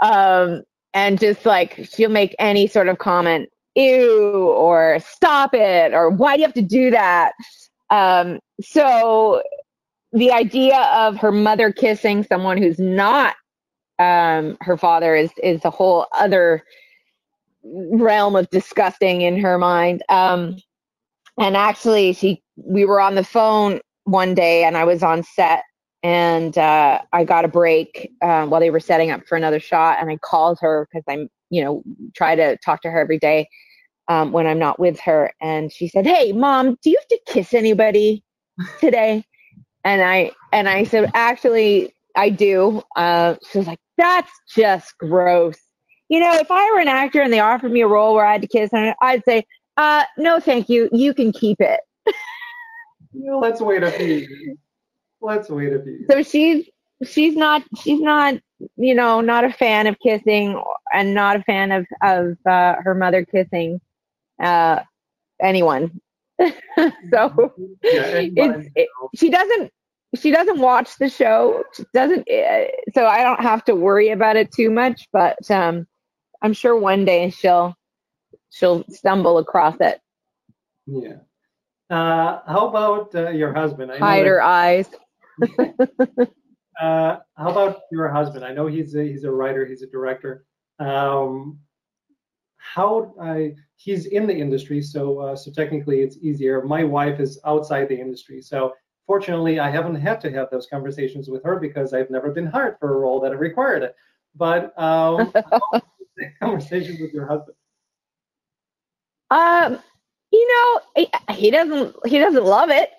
Um, 0.00 0.62
and 0.94 1.18
just 1.18 1.44
like 1.44 1.88
she'll 1.92 2.10
make 2.10 2.34
any 2.38 2.66
sort 2.66 2.88
of 2.88 2.98
comment, 2.98 3.50
ew, 3.74 4.48
or 4.48 4.98
stop 5.00 5.52
it, 5.52 5.92
or 5.92 6.10
why 6.10 6.36
do 6.36 6.40
you 6.40 6.46
have 6.46 6.54
to 6.54 6.62
do 6.62 6.90
that? 6.90 7.32
Um, 7.90 8.40
so 8.62 9.42
the 10.12 10.32
idea 10.32 10.80
of 10.94 11.16
her 11.18 11.32
mother 11.32 11.72
kissing 11.72 12.24
someone 12.24 12.56
who's 12.56 12.78
not 12.78 13.36
um, 13.98 14.56
her 14.60 14.76
father 14.76 15.14
is 15.14 15.30
is 15.42 15.64
a 15.64 15.70
whole 15.70 16.06
other 16.12 16.62
realm 17.64 18.36
of 18.36 18.48
disgusting 18.50 19.22
in 19.22 19.38
her 19.40 19.58
mind. 19.58 20.02
Um, 20.08 20.56
and 21.38 21.56
actually, 21.56 22.12
she 22.12 22.42
we 22.56 22.84
were 22.84 23.00
on 23.00 23.14
the 23.14 23.24
phone 23.24 23.80
one 24.04 24.34
day, 24.34 24.64
and 24.64 24.76
I 24.76 24.84
was 24.84 25.02
on 25.02 25.22
set, 25.22 25.62
and 26.02 26.56
uh, 26.56 27.00
I 27.12 27.24
got 27.24 27.44
a 27.44 27.48
break 27.48 28.10
uh, 28.22 28.46
while 28.46 28.60
they 28.60 28.70
were 28.70 28.80
setting 28.80 29.10
up 29.10 29.26
for 29.26 29.36
another 29.36 29.60
shot, 29.60 29.98
and 30.00 30.10
I 30.10 30.16
called 30.18 30.58
her 30.60 30.88
because 30.90 31.04
I'm 31.08 31.28
you 31.50 31.64
know 31.64 31.82
try 32.14 32.34
to 32.34 32.56
talk 32.58 32.82
to 32.82 32.90
her 32.90 33.00
every 33.00 33.18
day 33.18 33.48
um, 34.08 34.32
when 34.32 34.46
I'm 34.46 34.58
not 34.58 34.78
with 34.80 35.00
her, 35.00 35.32
and 35.40 35.72
she 35.72 35.88
said, 35.88 36.06
"Hey, 36.06 36.32
mom, 36.32 36.78
do 36.82 36.90
you 36.90 36.98
have 36.98 37.08
to 37.08 37.32
kiss 37.32 37.54
anybody 37.54 38.22
today?" 38.80 39.24
and 39.84 40.02
I 40.02 40.32
and 40.52 40.68
I 40.68 40.84
said, 40.84 41.10
"Actually, 41.14 41.94
I 42.16 42.30
do." 42.30 42.82
Uh, 42.96 43.36
she 43.50 43.58
was 43.58 43.66
like, 43.66 43.80
"That's 43.96 44.30
just 44.54 44.96
gross." 44.98 45.58
You 46.08 46.20
know, 46.20 46.34
if 46.34 46.50
I 46.50 46.70
were 46.72 46.80
an 46.80 46.88
actor 46.88 47.20
and 47.20 47.32
they 47.32 47.40
offered 47.40 47.72
me 47.72 47.80
a 47.80 47.86
role 47.86 48.14
where 48.14 48.24
I 48.24 48.32
had 48.32 48.42
to 48.42 48.48
kiss, 48.48 48.70
I'd 48.72 49.24
say, 49.24 49.44
uh, 49.76 50.04
no, 50.16 50.40
thank 50.40 50.68
you. 50.68 50.88
You 50.92 51.12
can 51.12 51.32
keep 51.32 51.60
it. 51.60 51.80
let's 53.14 53.60
wait 53.60 53.82
a 53.82 53.90
few. 53.90 54.56
Let's 55.20 55.48
wait 55.48 55.72
a 55.72 55.82
few. 55.82 56.04
So 56.08 56.22
she's 56.22 56.68
she's 57.04 57.36
not 57.36 57.62
she's 57.82 58.00
not 58.00 58.34
you 58.76 58.94
know 58.94 59.20
not 59.20 59.44
a 59.44 59.52
fan 59.52 59.86
of 59.86 59.98
kissing 59.98 60.62
and 60.92 61.14
not 61.14 61.36
a 61.36 61.42
fan 61.42 61.72
of 61.72 61.86
of 62.02 62.36
uh, 62.46 62.76
her 62.82 62.94
mother 62.94 63.24
kissing 63.24 63.80
uh, 64.40 64.80
anyone. 65.40 66.00
so 66.40 66.50
yeah, 67.82 68.20
it, 68.22 68.88
she 69.14 69.30
doesn't 69.30 69.72
she 70.14 70.30
doesn't 70.30 70.60
watch 70.60 70.98
the 70.98 71.08
show. 71.08 71.64
She 71.74 71.84
doesn't 71.92 72.28
uh, 72.30 72.64
so 72.94 73.06
I 73.06 73.22
don't 73.22 73.40
have 73.40 73.64
to 73.64 73.74
worry 73.74 74.10
about 74.10 74.36
it 74.36 74.52
too 74.52 74.70
much. 74.70 75.08
But 75.12 75.50
um, 75.50 75.86
I'm 76.42 76.52
sure 76.52 76.76
one 76.76 77.04
day 77.04 77.30
she'll 77.30 77.74
she'll 78.50 78.84
stumble 78.88 79.38
across 79.38 79.76
it. 79.80 80.00
Yeah. 80.86 81.16
Uh, 81.90 82.40
how 82.46 82.68
about 82.68 83.14
uh, 83.14 83.30
your 83.30 83.52
husband? 83.52 83.92
I 83.92 83.98
Hide 83.98 84.26
her 84.26 84.42
eyes. 84.42 84.88
uh, 86.80 87.16
how 87.36 87.50
about 87.50 87.80
your 87.92 88.08
husband? 88.08 88.44
I 88.44 88.52
know 88.52 88.66
he's 88.66 88.94
a, 88.96 89.02
he's 89.02 89.24
a 89.24 89.30
writer, 89.30 89.64
he's 89.64 89.82
a 89.82 89.86
director. 89.86 90.44
Um, 90.78 91.58
how 92.56 93.14
I 93.20 93.54
he's 93.76 94.06
in 94.06 94.26
the 94.26 94.34
industry, 94.34 94.82
so 94.82 95.20
uh, 95.20 95.36
so 95.36 95.50
technically 95.52 96.00
it's 96.00 96.18
easier. 96.20 96.62
My 96.62 96.82
wife 96.82 97.20
is 97.20 97.38
outside 97.44 97.88
the 97.88 97.98
industry, 97.98 98.42
so 98.42 98.72
fortunately 99.06 99.58
I 99.58 99.70
haven't 99.70 99.96
had 99.96 100.20
to 100.22 100.30
have 100.32 100.50
those 100.50 100.66
conversations 100.66 101.28
with 101.28 101.42
her 101.44 101.58
because 101.58 101.92
I've 101.92 102.10
never 102.10 102.30
been 102.30 102.46
hired 102.46 102.78
for 102.78 102.94
a 102.94 102.98
role 102.98 103.20
that 103.20 103.36
required 103.38 103.82
it. 103.82 103.94
But 104.34 104.78
um, 104.78 105.32
conversations 106.40 107.00
with 107.00 107.12
your 107.12 107.26
husband? 107.26 107.56
Um, 109.30 109.78
you 110.32 110.48
know, 110.48 110.80
he, 110.96 111.34
he 111.34 111.50
doesn't 111.50 111.94
he 112.06 112.18
doesn't 112.18 112.44
love 112.44 112.68
it. 112.70 112.90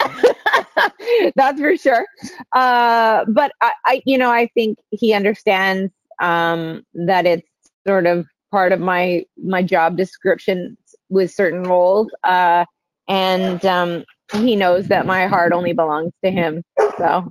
That's 1.36 1.60
for 1.60 1.78
sure. 1.78 2.06
Uh, 2.54 3.26
but 3.28 3.52
I, 3.62 3.72
I, 3.86 4.02
you 4.06 4.18
know, 4.18 4.32
I 4.32 4.48
think 4.54 4.80
he 4.92 5.14
understands 5.14 5.92
um, 6.22 6.84
that 6.94 7.26
it's 7.26 7.48
sort 7.86 8.06
of 8.06 8.26
part 8.52 8.72
of 8.72 8.80
my 8.80 9.26
my 9.38 9.62
job 9.62 9.98
description 9.98 10.78
with 11.10 11.32
certain 11.32 11.64
roles. 11.64 12.10
Uh, 12.24 12.66
and 13.08 13.66
um, 13.66 14.04
he 14.34 14.56
knows 14.56 14.88
that 14.88 15.06
my 15.06 15.28
heart 15.28 15.54
only 15.54 15.74
belongs 15.74 16.14
to 16.24 16.32
him. 16.32 16.64
So 16.98 17.28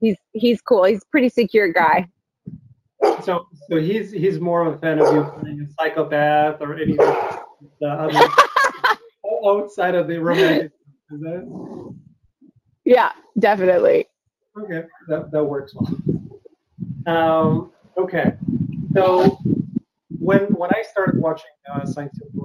he's 0.00 0.16
he's 0.32 0.60
cool. 0.60 0.84
He's 0.84 1.02
a 1.02 1.06
pretty 1.10 1.28
secure 1.28 1.72
guy. 1.72 2.08
So 3.22 3.46
so 3.70 3.76
he's 3.76 4.10
he's 4.10 4.40
more 4.40 4.66
of 4.66 4.74
a 4.74 4.78
fan 4.78 4.98
of 4.98 5.14
you 5.14 5.24
playing 5.40 5.60
a 5.60 5.72
psychopath 5.72 6.60
or 6.60 6.74
anything 6.74 6.96
the 7.80 7.88
other 7.88 8.28
outside 9.46 9.94
of 9.94 10.08
the 10.08 10.18
romantic. 10.18 10.72
Is 11.10 11.20
that? 11.20 11.94
Yeah, 12.84 13.12
definitely. 13.38 14.06
Okay, 14.58 14.84
that 15.08 15.30
that 15.30 15.44
works 15.44 15.74
well. 15.74 15.96
Um, 17.06 17.72
okay, 17.96 18.34
so 18.94 19.38
when 20.18 20.42
when 20.54 20.70
I 20.74 20.82
started 20.82 21.20
watching 21.20 21.50
uh, 21.72 21.84
Signed 21.84 22.10
Sealed 22.14 22.32
Delivered, 22.32 22.43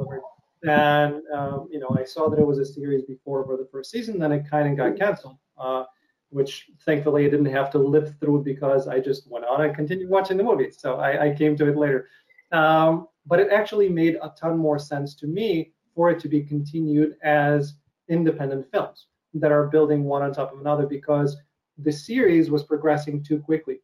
and 0.64 1.22
um, 1.34 1.68
you 1.72 1.80
know, 1.80 1.96
I 1.98 2.04
saw 2.04 2.30
that 2.30 2.40
it 2.40 2.46
was 2.46 2.60
a 2.60 2.66
series 2.66 3.04
before 3.04 3.46
for 3.46 3.58
the 3.58 3.68
first 3.72 3.92
season, 3.92 4.20
then 4.20 4.32
it 4.32 4.50
kind 4.50 4.70
of 4.70 4.78
got 4.78 4.98
canceled. 4.98 5.38
Uh, 5.58 5.84
which 6.30 6.70
thankfully 6.86 7.26
I 7.26 7.30
didn't 7.30 7.48
have 7.48 7.72
to 7.72 7.80
live 7.80 8.16
through 8.20 8.44
because 8.44 8.88
I 8.88 9.00
just 9.00 9.30
went 9.30 9.46
on 9.46 9.62
and 9.62 9.76
continued 9.76 10.10
watching 10.10 10.38
the 10.38 10.44
movies. 10.44 10.78
So 10.80 10.96
I, 10.98 11.28
I 11.28 11.36
came 11.36 11.58
to 11.58 11.68
it 11.68 11.78
later. 11.78 12.08
Um, 12.52 13.08
but 13.26 13.40
it 13.40 13.52
actually 13.52 13.90
made 13.90 14.16
a 14.22 14.32
ton 14.40 14.58
more 14.58 14.80
sense 14.80 15.16
to 15.16 15.28
me 15.28 15.72
for 15.96 16.10
it 16.10 16.20
to 16.22 16.28
be 16.28 16.44
continued 16.44 17.16
as 17.24 17.76
independent 18.10 18.68
films 18.72 19.08
that 19.36 19.52
are 19.52 19.68
building 19.68 20.04
one 20.04 20.22
on 20.22 20.34
top 20.34 20.54
of 20.54 20.60
another 20.60 20.86
because 20.86 21.38
the 21.78 21.92
series 21.92 22.50
was 22.50 22.64
progressing 22.64 23.24
too 23.24 23.40
quickly. 23.40 23.80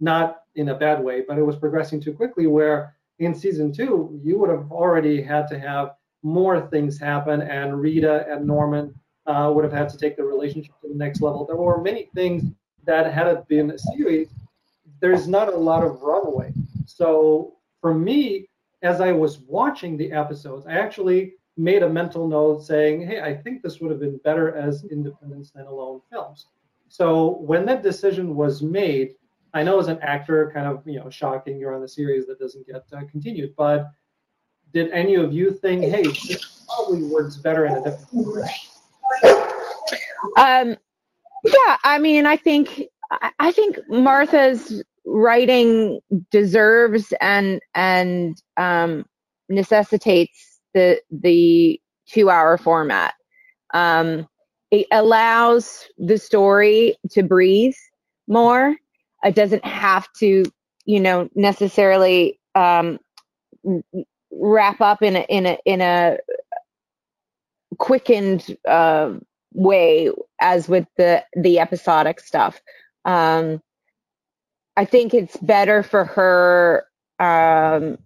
Not 0.00 0.42
in 0.56 0.70
a 0.70 0.74
bad 0.74 1.02
way, 1.02 1.22
but 1.26 1.38
it 1.38 1.42
was 1.42 1.56
progressing 1.56 2.00
too 2.00 2.12
quickly 2.12 2.46
where 2.46 2.96
in 3.18 3.34
season 3.34 3.72
two, 3.72 4.20
you 4.22 4.38
would 4.38 4.50
have 4.50 4.70
already 4.70 5.22
had 5.22 5.48
to 5.48 5.58
have 5.58 5.94
more 6.22 6.68
things 6.68 6.98
happen, 6.98 7.42
and 7.42 7.80
Rita 7.80 8.26
and 8.28 8.46
Norman 8.46 8.94
uh, 9.26 9.50
would 9.54 9.64
have 9.64 9.72
had 9.72 9.88
to 9.90 9.98
take 9.98 10.16
the 10.16 10.24
relationship 10.24 10.72
to 10.82 10.88
the 10.88 10.94
next 10.94 11.20
level. 11.20 11.44
There 11.46 11.56
were 11.56 11.80
many 11.80 12.08
things 12.14 12.44
that 12.84 13.12
had 13.12 13.28
it 13.28 13.46
been 13.48 13.70
a 13.70 13.78
series, 13.78 14.28
there's 15.00 15.26
not 15.28 15.52
a 15.52 15.56
lot 15.56 15.84
of 15.84 16.02
runway. 16.02 16.52
So 16.86 17.54
for 17.80 17.94
me, 17.94 18.48
as 18.82 19.00
I 19.00 19.12
was 19.12 19.40
watching 19.40 19.96
the 19.96 20.12
episodes, 20.12 20.66
I 20.66 20.72
actually 20.72 21.34
made 21.56 21.82
a 21.82 21.88
mental 21.88 22.26
note 22.26 22.64
saying, 22.64 23.06
hey, 23.06 23.20
I 23.20 23.34
think 23.34 23.62
this 23.62 23.80
would 23.80 23.90
have 23.90 24.00
been 24.00 24.18
better 24.24 24.56
as 24.56 24.84
independent 24.84 25.50
standalone 25.52 26.00
films. 26.10 26.46
So 26.88 27.38
when 27.40 27.64
that 27.66 27.82
decision 27.82 28.34
was 28.34 28.62
made, 28.62 29.14
I 29.54 29.62
know 29.62 29.78
as 29.78 29.88
an 29.88 29.98
actor, 30.00 30.50
kind 30.54 30.66
of 30.66 30.86
you 30.86 30.98
know 30.98 31.10
shocking 31.10 31.58
you're 31.58 31.74
on 31.74 31.82
a 31.82 31.88
series 31.88 32.26
that 32.26 32.38
doesn't 32.38 32.66
get 32.66 32.84
uh, 32.92 33.02
continued, 33.10 33.54
but 33.56 33.90
did 34.72 34.90
any 34.90 35.16
of 35.16 35.32
you 35.32 35.52
think, 35.52 35.84
hey, 35.84 36.02
this 36.02 36.64
probably 36.66 37.02
works 37.02 37.36
better 37.36 37.66
in 37.66 37.74
a 37.74 37.84
different 37.84 38.26
way? 38.34 38.50
Um, 40.36 40.76
yeah, 41.44 41.76
I 41.84 41.98
mean, 41.98 42.26
I 42.26 42.36
think 42.36 42.84
I 43.38 43.52
think 43.52 43.78
Martha's 43.88 44.82
writing 45.04 46.00
deserves 46.30 47.12
and 47.20 47.60
and 47.74 48.40
um, 48.56 49.04
necessitates 49.48 50.60
the 50.74 51.00
the 51.10 51.80
two 52.06 52.30
hour 52.30 52.56
format. 52.56 53.14
Um, 53.74 54.28
it 54.70 54.86
allows 54.90 55.86
the 55.98 56.18
story 56.18 56.96
to 57.10 57.22
breathe 57.22 57.74
more. 58.26 58.76
It 59.24 59.34
doesn't 59.34 59.64
have 59.64 60.12
to, 60.18 60.44
you 60.84 61.00
know, 61.00 61.28
necessarily 61.34 62.38
um, 62.54 62.98
wrap 64.30 64.80
up 64.80 65.02
in 65.02 65.16
a 65.16 65.20
in 65.28 65.46
a 65.46 65.58
in 65.64 65.80
a 65.80 66.18
quickened 67.78 68.56
uh, 68.68 69.12
way 69.54 70.10
as 70.40 70.68
with 70.68 70.86
the 70.96 71.24
the 71.34 71.58
episodic 71.58 72.20
stuff. 72.20 72.60
Um, 73.04 73.62
I 74.76 74.84
think 74.84 75.14
it's 75.14 75.36
better 75.38 75.82
for 75.82 76.04
her 76.04 76.86
um, 77.18 77.98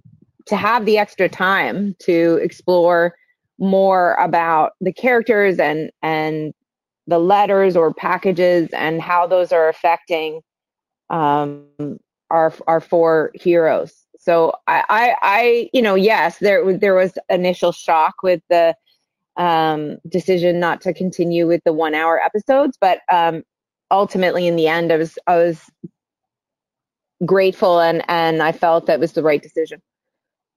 to 0.47 0.57
have 0.57 0.85
the 0.85 0.99
extra 0.99 1.29
time 1.29 1.95
to 2.01 2.39
explore 2.43 3.15
more 3.59 4.15
about 4.15 4.73
the 4.81 4.93
characters 4.93 5.59
and 5.59 5.91
and 6.03 6.53
the 7.07 7.19
letters 7.19 7.77
or 7.77 7.95
packages 7.95 8.69
and 8.73 9.01
how 9.01 9.27
those 9.27 9.53
are 9.53 9.69
affecting 9.69 10.41
um, 11.11 11.67
our 12.31 12.53
our 12.67 12.81
four 12.81 13.31
heroes. 13.35 13.95
So 14.19 14.53
I, 14.67 14.83
I, 14.89 15.17
I, 15.23 15.71
you 15.73 15.83
know, 15.83 15.95
yes, 15.95 16.39
there 16.39 16.77
there 16.77 16.95
was 16.95 17.17
initial 17.29 17.73
shock 17.73 18.23
with 18.23 18.43
the 18.51 18.75
um, 19.37 19.99
decision 20.09 20.59
not 20.59 20.81
to 20.83 20.93
continue 20.93 21.47
with 21.47 21.63
the 21.65 21.73
one 21.73 21.95
hour 21.95 22.21
episodes, 22.21 22.77
but 22.81 23.01
um, 23.11 23.45
ultimately 23.91 24.47
in 24.47 24.57
the 24.57 24.69
end, 24.69 24.93
I 24.93 24.97
was 24.97 25.19
I 25.27 25.37
was 25.37 25.61
grateful 27.25 27.81
and 27.81 28.03
and 28.09 28.43
I 28.43 28.53
felt 28.53 28.87
that 28.87 29.01
was 29.01 29.13
the 29.13 29.23
right 29.23 29.43
decision. 29.43 29.81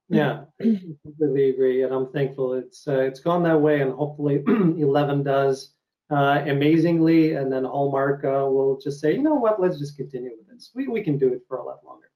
Yeah, 0.09 0.45
I 0.59 0.63
completely 1.03 1.49
agree, 1.51 1.83
and 1.83 1.93
I'm 1.93 2.11
thankful 2.11 2.55
it's 2.55 2.87
uh, 2.87 3.01
it's 3.01 3.19
gone 3.19 3.43
that 3.43 3.61
way, 3.61 3.81
and 3.81 3.93
hopefully 3.93 4.43
Eleven 4.47 5.21
does 5.21 5.75
uh, 6.11 6.43
amazingly, 6.47 7.33
and 7.33 7.51
then 7.51 7.63
Hallmark 7.63 8.23
uh, 8.23 8.45
will 8.49 8.79
just 8.81 8.99
say, 8.99 9.13
you 9.13 9.21
know 9.21 9.35
what, 9.35 9.61
let's 9.61 9.77
just 9.77 9.95
continue 9.95 10.31
with 10.37 10.47
this. 10.47 10.71
We, 10.73 10.87
we 10.87 11.03
can 11.03 11.17
do 11.17 11.33
it 11.33 11.41
for 11.47 11.57
a 11.57 11.63
lot 11.63 11.79
longer. 11.85 12.09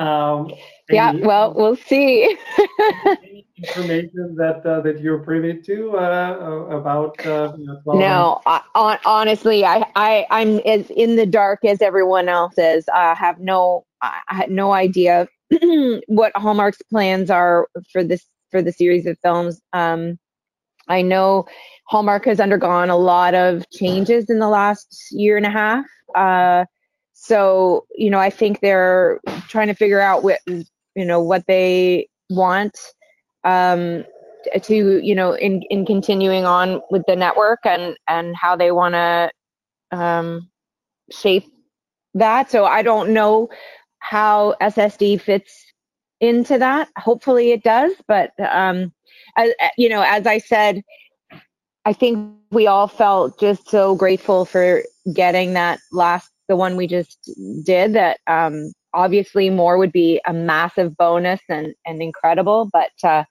Um, 0.00 0.52
yeah, 0.90 1.12
well, 1.12 1.52
we'll 1.54 1.76
see. 1.76 2.36
any 3.24 3.46
information 3.56 4.36
that 4.36 4.64
uh, 4.64 4.80
that 4.82 5.00
you're 5.00 5.18
privy 5.18 5.60
to 5.60 5.96
uh, 5.96 6.68
about? 6.70 7.26
Uh, 7.26 7.52
you 7.58 7.66
know, 7.66 7.80
no, 7.86 8.40
I, 8.46 8.98
honestly, 9.04 9.64
I, 9.64 9.84
I 9.96 10.24
I'm 10.30 10.58
as 10.60 10.88
in 10.90 11.16
the 11.16 11.26
dark 11.26 11.64
as 11.64 11.82
everyone 11.82 12.28
else 12.28 12.56
is. 12.58 12.88
I 12.94 13.14
have 13.14 13.40
no 13.40 13.86
I 14.00 14.20
had 14.28 14.52
no 14.52 14.70
idea 14.72 15.26
what 16.06 16.32
Hallmark's 16.36 16.82
plans 16.90 17.28
are 17.28 17.66
for 17.92 18.04
this 18.04 18.24
for 18.50 18.62
the 18.62 18.72
series 18.72 19.04
of 19.06 19.18
films. 19.18 19.60
Um, 19.72 20.18
I 20.88 21.02
know 21.02 21.46
Hallmark 21.88 22.26
has 22.26 22.38
undergone 22.38 22.90
a 22.90 22.96
lot 22.96 23.34
of 23.34 23.68
changes 23.70 24.28
in 24.28 24.38
the 24.38 24.48
last 24.48 25.06
year 25.10 25.36
and 25.38 25.46
a 25.46 25.50
half. 25.50 25.86
Uh, 26.14 26.66
so, 27.14 27.86
you 27.96 28.10
know, 28.10 28.18
I 28.18 28.30
think 28.30 28.60
they're 28.60 29.20
trying 29.48 29.68
to 29.68 29.74
figure 29.74 30.00
out 30.00 30.22
what, 30.22 30.38
you 30.46 31.04
know, 31.04 31.20
what 31.20 31.46
they 31.46 32.08
want 32.28 32.78
um, 33.44 34.04
to, 34.62 35.00
you 35.02 35.14
know, 35.14 35.32
in, 35.32 35.62
in 35.70 35.86
continuing 35.86 36.44
on 36.44 36.82
with 36.90 37.02
the 37.06 37.16
network 37.16 37.60
and, 37.64 37.96
and 38.06 38.36
how 38.36 38.54
they 38.54 38.70
want 38.70 38.94
to 38.94 39.30
um, 39.90 40.48
shape 41.10 41.50
that. 42.14 42.50
So 42.50 42.66
I 42.66 42.82
don't 42.82 43.14
know 43.14 43.48
how 44.00 44.54
SSD 44.60 45.22
fits 45.22 45.64
into 46.20 46.58
that. 46.58 46.88
Hopefully 46.98 47.52
it 47.52 47.62
does, 47.62 47.92
but 48.06 48.32
um, 48.38 48.92
as, 49.36 49.52
you 49.78 49.88
know, 49.88 50.02
as 50.02 50.26
I 50.26 50.38
said, 50.38 50.82
I 51.84 51.92
think 51.92 52.34
we 52.50 52.66
all 52.66 52.88
felt 52.88 53.38
just 53.40 53.68
so 53.68 53.94
grateful 53.94 54.44
for 54.44 54.82
getting 55.12 55.54
that 55.54 55.80
last, 55.92 56.30
the 56.48 56.56
one 56.56 56.76
we 56.76 56.86
just 56.86 57.30
did. 57.64 57.94
That 57.94 58.20
um, 58.26 58.72
obviously 58.94 59.50
more 59.50 59.78
would 59.78 59.92
be 59.92 60.20
a 60.26 60.32
massive 60.32 60.96
bonus 60.96 61.40
and 61.48 61.74
and 61.86 62.02
incredible, 62.02 62.68
but 62.72 62.90
uh, 63.02 63.24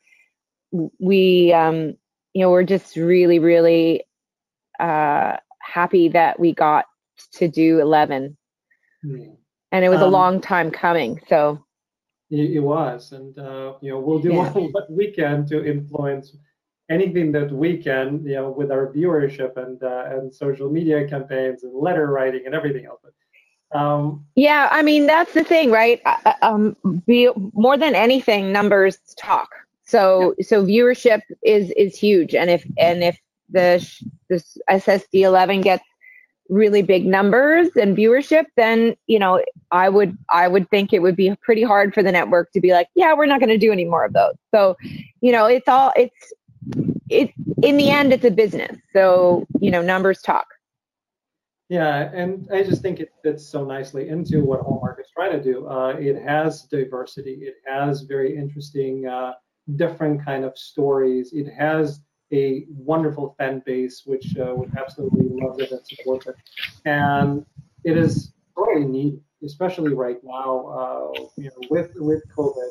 we, 0.99 1.53
um, 1.53 1.95
you 2.33 2.41
know, 2.41 2.51
we're 2.51 2.63
just 2.63 2.95
really, 2.95 3.39
really 3.39 4.03
uh, 4.79 5.37
happy 5.59 6.09
that 6.09 6.39
we 6.39 6.53
got 6.53 6.85
to 7.33 7.47
do 7.47 7.79
11. 7.79 8.37
Mm. 9.05 9.35
And 9.71 9.85
it 9.85 9.89
was 9.89 10.01
um, 10.01 10.07
a 10.07 10.11
long 10.11 10.41
time 10.41 10.71
coming. 10.71 11.19
So 11.27 11.63
it, 12.29 12.61
was, 12.61 13.11
and 13.11 13.37
uh, 13.37 13.73
you 13.81 13.91
know, 13.91 13.99
we'll 13.99 14.19
do 14.19 14.33
yeah. 14.33 14.49
what 14.51 14.91
we 14.91 15.11
can 15.11 15.45
to 15.47 15.65
influence 15.65 16.35
anything 16.89 17.31
that 17.33 17.51
we 17.51 17.77
can, 17.77 18.23
you 18.25 18.35
know, 18.35 18.49
with 18.49 18.71
our 18.71 18.87
viewership 18.87 19.57
and 19.57 19.81
uh, 19.83 20.05
and 20.07 20.33
social 20.33 20.69
media 20.69 21.07
campaigns 21.07 21.63
and 21.63 21.73
letter 21.75 22.07
writing 22.07 22.43
and 22.45 22.55
everything 22.55 22.85
else. 22.85 23.01
Um, 23.73 24.25
yeah, 24.35 24.69
I 24.71 24.81
mean 24.81 25.07
that's 25.07 25.33
the 25.33 25.43
thing, 25.43 25.71
right? 25.71 26.01
Uh, 26.05 26.17
uh, 26.25 26.33
um, 26.41 26.77
be, 27.05 27.29
more 27.53 27.77
than 27.77 27.95
anything, 27.95 28.51
numbers 28.51 28.97
talk. 29.17 29.49
So 29.83 30.33
yeah. 30.37 30.45
so 30.45 30.65
viewership 30.65 31.21
is 31.43 31.71
is 31.71 31.97
huge, 31.97 32.33
and 32.33 32.49
if 32.49 32.65
and 32.77 33.03
if 33.03 33.19
the 33.49 33.85
this 34.29 34.57
SSD 34.69 35.21
11 35.21 35.61
gets 35.61 35.83
really 36.49 36.81
big 36.81 37.05
numbers 37.05 37.67
and 37.75 37.97
viewership, 37.97 38.45
then 38.55 38.95
you 39.07 39.19
know 39.19 39.43
I 39.71 39.89
would 39.89 40.17
I 40.29 40.47
would 40.47 40.69
think 40.69 40.93
it 40.93 41.01
would 41.01 41.17
be 41.17 41.35
pretty 41.41 41.63
hard 41.63 41.93
for 41.93 42.01
the 42.01 42.11
network 42.11 42.51
to 42.53 42.61
be 42.61 42.71
like, 42.71 42.87
yeah, 42.95 43.13
we're 43.13 43.25
not 43.25 43.41
going 43.41 43.49
to 43.49 43.57
do 43.57 43.71
any 43.73 43.85
more 43.85 44.05
of 44.05 44.13
those. 44.13 44.35
So, 44.53 44.77
you 45.19 45.33
know, 45.33 45.45
it's 45.45 45.67
all 45.67 45.91
it's 45.97 46.33
it 47.09 47.31
in 47.63 47.77
the 47.77 47.89
end 47.89 48.13
it's 48.13 48.25
a 48.25 48.31
business. 48.31 48.77
So 48.93 49.45
you 49.59 49.71
know 49.71 49.81
numbers 49.81 50.21
talk. 50.21 50.47
Yeah 51.69 52.09
and 52.13 52.47
i 52.53 52.63
just 52.63 52.81
think 52.81 53.01
it 53.01 53.11
fits 53.21 53.45
so 53.45 53.65
nicely 53.65 54.07
into 54.07 54.41
what 54.41 54.61
hallmark 54.61 54.99
is 55.01 55.07
trying 55.13 55.33
to 55.33 55.43
do. 55.43 55.67
Uh, 55.67 55.89
it 55.99 56.21
has 56.23 56.63
diversity. 56.63 57.33
It 57.41 57.55
has 57.65 58.01
very 58.03 58.37
interesting 58.37 59.05
uh, 59.05 59.33
different 59.75 60.23
kind 60.23 60.45
of 60.45 60.57
stories. 60.57 61.33
It 61.33 61.51
has 61.51 62.01
a 62.33 62.65
wonderful 62.69 63.35
fan 63.37 63.63
base 63.65 64.03
which 64.05 64.37
uh, 64.37 64.53
would 64.55 64.71
absolutely 64.77 65.27
love 65.29 65.59
it 65.59 65.71
and 65.71 65.85
support 65.85 66.25
it. 66.27 66.35
And 66.85 67.45
it 67.83 67.97
is 67.97 68.31
really 68.55 68.85
needed 68.85 69.21
especially 69.43 69.93
right 69.93 70.17
now 70.23 70.65
uh, 70.67 71.21
you 71.37 71.49
know 71.49 71.67
with 71.69 71.91
with 71.95 72.23
covid 72.35 72.69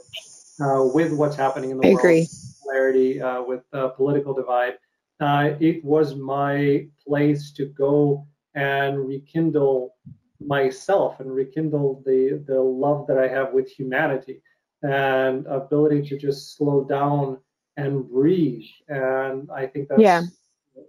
uh, 0.60 0.82
with 0.84 1.12
what's 1.12 1.36
happening 1.36 1.70
in 1.70 1.78
the 1.78 1.86
I 1.86 1.90
world. 1.90 2.00
agree 2.00 2.28
popularity, 2.66 3.20
uh, 3.20 3.42
with 3.42 3.62
the 3.72 3.88
political 3.90 4.34
divide, 4.34 4.74
uh, 5.20 5.50
it 5.60 5.84
was 5.84 6.14
my 6.14 6.86
place 7.06 7.52
to 7.52 7.66
go 7.66 8.26
and 8.54 9.06
rekindle 9.06 9.94
myself 10.40 11.20
and 11.20 11.34
rekindle 11.34 12.02
the 12.04 12.42
the 12.46 12.60
love 12.60 13.06
that 13.06 13.18
I 13.18 13.28
have 13.28 13.52
with 13.52 13.68
humanity 13.70 14.42
and 14.82 15.46
ability 15.46 16.02
to 16.08 16.18
just 16.18 16.56
slow 16.56 16.84
down 16.84 17.38
and 17.78 18.08
breathe. 18.08 18.64
And 18.88 19.50
I 19.50 19.66
think 19.66 19.88
that's 19.88 20.00
yeah. 20.00 20.22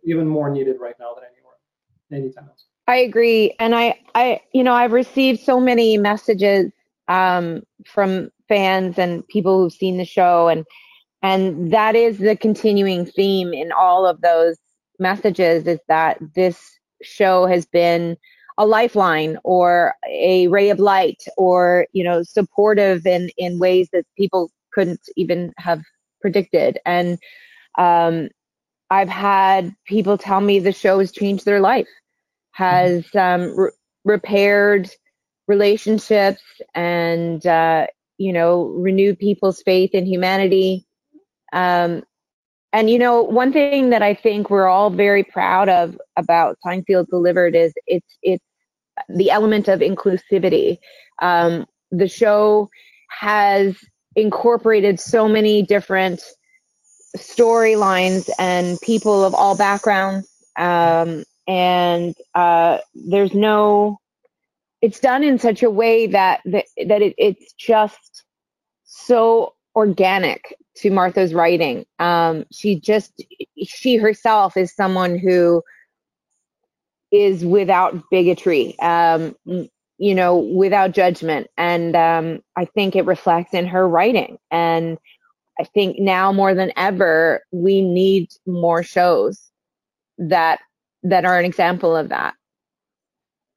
even 0.04 0.28
more 0.28 0.50
needed 0.50 0.78
right 0.80 0.96
now 1.00 1.14
than 1.14 1.24
anywhere, 1.24 1.56
anytime 2.12 2.50
else. 2.50 2.66
I 2.90 2.98
agree, 2.98 3.54
and 3.60 3.76
I, 3.76 4.00
I, 4.16 4.42
you 4.54 4.64
know, 4.64 4.74
I've 4.74 4.94
received 4.94 5.42
so 5.42 5.60
many 5.60 5.98
messages 5.98 6.72
um, 7.10 7.64
from 7.86 8.32
fans 8.48 8.98
and 8.98 9.28
people 9.28 9.62
who've 9.62 9.74
seen 9.74 9.98
the 9.98 10.06
show, 10.06 10.48
and 10.48 10.66
and 11.22 11.72
that 11.74 11.96
is 11.96 12.20
the 12.20 12.36
continuing 12.36 13.06
theme 13.06 13.54
in 13.54 13.72
all 13.72 14.06
of 14.06 14.22
those 14.22 14.58
messages 15.00 15.68
is 15.68 15.80
that 15.88 16.18
this 16.36 16.60
show 17.02 17.46
has 17.46 17.66
been 17.66 18.18
a 18.58 18.66
lifeline 18.66 19.38
or 19.44 19.94
a 20.10 20.48
ray 20.48 20.70
of 20.70 20.80
light 20.80 21.24
or 21.38 21.88
you 21.94 22.04
know 22.04 22.24
supportive 22.24 23.06
in 23.06 23.30
in 23.38 23.60
ways 23.60 23.90
that 23.94 24.06
people 24.18 24.52
couldn't 24.74 25.02
even 25.16 25.54
have 25.58 25.82
predicted. 26.22 26.80
And 26.86 27.20
um, 27.78 28.30
i've 28.90 29.10
had 29.10 29.74
people 29.86 30.18
tell 30.18 30.42
me 30.42 30.60
the 30.60 30.72
show 30.72 31.00
has 31.00 31.12
changed 31.12 31.46
their 31.46 31.60
life 31.60 31.88
has 32.52 33.06
um, 33.16 33.56
re- 33.56 33.72
repaired 34.06 34.90
relationships 35.48 36.42
and 36.74 37.46
uh, 37.46 37.86
you 38.18 38.34
know 38.34 38.64
renewed 38.64 39.20
people's 39.20 39.62
faith 39.62 39.92
in 39.94 40.06
humanity 40.06 40.87
um, 41.54 42.04
and 42.74 42.90
you 42.90 43.00
know, 43.00 43.24
one 43.24 43.54
thing 43.54 43.90
that 43.90 44.04
I 44.04 44.14
think 44.14 44.50
we're 44.50 44.68
all 44.68 44.90
very 44.90 45.24
proud 45.24 45.70
of 45.70 45.98
about 46.18 46.58
Sealed 46.86 47.08
Delivered 47.10 47.56
is 47.56 47.74
it's 47.88 48.18
it's 48.22 48.44
the 49.10 49.32
element 49.32 49.68
of 49.68 49.80
inclusivity. 49.80 50.78
Um, 51.22 51.66
the 51.92 52.08
show 52.08 52.70
has 53.10 53.78
incorporated 54.16 55.00
so 55.00 55.28
many 55.28 55.62
different 55.62 56.22
storylines 57.16 58.30
and 58.38 58.80
people 58.82 59.24
of 59.24 59.34
all 59.34 59.56
backgrounds, 59.58 60.28
um, 60.58 61.24
and 61.48 62.16
uh, 62.36 62.80
there's 62.94 63.34
no. 63.34 63.98
It's 64.82 65.00
done 65.00 65.24
in 65.24 65.40
such 65.40 65.64
a 65.64 65.72
way 65.72 66.06
that 66.08 66.42
that, 66.46 66.66
that 66.86 67.02
it, 67.02 67.16
it's 67.18 67.54
just 67.54 68.24
so 68.84 69.54
organic 69.76 70.56
to 70.78 70.92
Martha's 70.92 71.34
writing. 71.34 71.86
Um, 72.00 72.46
she 72.52 72.80
just, 72.80 73.24
she 73.64 73.98
herself 73.98 74.58
is 74.58 74.74
someone 74.74 75.18
who 75.18 75.64
is 77.12 77.46
without 77.46 78.10
bigotry, 78.10 78.78
um, 78.80 79.36
you 79.46 80.16
know, 80.16 80.38
without 80.38 80.92
judgment. 80.92 81.48
And 81.58 81.96
um, 81.96 82.42
I 82.56 82.66
think 82.66 82.96
it 82.96 83.06
reflects 83.06 83.54
in 83.54 83.68
her 83.68 83.88
writing. 83.88 84.38
And 84.52 84.98
I 85.60 85.64
think 85.64 86.00
now 86.00 86.32
more 86.32 86.54
than 86.54 86.72
ever, 86.76 87.42
we 87.52 87.82
need 87.82 88.30
more 88.46 88.84
shows 88.84 89.52
that 90.18 90.60
that 91.04 91.26
are 91.26 91.40
an 91.40 91.46
example 91.46 91.96
of 91.96 92.10
that. 92.10 92.34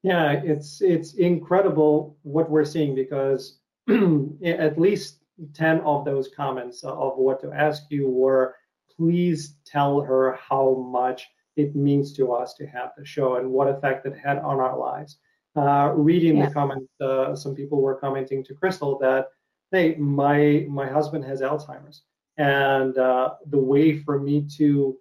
Yeah, 0.03 0.41
it's 0.43 0.81
it's 0.81 1.13
incredible 1.15 2.17
what 2.23 2.49
we're 2.49 2.65
seeing 2.65 2.95
because 2.95 3.59
at 3.89 4.79
least 4.79 5.20
10 5.53 5.81
of 5.81 6.05
those 6.05 6.29
comments 6.35 6.83
of 6.83 7.17
what 7.17 7.39
to 7.41 7.51
ask 7.51 7.83
you 7.89 8.07
were 8.07 8.55
please 8.95 9.57
tell 9.65 10.01
her 10.01 10.33
how 10.33 10.75
much 10.75 11.27
it 11.55 11.75
means 11.75 12.13
to 12.13 12.31
us 12.31 12.53
to 12.55 12.65
have 12.67 12.91
the 12.97 13.05
show 13.05 13.37
and 13.37 13.49
what 13.49 13.67
effect 13.67 14.05
it 14.05 14.17
had 14.17 14.37
on 14.39 14.59
our 14.59 14.77
lives. 14.77 15.17
Uh, 15.55 15.91
reading 15.95 16.37
yeah. 16.37 16.47
the 16.47 16.53
comments, 16.53 16.91
uh, 17.01 17.35
some 17.35 17.55
people 17.55 17.81
were 17.81 17.95
commenting 17.95 18.43
to 18.43 18.53
Crystal 18.53 18.97
that, 18.99 19.27
hey, 19.71 19.95
my 19.95 20.65
my 20.69 20.87
husband 20.87 21.25
has 21.25 21.41
Alzheimer's, 21.41 22.03
and 22.37 22.97
uh, 22.97 23.33
the 23.47 23.57
way 23.57 23.97
for 23.97 24.19
me 24.19 24.47
to 24.57 24.97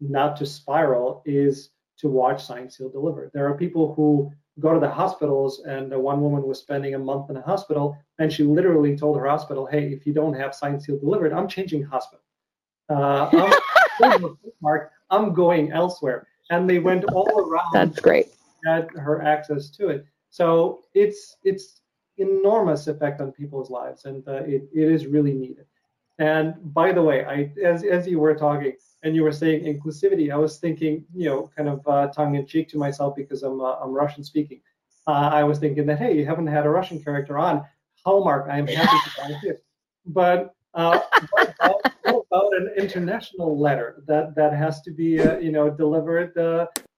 not 0.00 0.36
to 0.36 0.46
spiral 0.46 1.22
is 1.24 1.70
to 1.98 2.08
watch 2.08 2.44
Signed 2.44 2.72
Sealed 2.72 2.92
Delivered. 2.92 3.30
There 3.32 3.46
are 3.46 3.56
people 3.56 3.94
who 3.94 4.32
go 4.62 4.72
to 4.72 4.80
the 4.80 4.90
hospitals, 4.90 5.60
and 5.66 5.92
one 5.92 6.20
woman 6.22 6.42
was 6.44 6.60
spending 6.60 6.94
a 6.94 6.98
month 6.98 7.28
in 7.30 7.36
a 7.36 7.42
hospital, 7.42 7.98
and 8.18 8.32
she 8.32 8.44
literally 8.44 8.96
told 8.96 9.18
her 9.18 9.26
hospital, 9.26 9.66
"Hey, 9.66 9.92
if 9.92 10.06
you 10.06 10.12
don't 10.12 10.34
have 10.34 10.54
Signed 10.54 10.82
Sealed 10.82 11.00
Delivered, 11.00 11.32
I'm 11.32 11.48
changing 11.48 11.82
hospital. 11.82 12.24
Uh, 12.88 13.52
I'm, 14.02 14.38
I'm 15.10 15.34
going 15.34 15.72
elsewhere. 15.72 16.26
And 16.50 16.68
they 16.68 16.78
went 16.78 17.04
all 17.04 17.30
around. 17.38 17.72
That's 17.72 18.00
great. 18.00 18.28
Had 18.66 18.90
her 18.96 19.22
access 19.22 19.70
to 19.70 19.88
it. 19.88 20.06
So 20.30 20.82
it's 20.94 21.36
it's 21.44 21.82
enormous 22.18 22.86
effect 22.86 23.20
on 23.20 23.32
people's 23.32 23.70
lives, 23.70 24.04
and 24.04 24.26
uh, 24.28 24.42
it, 24.44 24.62
it 24.74 24.88
is 24.90 25.06
really 25.06 25.32
needed. 25.32 25.66
And 26.18 26.54
by 26.74 26.92
the 26.92 27.02
way, 27.02 27.24
I 27.24 27.52
as 27.64 27.84
as 27.84 28.06
you 28.06 28.18
were 28.18 28.34
talking 28.34 28.74
and 29.02 29.16
you 29.16 29.22
were 29.22 29.32
saying 29.32 29.64
inclusivity, 29.64 30.32
I 30.32 30.36
was 30.36 30.58
thinking, 30.58 31.04
you 31.14 31.28
know, 31.28 31.50
kind 31.56 31.68
of 31.68 31.86
uh, 31.88 32.08
tongue 32.08 32.34
in 32.34 32.46
cheek 32.46 32.68
to 32.70 32.78
myself 32.78 33.16
because 33.16 33.42
I'm 33.42 33.60
uh, 33.60 33.76
I'm 33.82 33.90
Russian 33.90 34.22
speaking. 34.22 34.60
Uh, 35.06 35.30
I 35.32 35.42
was 35.44 35.58
thinking 35.58 35.86
that 35.86 35.98
hey, 35.98 36.16
you 36.16 36.26
haven't 36.26 36.46
had 36.46 36.66
a 36.66 36.70
Russian 36.70 37.02
character 37.02 37.38
on 37.38 37.64
Hallmark. 38.04 38.48
I 38.50 38.58
am 38.58 38.66
happy 38.66 38.98
to 39.04 39.10
find 39.10 39.44
it. 39.44 39.64
But 40.06 40.54
uh, 40.74 41.00
what, 41.30 41.54
about, 41.60 42.26
about, 42.30 42.52
an 42.56 42.70
international 42.76 43.58
letter 43.58 44.02
that 44.06 44.34
that 44.34 44.52
has 44.52 44.82
to 44.82 44.90
be 44.90 45.20
uh, 45.20 45.38
you 45.38 45.50
know 45.50 45.70
delivered 45.70 46.36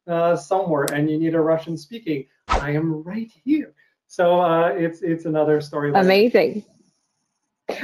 uh, 0.08 0.36
somewhere, 0.36 0.86
and 0.92 1.08
you 1.08 1.18
need 1.18 1.34
a 1.34 1.40
Russian 1.40 1.76
speaking? 1.76 2.26
I 2.48 2.72
am 2.72 3.02
right 3.04 3.30
here. 3.44 3.74
So 4.08 4.42
it's 4.76 5.02
it's 5.02 5.24
another 5.24 5.60
story. 5.60 5.92
Amazing. 5.94 6.64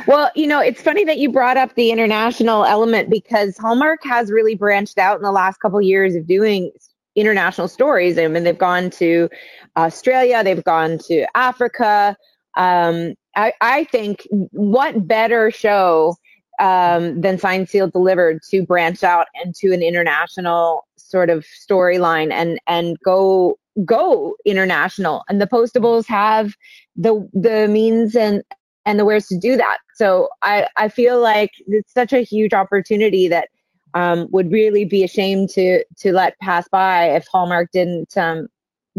Well, 0.07 0.31
you 0.35 0.47
know, 0.47 0.61
it's 0.61 0.83
funny 0.83 1.05
that 1.05 1.19
you 1.19 1.31
brought 1.33 1.57
up 1.57 1.75
the 1.75 1.91
international 1.91 2.65
element 2.65 3.09
because 3.09 3.57
Hallmark 3.57 4.01
has 4.05 4.31
really 4.31 4.55
branched 4.55 4.99
out 4.99 5.17
in 5.17 5.23
the 5.23 5.33
last 5.33 5.59
couple 5.59 5.79
of 5.79 5.85
years 5.85 6.15
of 6.15 6.27
doing 6.27 6.71
international 7.17 7.69
stories. 7.69 8.19
I 8.19 8.27
mean, 8.29 8.45
they've 8.45 8.57
gone 8.57 8.91
to 8.91 9.29
Australia, 9.77 10.45
they've 10.45 10.65
gone 10.65 10.99
to 11.07 11.27
Africa. 11.37 12.17
Um, 12.57 13.15
I, 13.37 13.53
I, 13.61 13.85
think 13.85 14.27
what 14.31 15.07
better 15.07 15.51
show 15.51 16.17
um, 16.59 17.21
than 17.21 17.39
Signed 17.39 17.69
Sealed 17.69 17.93
Delivered 17.93 18.43
to 18.51 18.65
branch 18.65 19.03
out 19.03 19.29
into 19.45 19.73
an 19.73 19.83
international 19.83 20.85
sort 20.97 21.31
of 21.31 21.45
storyline 21.45 22.33
and 22.33 22.59
and 22.67 22.99
go 23.05 23.59
go 23.85 24.35
international. 24.45 25.25
And 25.29 25.41
the 25.41 25.47
Postables 25.47 26.07
have 26.07 26.55
the 26.97 27.29
the 27.33 27.69
means 27.69 28.17
and 28.17 28.43
and 28.91 28.99
the 28.99 29.05
wares 29.05 29.29
to 29.29 29.39
do 29.39 29.57
that. 29.57 29.79
So 29.95 30.29
I, 30.43 30.67
I 30.77 30.89
feel 30.89 31.21
like 31.21 31.53
it's 31.69 31.95
such 31.95 32.13
a 32.13 32.23
huge 32.23 32.53
opportunity 32.53 33.29
that 33.29 33.49
um, 33.95 34.27
would 34.33 34.51
really 34.51 34.85
be 34.85 35.05
ashamed 35.05 35.51
to 35.51 35.85
to 35.99 36.13
let 36.13 36.39
pass 36.39 36.69
by 36.69 37.11
if 37.11 37.27
Hallmark 37.31 37.71
didn't 37.73 38.17
um, 38.17 38.49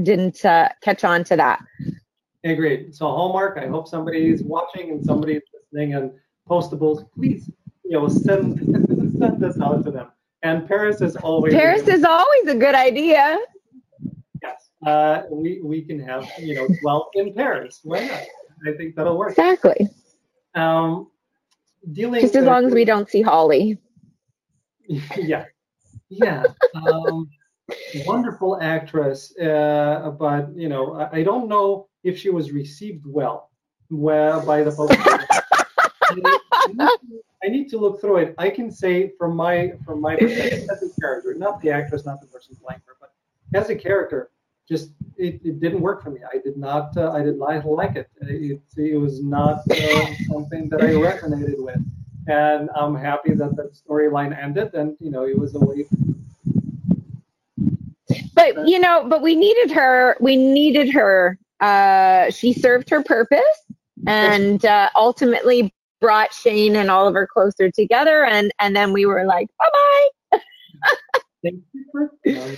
didn't 0.01 0.43
uh, 0.45 0.69
catch 0.81 1.03
on 1.03 1.23
to 1.25 1.35
that. 1.35 1.61
Agreed. 2.43 2.95
So 2.95 3.05
Hallmark, 3.05 3.57
I 3.57 3.67
hope 3.67 3.87
somebody 3.87 4.29
is 4.29 4.43
watching 4.43 4.89
and 4.91 5.05
somebody 5.05 5.33
is 5.35 5.43
listening 5.53 5.93
and 5.93 6.11
postables, 6.49 7.05
please, 7.13 7.49
you 7.83 7.91
know, 7.91 8.07
send 8.07 8.59
send 9.19 9.39
this 9.39 9.59
out 9.59 9.83
to 9.85 9.91
them. 9.91 10.07
And 10.43 10.67
Paris 10.67 11.01
is 11.01 11.15
always 11.17 11.53
Paris 11.53 11.87
is 11.87 12.03
always 12.03 12.47
a 12.47 12.55
good 12.55 12.75
idea. 12.75 13.37
Yes. 14.41 14.69
Uh, 14.85 15.23
we 15.29 15.61
we 15.63 15.81
can 15.81 15.99
have 15.99 16.29
you 16.39 16.55
know 16.55 16.67
well 16.83 17.09
in 17.13 17.33
Paris. 17.33 17.81
Why 17.83 18.07
not? 18.07 18.23
I 18.65 18.71
think 18.73 18.95
that'll 18.95 19.17
work. 19.17 19.31
Exactly. 19.31 19.87
Um, 20.55 21.09
dealing 21.91 22.21
just 22.21 22.35
as 22.35 22.45
long 22.45 22.65
as 22.65 22.73
we 22.73 22.85
don't 22.85 23.09
see 23.09 23.21
Holly. 23.21 23.77
yeah, 25.17 25.45
yeah. 26.09 26.43
Um, 26.75 27.29
wonderful 28.05 28.59
actress, 28.61 29.35
uh, 29.37 30.11
but 30.19 30.55
you 30.55 30.69
know, 30.69 30.95
I, 30.95 31.19
I, 31.19 31.23
don't 31.23 31.47
know 31.47 31.87
if 32.03 32.17
she 32.19 32.29
was 32.29 32.51
received 32.51 33.05
well, 33.05 33.51
well 33.89 34.45
by 34.45 34.63
the 34.63 34.71
folks. 34.71 34.95
I 37.43 37.47
need 37.47 37.69
to 37.69 37.77
look 37.77 38.01
through 38.01 38.17
it. 38.17 38.35
I 38.37 38.49
can 38.49 38.69
say 38.69 39.13
from 39.17 39.35
my 39.35 39.73
from 39.85 40.01
my 40.01 40.15
perspective 40.15 40.67
as 40.71 40.83
a 40.83 41.01
character, 41.01 41.33
not 41.35 41.61
the 41.61 41.69
actress, 41.71 42.05
not 42.05 42.21
the 42.21 42.27
person 42.27 42.55
playing 42.55 42.81
her, 42.85 42.95
but 42.99 43.13
as 43.57 43.69
a 43.69 43.75
character, 43.75 44.31
just 44.71 44.91
it, 45.17 45.41
it 45.43 45.59
didn't 45.59 45.81
work 45.81 46.01
for 46.01 46.09
me. 46.09 46.21
I 46.33 46.37
did 46.37 46.57
not 46.57 46.95
uh, 46.95 47.11
I 47.11 47.21
did 47.21 47.37
not 47.37 47.65
like 47.65 47.95
it. 47.97 48.09
It, 48.21 48.61
it 48.77 48.97
was 48.97 49.21
not 49.21 49.59
uh, 49.69 50.07
something 50.31 50.69
that 50.69 50.81
I 50.81 50.91
resonated 51.09 51.59
with, 51.59 51.81
and 52.27 52.69
I'm 52.75 52.95
happy 52.95 53.33
that 53.33 53.55
the 53.57 53.69
storyline 53.81 54.35
ended. 54.35 54.73
And 54.73 54.95
you 54.99 55.11
know, 55.11 55.25
it 55.27 55.37
was 55.37 55.53
a 55.55 55.59
way. 55.59 55.85
But 58.33 58.67
you 58.67 58.79
know, 58.79 59.05
but 59.07 59.21
we 59.21 59.35
needed 59.35 59.71
her. 59.71 60.15
We 60.21 60.37
needed 60.37 60.89
her. 60.93 61.37
Uh, 61.59 62.31
she 62.31 62.53
served 62.53 62.89
her 62.89 63.03
purpose, 63.03 63.57
and 64.07 64.65
uh, 64.65 64.89
ultimately 64.95 65.73
brought 65.99 66.33
Shane 66.33 66.77
and 66.77 66.89
Oliver 66.89 67.27
closer 67.27 67.69
together. 67.69 68.25
And 68.25 68.51
and 68.59 68.73
then 68.75 68.93
we 68.93 69.05
were 69.05 69.25
like, 69.25 69.47
bye 69.59 69.69
bye. 69.73 70.39
Thank 71.43 71.63
you. 72.23 72.57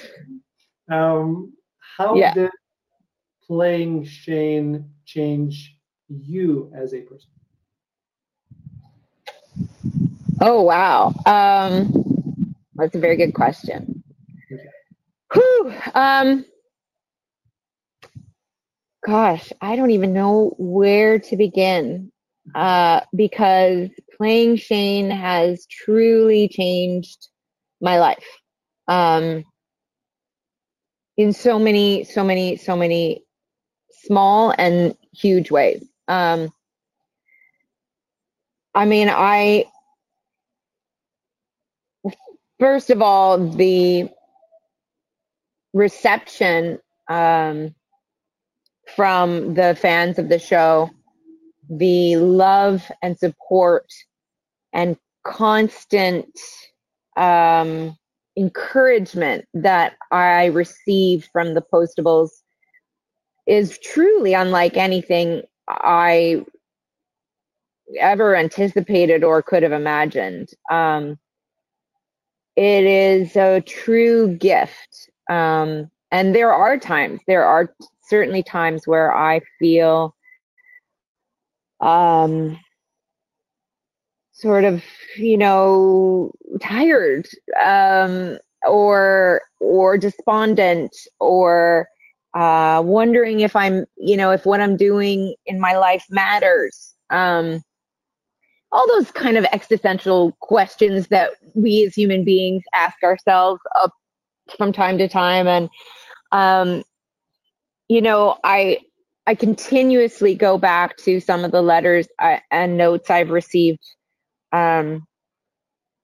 Um, 0.91 1.53
how 1.97 2.15
yeah. 2.15 2.33
did 2.33 2.49
playing 3.45 4.05
Shane 4.05 4.89
change 5.05 5.77
you 6.07 6.71
as 6.75 6.93
a 6.93 7.01
person? 7.01 7.29
Oh 10.41 10.63
wow, 10.63 11.13
um, 11.25 12.53
that's 12.75 12.95
a 12.95 12.99
very 12.99 13.15
good 13.15 13.33
question. 13.33 14.03
Okay. 14.51 14.63
Whew, 15.33 15.73
um, 15.93 16.45
gosh, 19.05 19.51
I 19.61 19.75
don't 19.75 19.91
even 19.91 20.13
know 20.13 20.53
where 20.57 21.19
to 21.19 21.37
begin 21.37 22.11
uh, 22.55 23.01
because 23.15 23.89
playing 24.17 24.57
Shane 24.57 25.09
has 25.09 25.65
truly 25.67 26.47
changed 26.47 27.29
my 27.81 27.99
life. 27.99 28.25
Um, 28.87 29.43
in 31.17 31.33
so 31.33 31.59
many, 31.59 32.03
so 32.03 32.23
many, 32.23 32.57
so 32.57 32.75
many 32.75 33.23
small 34.05 34.53
and 34.57 34.95
huge 35.13 35.51
ways. 35.51 35.85
Um, 36.07 36.51
I 38.75 38.85
mean, 38.85 39.09
I, 39.09 39.65
first 42.59 42.89
of 42.89 43.01
all, 43.01 43.49
the 43.49 44.09
reception 45.73 46.79
um, 47.07 47.73
from 48.95 49.53
the 49.53 49.77
fans 49.79 50.19
of 50.19 50.29
the 50.29 50.39
show, 50.39 50.89
the 51.69 52.15
love 52.17 52.91
and 53.01 53.17
support 53.17 53.85
and 54.73 54.97
constant 55.23 56.27
um, 57.15 57.97
encouragement 58.37 59.45
that 59.53 59.95
I 60.11 60.45
received 60.45 61.29
from 61.31 61.53
the 61.53 61.61
postables 61.61 62.29
is 63.45 63.77
truly 63.79 64.33
unlike 64.33 64.77
anything 64.77 65.43
I 65.67 66.45
ever 67.99 68.35
anticipated 68.35 69.23
or 69.23 69.41
could 69.41 69.63
have 69.63 69.71
imagined. 69.71 70.49
Um, 70.71 71.19
it 72.55 72.83
is 72.85 73.35
a 73.35 73.61
true 73.61 74.35
gift. 74.35 75.09
Um, 75.29 75.89
and 76.11 76.35
there 76.35 76.53
are 76.53 76.77
times, 76.77 77.21
there 77.27 77.45
are 77.45 77.73
certainly 78.07 78.43
times 78.43 78.87
where 78.87 79.15
I 79.15 79.41
feel 79.59 80.15
um, 81.79 82.59
sort 84.43 84.65
of 84.65 84.83
you 85.17 85.37
know 85.37 86.31
tired 86.61 87.27
um, 87.65 88.37
or 88.67 89.41
or 89.59 89.97
despondent 89.97 90.95
or 91.19 91.87
uh, 92.35 92.81
wondering 92.85 93.39
if 93.39 93.55
i'm 93.55 93.85
you 93.97 94.17
know 94.17 94.31
if 94.31 94.45
what 94.45 94.61
i'm 94.61 94.77
doing 94.77 95.33
in 95.45 95.59
my 95.59 95.75
life 95.75 96.05
matters. 96.09 96.93
Um, 97.09 97.63
all 98.71 98.87
those 98.87 99.11
kind 99.11 99.37
of 99.37 99.45
existential 99.53 100.31
questions 100.39 101.07
that 101.09 101.29
we 101.53 101.85
as 101.85 101.93
human 101.93 102.23
beings 102.23 102.63
ask 102.73 103.01
ourselves 103.03 103.61
up 103.79 103.91
from 104.57 104.73
time 104.73 104.97
to 104.97 105.07
time. 105.07 105.47
And 105.47 105.69
um, 106.31 106.83
you 107.87 108.01
know 108.01 108.37
i 108.43 108.77
i 109.27 109.35
continuously 109.35 110.35
go 110.35 110.57
back 110.57 110.97
to 110.97 111.19
some 111.19 111.45
of 111.45 111.51
the 111.51 111.61
letters 111.61 112.07
uh, 112.19 112.37
and 112.51 112.77
notes 112.77 113.09
i've 113.09 113.29
received 113.29 113.79
um, 114.53 115.07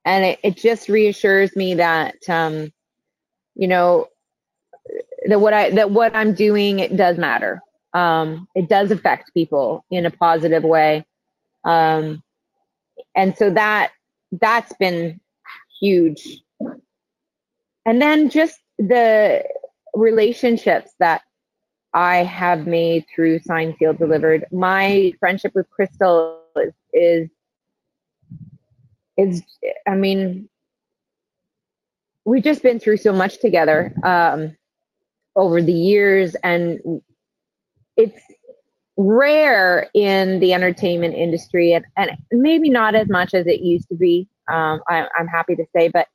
and 0.03 0.25
it, 0.25 0.39
it 0.43 0.57
just 0.57 0.89
reassures 0.89 1.55
me 1.55 1.75
that, 1.75 2.15
um, 2.27 2.73
you 3.55 3.67
know, 3.67 4.07
that 5.27 5.39
what 5.39 5.53
I, 5.53 5.69
that 5.71 5.91
what 5.91 6.15
I'm 6.15 6.33
doing, 6.33 6.79
it 6.79 6.97
does 6.97 7.17
matter. 7.17 7.61
Um, 7.93 8.47
it 8.55 8.67
does 8.67 8.91
affect 8.91 9.33
people 9.33 9.85
in 9.91 10.05
a 10.05 10.11
positive 10.11 10.63
way. 10.63 11.05
Um, 11.63 12.23
and 13.15 13.37
so 13.37 13.51
that, 13.51 13.91
that's 14.31 14.73
been 14.73 15.19
huge. 15.79 16.41
And 17.85 18.01
then 18.01 18.29
just 18.29 18.59
the 18.77 19.43
relationships 19.93 20.91
that 20.99 21.21
I 21.93 22.17
have 22.17 22.67
made 22.67 23.05
through 23.13 23.39
Sign 23.39 23.75
Sealed 23.77 23.97
Delivered. 23.97 24.45
My 24.51 25.13
friendship 25.19 25.53
with 25.55 25.69
Crystal 25.69 26.41
is, 26.55 26.73
is 26.93 27.29
it's 29.19 29.41
i 29.87 29.95
mean 29.95 30.49
we've 32.29 32.43
just 32.43 32.61
been 32.61 32.79
through 32.79 32.97
so 32.97 33.11
much 33.11 33.39
together 33.39 33.93
um, 34.03 34.55
over 35.35 35.61
the 35.61 35.73
years, 35.73 36.35
and 36.43 36.79
it's 37.97 38.21
rare 38.97 39.89
in 39.93 40.39
the 40.39 40.53
entertainment 40.53 41.15
industry, 41.15 41.73
and, 41.73 41.85
and 41.97 42.11
maybe 42.31 42.69
not 42.69 42.95
as 42.95 43.09
much 43.09 43.33
as 43.33 43.47
it 43.47 43.61
used 43.61 43.89
to 43.89 43.95
be. 43.95 44.27
Um, 44.51 44.81
I, 44.87 45.07
I'm 45.17 45.27
happy 45.27 45.55
to 45.55 45.65
say, 45.75 45.89
but 45.89 46.07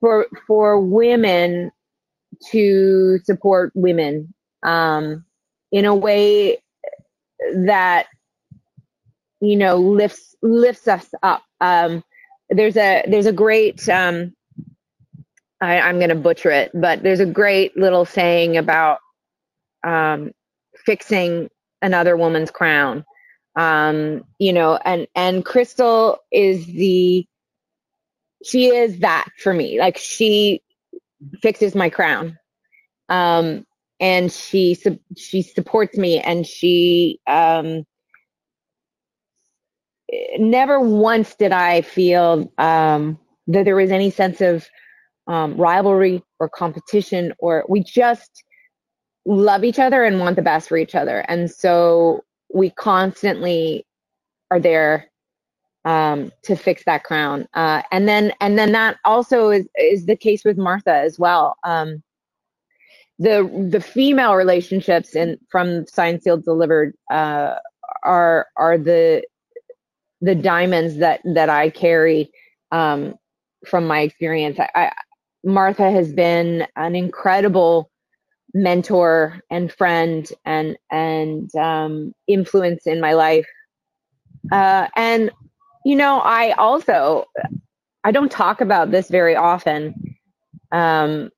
for 0.00 0.26
for 0.46 0.80
women 0.80 1.72
to 2.50 3.18
support 3.24 3.72
women 3.74 4.32
um, 4.62 5.24
in 5.72 5.86
a 5.86 5.94
way 5.94 6.58
that 7.54 8.06
you 9.40 9.56
know 9.56 9.76
lifts 9.76 10.34
lifts 10.42 10.86
us 10.86 11.08
up. 11.22 11.42
Um, 11.60 12.04
there's 12.50 12.76
a 12.76 13.04
there's 13.08 13.26
a 13.26 13.32
great 13.32 13.88
um, 13.88 14.32
I, 15.60 15.80
I'm 15.80 15.98
going 15.98 16.10
to 16.10 16.14
butcher 16.14 16.50
it, 16.50 16.70
but 16.74 17.02
there's 17.02 17.20
a 17.20 17.26
great 17.26 17.76
little 17.76 18.04
saying 18.04 18.56
about 18.56 18.98
um, 19.84 20.32
fixing 20.84 21.50
another 21.82 22.16
woman's 22.16 22.50
crown. 22.50 23.04
Um, 23.56 24.24
you 24.38 24.52
know, 24.52 24.78
and 24.84 25.06
and 25.14 25.44
Crystal 25.44 26.18
is 26.30 26.66
the 26.66 27.26
she 28.44 28.66
is 28.68 28.98
that 29.00 29.26
for 29.42 29.54
me. 29.54 29.78
Like 29.80 29.96
she 29.96 30.62
fixes 31.42 31.74
my 31.74 31.88
crown. 31.88 32.38
Um, 33.08 33.64
and 33.98 34.30
she 34.30 34.76
she 35.16 35.42
supports 35.42 35.96
me 35.96 36.20
and 36.20 36.46
she 36.46 37.18
um 37.26 37.84
never 40.38 40.80
once 40.80 41.34
did 41.34 41.52
I 41.52 41.82
feel 41.82 42.52
um 42.58 43.18
that 43.48 43.64
there 43.64 43.76
was 43.76 43.90
any 43.90 44.10
sense 44.10 44.40
of 44.40 44.66
um, 45.28 45.56
rivalry 45.56 46.22
or 46.38 46.48
competition 46.48 47.32
or 47.38 47.64
we 47.68 47.82
just 47.82 48.44
love 49.24 49.64
each 49.64 49.78
other 49.78 50.04
and 50.04 50.20
want 50.20 50.36
the 50.36 50.42
best 50.42 50.68
for 50.68 50.76
each 50.76 50.94
other 50.94 51.24
and 51.28 51.50
so 51.50 52.24
we 52.52 52.70
constantly 52.70 53.84
are 54.50 54.60
there 54.60 55.10
um, 55.86 56.32
to 56.42 56.56
fix 56.56 56.82
that 56.84 57.04
crown. 57.04 57.46
Uh, 57.54 57.80
and 57.92 58.08
then 58.08 58.32
and 58.40 58.58
then 58.58 58.72
that 58.72 58.98
also 59.04 59.50
is 59.50 59.66
is 59.76 60.06
the 60.06 60.16
case 60.16 60.44
with 60.44 60.58
Martha 60.58 60.92
as 60.92 61.18
well. 61.18 61.56
Um, 61.64 62.02
the 63.18 63.68
the 63.70 63.80
female 63.80 64.34
relationships 64.34 65.14
in 65.14 65.38
from 65.48 65.86
Signed 65.86 66.22
Sealed 66.22 66.44
Delivered 66.44 66.94
uh, 67.10 67.54
are 68.02 68.48
are 68.56 68.76
the 68.76 69.22
the 70.20 70.34
diamonds 70.34 70.96
that 70.96 71.20
that 71.24 71.48
I 71.48 71.70
carry 71.70 72.30
um, 72.72 73.14
from 73.66 73.86
my 73.86 74.00
experience. 74.00 74.58
I, 74.58 74.68
I, 74.74 74.92
Martha 75.44 75.90
has 75.90 76.12
been 76.12 76.66
an 76.76 76.94
incredible 76.94 77.90
mentor 78.54 79.40
and 79.50 79.72
friend 79.72 80.28
and 80.44 80.76
and 80.90 81.54
um, 81.56 82.12
influence 82.26 82.86
in 82.86 83.00
my 83.00 83.12
life. 83.12 83.46
Uh, 84.52 84.88
and 84.96 85.30
you 85.84 85.96
know, 85.96 86.20
I 86.20 86.52
also 86.52 87.26
I 88.04 88.10
don't 88.10 88.30
talk 88.30 88.60
about 88.60 88.90
this 88.90 89.08
very 89.08 89.36
often, 89.36 89.94
um, 90.72 91.30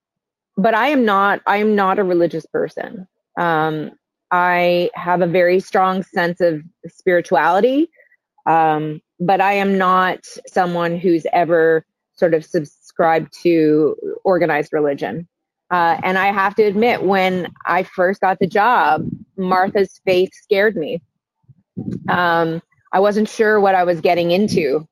but 0.56 0.74
I 0.74 0.88
am 0.88 1.04
not 1.04 1.40
I 1.46 1.58
am 1.58 1.74
not 1.74 1.98
a 1.98 2.04
religious 2.04 2.46
person. 2.46 3.06
Um, 3.38 3.92
I 4.30 4.90
have 4.94 5.22
a 5.22 5.26
very 5.26 5.60
strong 5.60 6.02
sense 6.02 6.40
of 6.40 6.62
spirituality, 6.86 7.90
um, 8.48 9.00
but 9.20 9.40
I 9.40 9.52
am 9.52 9.78
not 9.78 10.24
someone 10.46 10.96
who's 10.96 11.26
ever 11.32 11.84
sort 12.14 12.34
of 12.34 12.44
subscribed 12.44 13.32
to 13.42 13.94
organized 14.24 14.72
religion. 14.72 15.28
Uh, 15.70 16.00
and 16.02 16.16
I 16.16 16.32
have 16.32 16.54
to 16.54 16.62
admit, 16.62 17.02
when 17.02 17.52
I 17.66 17.82
first 17.82 18.22
got 18.22 18.38
the 18.38 18.46
job, 18.46 19.06
Martha's 19.36 20.00
faith 20.04 20.30
scared 20.32 20.76
me. 20.76 21.02
Um, 22.08 22.62
I 22.90 23.00
wasn't 23.00 23.28
sure 23.28 23.60
what 23.60 23.74
I 23.74 23.84
was 23.84 24.00
getting 24.00 24.30
into. 24.30 24.88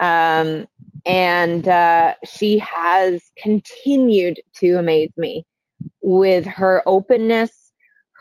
Um, 0.00 0.66
and 1.04 1.68
uh, 1.68 2.14
she 2.24 2.58
has 2.58 3.22
continued 3.36 4.40
to 4.54 4.78
amaze 4.78 5.12
me 5.18 5.44
with 6.00 6.46
her 6.46 6.82
openness, 6.86 7.72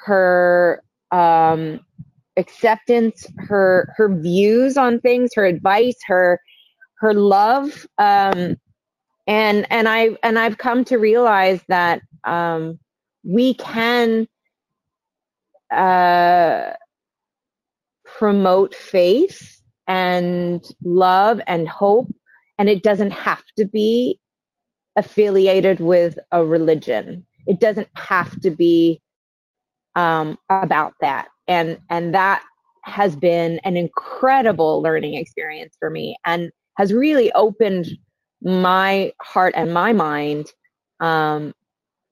her 0.05 0.83
um, 1.11 1.79
acceptance, 2.37 3.27
her 3.37 3.93
her 3.95 4.13
views 4.13 4.77
on 4.77 4.99
things, 4.99 5.31
her 5.35 5.45
advice, 5.45 5.97
her 6.05 6.39
her 6.99 7.13
love. 7.13 7.85
Um, 7.97 8.57
and 9.27 9.65
and 9.69 9.87
I 9.87 10.17
and 10.23 10.37
I've 10.39 10.57
come 10.57 10.83
to 10.85 10.97
realize 10.97 11.61
that 11.67 12.01
um, 12.23 12.79
we 13.23 13.53
can 13.55 14.27
uh, 15.71 16.73
promote 18.05 18.75
faith 18.75 19.61
and 19.87 20.63
love 20.83 21.41
and 21.47 21.67
hope. 21.67 22.13
And 22.57 22.69
it 22.69 22.83
doesn't 22.83 23.11
have 23.11 23.43
to 23.57 23.65
be 23.65 24.19
affiliated 24.95 25.79
with 25.79 26.19
a 26.31 26.45
religion. 26.45 27.25
It 27.47 27.59
doesn't 27.59 27.89
have 27.95 28.39
to 28.41 28.51
be 28.51 29.01
um, 29.95 30.37
about 30.49 30.93
that. 31.01 31.27
And 31.47 31.77
and 31.89 32.13
that 32.13 32.43
has 32.83 33.15
been 33.15 33.59
an 33.63 33.77
incredible 33.77 34.81
learning 34.81 35.15
experience 35.15 35.75
for 35.79 35.89
me 35.89 36.17
and 36.25 36.51
has 36.77 36.93
really 36.93 37.31
opened 37.33 37.87
my 38.41 39.13
heart 39.21 39.53
and 39.55 39.73
my 39.73 39.93
mind 39.93 40.47
um, 40.99 41.53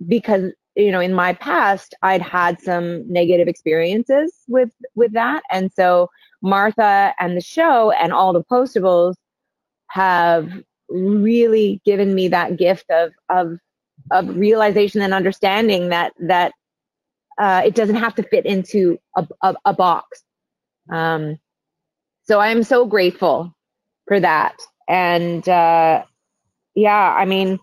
because 0.07 0.51
you 0.75 0.91
know 0.91 1.01
in 1.01 1.13
my 1.13 1.34
past 1.34 1.93
i'd 2.03 2.21
had 2.21 2.61
some 2.61 3.05
negative 3.11 3.47
experiences 3.47 4.34
with 4.47 4.71
with 4.95 5.11
that. 5.13 5.43
And 5.51 5.71
so 5.73 6.09
martha 6.41 7.13
and 7.19 7.36
the 7.36 7.41
show 7.41 7.91
and 7.91 8.13
all 8.13 8.34
the 8.34 8.43
postables 8.43 9.15
have 9.88 10.49
really 10.89 11.82
given 11.86 12.15
me 12.15 12.27
that 12.29 12.57
gift 12.57 12.89
of 12.89 13.11
of 13.29 13.57
of 14.11 14.36
realization 14.36 15.01
and 15.01 15.13
understanding 15.13 15.89
that 15.89 16.13
that 16.19 16.53
uh, 17.38 17.63
it 17.65 17.75
doesn't 17.75 17.95
have 17.95 18.15
to 18.15 18.23
fit 18.23 18.45
into 18.45 18.99
a, 19.15 19.27
a, 19.41 19.55
a 19.65 19.73
box. 19.73 20.23
Um, 20.91 21.38
so 22.23 22.39
i'm 22.39 22.63
so 22.63 22.86
grateful 22.86 23.53
for 24.07 24.19
that. 24.19 24.55
And 24.88 25.47
uh, 25.47 26.03
yeah 26.75 27.15
i 27.17 27.25
mean 27.25 27.59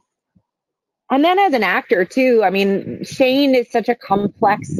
and 1.10 1.24
then 1.24 1.38
as 1.38 1.54
an 1.54 1.62
actor 1.62 2.04
too 2.04 2.42
i 2.44 2.50
mean 2.50 3.02
shane 3.04 3.54
is 3.54 3.70
such 3.70 3.88
a 3.88 3.94
complex 3.94 4.74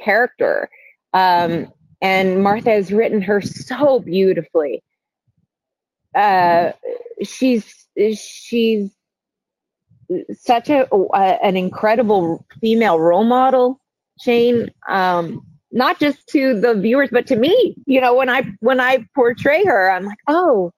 character. 0.00 0.68
Um, 1.14 1.72
and 2.00 2.42
martha 2.42 2.70
has 2.70 2.92
written 2.92 3.20
her 3.22 3.40
so 3.40 4.00
beautifully. 4.00 4.82
Uh, 6.14 6.72
she's 7.22 7.86
she's 8.14 8.90
such 10.34 10.68
a, 10.70 10.88
a, 10.92 11.44
an 11.44 11.56
incredible 11.56 12.44
female 12.60 12.98
role 12.98 13.24
model 13.24 13.80
shane 14.22 14.70
um, 14.88 15.44
not 15.70 15.98
just 15.98 16.26
to 16.28 16.58
the 16.60 16.74
viewers 16.74 17.08
but 17.10 17.26
to 17.26 17.36
me 17.36 17.76
you 17.86 18.00
know 18.00 18.14
when 18.14 18.28
i 18.28 18.42
when 18.60 18.80
i 18.80 19.04
portray 19.14 19.64
her 19.64 19.90
i'm 19.90 20.04
like 20.04 20.18
oh 20.28 20.72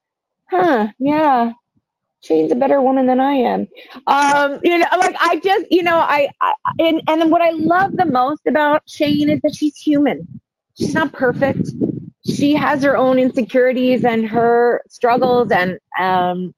huh 0.50 0.88
yeah 0.98 1.52
Shane's 2.24 2.52
a 2.52 2.54
better 2.54 2.80
woman 2.80 3.06
than 3.06 3.20
I 3.20 3.34
am. 3.34 3.68
Um, 4.06 4.58
you 4.62 4.78
know, 4.78 4.86
like 4.98 5.14
I 5.20 5.40
just, 5.44 5.66
you 5.70 5.82
know, 5.82 5.98
I, 5.98 6.30
I 6.40 6.54
and 6.78 7.02
and 7.06 7.30
what 7.30 7.42
I 7.42 7.50
love 7.50 7.96
the 7.96 8.06
most 8.06 8.46
about 8.46 8.82
Shane 8.88 9.28
is 9.28 9.40
that 9.42 9.54
she's 9.54 9.76
human. 9.76 10.26
She's 10.78 10.94
not 10.94 11.12
perfect. 11.12 11.68
She 12.26 12.54
has 12.54 12.82
her 12.82 12.96
own 12.96 13.18
insecurities 13.18 14.04
and 14.04 14.26
her 14.26 14.82
struggles 14.88 15.50
and 15.50 15.78
um, 16.00 16.54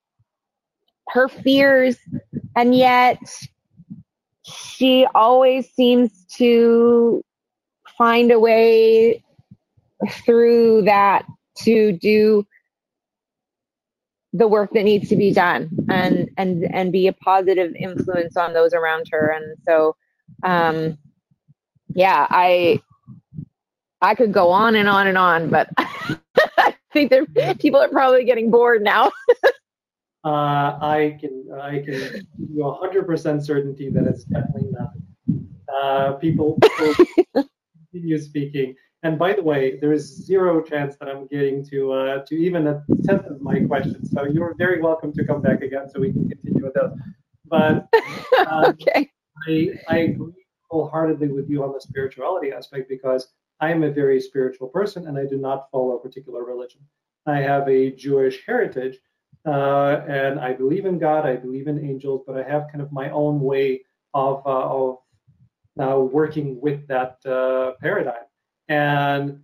her 1.09 1.29
fears, 1.29 1.97
and 2.55 2.75
yet 2.75 3.19
she 4.47 5.07
always 5.15 5.71
seems 5.73 6.25
to 6.37 7.23
find 7.99 8.31
a 8.31 8.39
way 8.39 9.23
through 10.25 10.83
that 10.83 11.25
to 11.59 11.93
do 11.93 12.47
the 14.33 14.47
work 14.47 14.71
that 14.73 14.85
needs 14.85 15.09
to 15.09 15.17
be 15.17 15.33
done 15.33 15.71
and 15.89 16.29
and 16.37 16.65
and 16.75 16.93
be 16.93 17.07
a 17.07 17.13
positive 17.13 17.75
influence 17.75 18.37
on 18.37 18.53
those 18.53 18.75
around 18.75 19.07
her. 19.11 19.31
And 19.31 19.57
so 19.67 19.97
um 20.43 20.99
yeah 21.95 22.27
i 22.31 22.81
i 24.03 24.15
could 24.15 24.33
go 24.33 24.51
on 24.51 24.75
and 24.75 24.89
on 24.89 25.07
and 25.07 25.19
on 25.19 25.49
but 25.49 25.69
i 25.79 26.75
think 26.93 27.11
that 27.11 27.59
people 27.61 27.81
are 27.81 27.89
probably 27.89 28.25
getting 28.25 28.51
bored 28.51 28.83
now 28.83 29.11
uh, 30.27 30.79
i 30.83 31.17
can 31.21 31.35
i 31.63 31.77
can 31.87 31.99
give 32.39 32.51
you 32.55 32.63
100% 32.63 33.43
certainty 33.43 33.89
that 33.91 34.05
it's 34.05 34.25
definitely 34.25 34.71
not 34.79 34.91
uh, 35.77 36.13
people 36.15 36.59
will 36.81 36.95
continue 37.93 38.19
speaking 38.19 38.75
and 39.07 39.21
by 39.21 39.35
the 39.35 39.43
way, 39.43 39.79
there 39.79 39.93
is 39.93 40.05
zero 40.27 40.61
chance 40.61 40.97
that 40.97 41.09
I'm 41.09 41.29
getting 41.29 41.65
to 41.67 41.93
uh, 41.93 42.25
to 42.25 42.35
even 42.35 42.67
a 42.67 42.83
tenth 43.05 43.27
of 43.27 43.41
my 43.41 43.61
questions. 43.61 44.11
So 44.11 44.25
you're 44.25 44.55
very 44.59 44.81
welcome 44.81 45.13
to 45.13 45.25
come 45.25 45.41
back 45.41 45.63
again 45.63 45.89
so 45.89 46.01
we 46.01 46.13
can 46.13 46.29
continue 46.29 46.65
with 46.65 46.75
those. 46.75 46.99
But 47.45 47.87
um, 48.49 48.65
okay. 48.65 49.09
I, 49.47 49.79
I 49.89 49.99
agree 49.99 50.33
wholeheartedly 50.71 51.29
with 51.29 51.49
you 51.49 51.63
on 51.63 51.73
the 51.73 51.81
spirituality 51.81 52.51
aspect 52.51 52.89
because 52.89 53.29
I 53.61 53.71
am 53.71 53.85
a 53.85 53.93
very 53.93 54.21
spiritual 54.21 54.67
person 54.69 55.07
and 55.07 55.17
I 55.17 55.25
do 55.25 55.37
not 55.37 55.71
follow 55.71 55.93
a 55.93 56.01
particular 56.01 56.45
religion. 56.45 56.81
I 57.27 57.39
have 57.39 57.69
a 57.69 57.93
Jewish 57.93 58.45
heritage 58.45 58.99
uh, 59.47 60.05
and 60.09 60.41
I 60.41 60.53
believe 60.53 60.87
in 60.87 60.99
God, 60.99 61.25
I 61.25 61.37
believe 61.37 61.69
in 61.69 61.85
angels, 61.85 62.23
but 62.27 62.37
I 62.37 62.43
have 62.43 62.67
kind 62.71 62.83
of 62.83 62.91
my 62.93 63.11
own 63.11 63.41
way 63.41 63.83
of, 64.13 64.43
uh, 64.47 64.51
of 64.51 64.99
uh, 65.81 66.01
working 66.01 66.61
with 66.61 66.87
that 66.89 67.25
uh, 67.27 67.73
paradigm. 67.81 68.25
And 68.69 69.41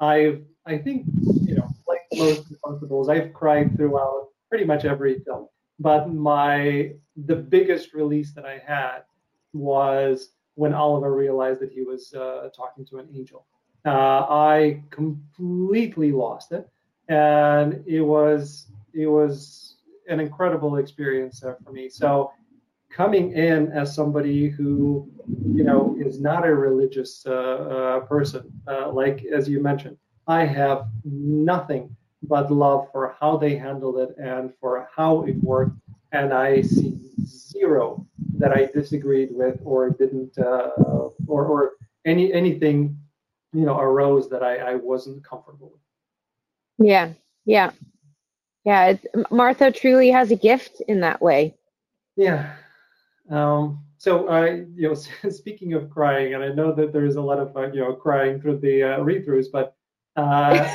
I 0.00 0.40
I 0.66 0.78
think 0.78 1.06
you 1.46 1.54
know 1.56 1.68
like 1.86 2.00
most 2.14 2.52
Uncomfortables, 2.52 3.08
I've 3.08 3.32
cried 3.32 3.76
throughout 3.76 4.28
pretty 4.48 4.64
much 4.64 4.84
every 4.84 5.20
film. 5.20 5.48
But 5.78 6.12
my 6.12 6.92
the 7.16 7.36
biggest 7.36 7.94
release 7.94 8.34
that 8.34 8.44
I 8.44 8.58
had 8.58 9.00
was 9.52 10.30
when 10.54 10.74
Oliver 10.74 11.14
realized 11.14 11.60
that 11.60 11.72
he 11.72 11.82
was 11.82 12.12
uh, 12.14 12.48
talking 12.54 12.84
to 12.86 12.98
an 12.98 13.08
angel. 13.14 13.46
Uh, 13.84 14.26
I 14.28 14.82
completely 14.90 16.12
lost 16.12 16.52
it, 16.52 16.68
and 17.08 17.82
it 17.86 18.02
was 18.02 18.66
it 18.98 19.06
was 19.06 19.76
an 20.08 20.18
incredible 20.20 20.76
experience 20.76 21.44
uh, 21.44 21.54
for 21.62 21.72
me. 21.72 21.88
So 21.88 22.32
coming 22.90 23.32
in 23.32 23.70
as 23.70 23.94
somebody 23.94 24.48
who 24.48 25.08
you 25.58 25.62
know 25.62 25.96
is 25.98 26.20
not 26.20 26.46
a 26.46 26.54
religious 26.54 27.24
uh, 27.26 27.32
uh, 27.32 28.00
person, 28.00 28.50
uh, 28.66 28.90
like 28.90 29.24
as 29.24 29.48
you 29.48 29.62
mentioned, 29.62 29.96
I 30.26 30.44
have 30.44 30.88
nothing 31.04 31.94
but 32.22 32.50
love 32.50 32.88
for 32.92 33.14
how 33.20 33.36
they 33.36 33.54
handled 33.56 33.98
it 33.98 34.10
and 34.18 34.52
for 34.60 34.88
how 34.94 35.22
it 35.22 35.36
worked, 35.42 35.76
and 36.12 36.32
I 36.32 36.62
see 36.62 36.98
zero 37.24 38.04
that 38.38 38.52
I 38.52 38.66
disagreed 38.66 39.30
with 39.30 39.60
or 39.64 39.90
didn't 39.90 40.36
uh, 40.38 40.70
or 41.26 41.44
or 41.52 41.72
any 42.04 42.32
anything 42.32 42.98
you 43.52 43.64
know 43.64 43.78
arose 43.78 44.28
that 44.30 44.42
I, 44.42 44.54
I 44.72 44.74
wasn't 44.74 45.22
comfortable 45.24 45.70
with. 45.72 46.86
Yeah, 46.88 47.12
yeah, 47.44 47.70
yeah. 48.68 48.96
Martha 49.30 49.72
truly 49.72 50.10
has 50.10 50.30
a 50.30 50.36
gift 50.36 50.82
in 50.88 51.00
that 51.00 51.20
way. 51.22 51.54
Yeah, 52.16 52.54
um, 53.30 53.84
so, 53.98 54.28
uh, 54.28 54.62
you 54.74 54.88
know, 54.88 54.94
speaking 55.30 55.74
of 55.74 55.90
crying, 55.90 56.34
and 56.34 56.42
I 56.42 56.48
know 56.48 56.72
that 56.72 56.92
there 56.92 57.04
is 57.04 57.16
a 57.16 57.22
lot 57.22 57.38
of 57.38 57.56
uh, 57.56 57.70
you 57.72 57.80
know 57.80 57.92
crying 57.92 58.40
through 58.40 58.58
the 58.58 58.82
uh, 58.82 59.00
read-throughs, 59.00 59.46
but 59.52 59.74
uh, 60.16 60.72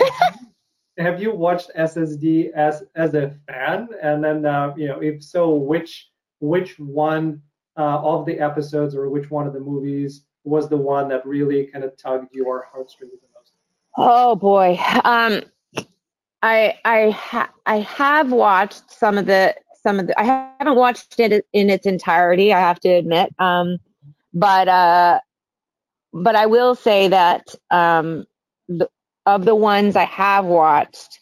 have 0.98 1.22
you 1.22 1.34
watched 1.34 1.72
SSD 1.78 2.52
as 2.52 2.84
as 2.96 3.14
a 3.14 3.36
fan? 3.48 3.88
And 4.02 4.24
then, 4.24 4.46
uh, 4.46 4.74
you 4.78 4.88
know, 4.88 5.00
if 5.00 5.24
so, 5.24 5.54
which 5.54 6.12
which 6.40 6.78
one 6.80 7.42
uh, 7.78 8.00
of 8.00 8.26
the 8.26 8.40
episodes 8.40 8.96
or 8.96 9.10
which 9.10 9.32
one 9.32 9.48
of 9.48 9.54
the 9.54 9.60
movies 9.60 10.26
was 10.44 10.68
the 10.68 10.78
one 10.78 11.08
that 11.08 11.26
really 11.26 11.68
kind 11.68 11.86
of 11.86 11.96
tugged 11.98 12.34
your 12.36 12.68
heartstrings 12.72 13.14
the 13.14 13.28
most? 13.34 13.54
Oh 13.98 14.36
boy, 14.36 14.78
um, 15.04 15.42
I 16.44 16.78
I 16.84 17.10
ha- 17.12 17.52
I 17.66 17.78
have 17.78 18.32
watched 18.32 18.92
some 18.92 19.18
of 19.18 19.26
the 19.26 19.56
some 19.82 20.00
of 20.00 20.08
the 20.08 20.20
I 20.20 20.24
haven't 20.60 20.76
watched 20.76 21.20
it 21.20 21.46
in 21.54 21.70
its 21.70 21.86
entirety, 21.86 22.54
I 22.54 22.60
have 22.60 22.80
to 22.82 22.90
admit. 22.90 23.34
Um, 23.40 23.78
but 24.34 24.68
uh, 24.68 25.22
but 26.14 26.36
I 26.36 26.46
will 26.46 26.76
say 26.76 27.08
that 27.08 27.56
um, 27.72 28.26
the, 28.68 28.90
of 29.26 29.46
the 29.46 29.56
ones 29.56 29.96
I 29.96 30.04
have 30.04 30.46
watched 30.46 31.22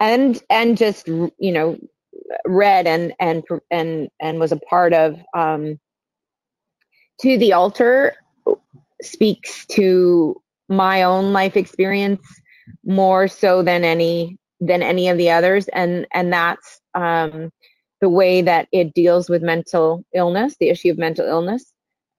and 0.00 0.42
and 0.48 0.78
just 0.78 1.06
you 1.06 1.52
know 1.52 1.78
read 2.46 2.86
and 2.86 3.12
and 3.20 3.44
and 3.70 4.08
and 4.20 4.40
was 4.40 4.52
a 4.52 4.56
part 4.56 4.94
of 4.94 5.20
um, 5.34 5.78
to 7.20 7.36
the 7.36 7.52
altar 7.52 8.14
speaks 9.02 9.66
to 9.66 10.40
my 10.70 11.02
own 11.02 11.34
life 11.34 11.58
experience 11.58 12.26
more 12.84 13.28
so 13.28 13.62
than 13.62 13.84
any 13.84 14.38
than 14.60 14.82
any 14.82 15.08
of 15.08 15.18
the 15.18 15.30
others 15.30 15.68
and 15.68 16.06
and 16.12 16.32
that's 16.32 16.80
um 16.94 17.50
the 18.00 18.08
way 18.08 18.42
that 18.42 18.68
it 18.72 18.92
deals 18.94 19.28
with 19.28 19.42
mental 19.42 20.04
illness, 20.14 20.56
the 20.60 20.68
issue 20.68 20.90
of 20.90 20.98
mental 20.98 21.26
illness. 21.26 21.72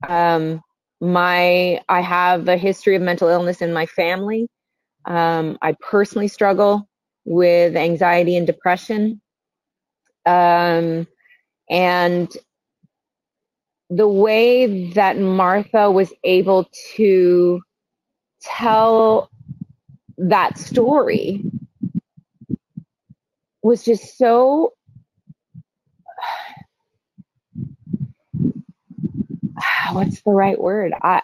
Um, 0.08 0.62
my 1.00 1.80
I 1.90 2.02
have 2.02 2.48
a 2.48 2.58
history 2.58 2.96
of 2.96 3.02
mental 3.02 3.28
illness 3.28 3.62
in 3.62 3.74
my 3.74 3.86
family. 3.86 4.48
Um, 5.06 5.58
I 5.62 5.76
personally 5.80 6.28
struggle 6.28 6.88
with 7.26 7.76
anxiety 7.76 8.36
and 8.36 8.48
depression. 8.48 9.22
Um, 10.26 11.08
and 11.70 12.36
the 13.90 14.08
way 14.08 14.92
that 14.92 15.18
Martha 15.20 15.90
was 15.92 16.12
able 16.24 16.70
to 16.96 17.62
tell 18.42 19.30
that 20.18 20.58
story 20.58 21.44
was 23.64 23.84
just 23.84 24.18
so 24.18 24.74
what's 29.92 30.22
the 30.22 30.32
right 30.32 30.60
word? 30.60 30.94
I 31.02 31.22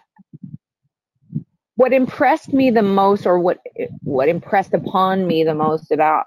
what 1.76 1.92
impressed 1.94 2.54
me 2.54 2.70
the 2.70 2.84
most 2.84 3.26
or 3.26 3.40
what 3.40 3.60
what 4.02 4.30
impressed 4.30 4.74
upon 4.74 5.26
me 5.28 5.44
the 5.44 5.56
most 5.56 5.92
about 5.92 6.26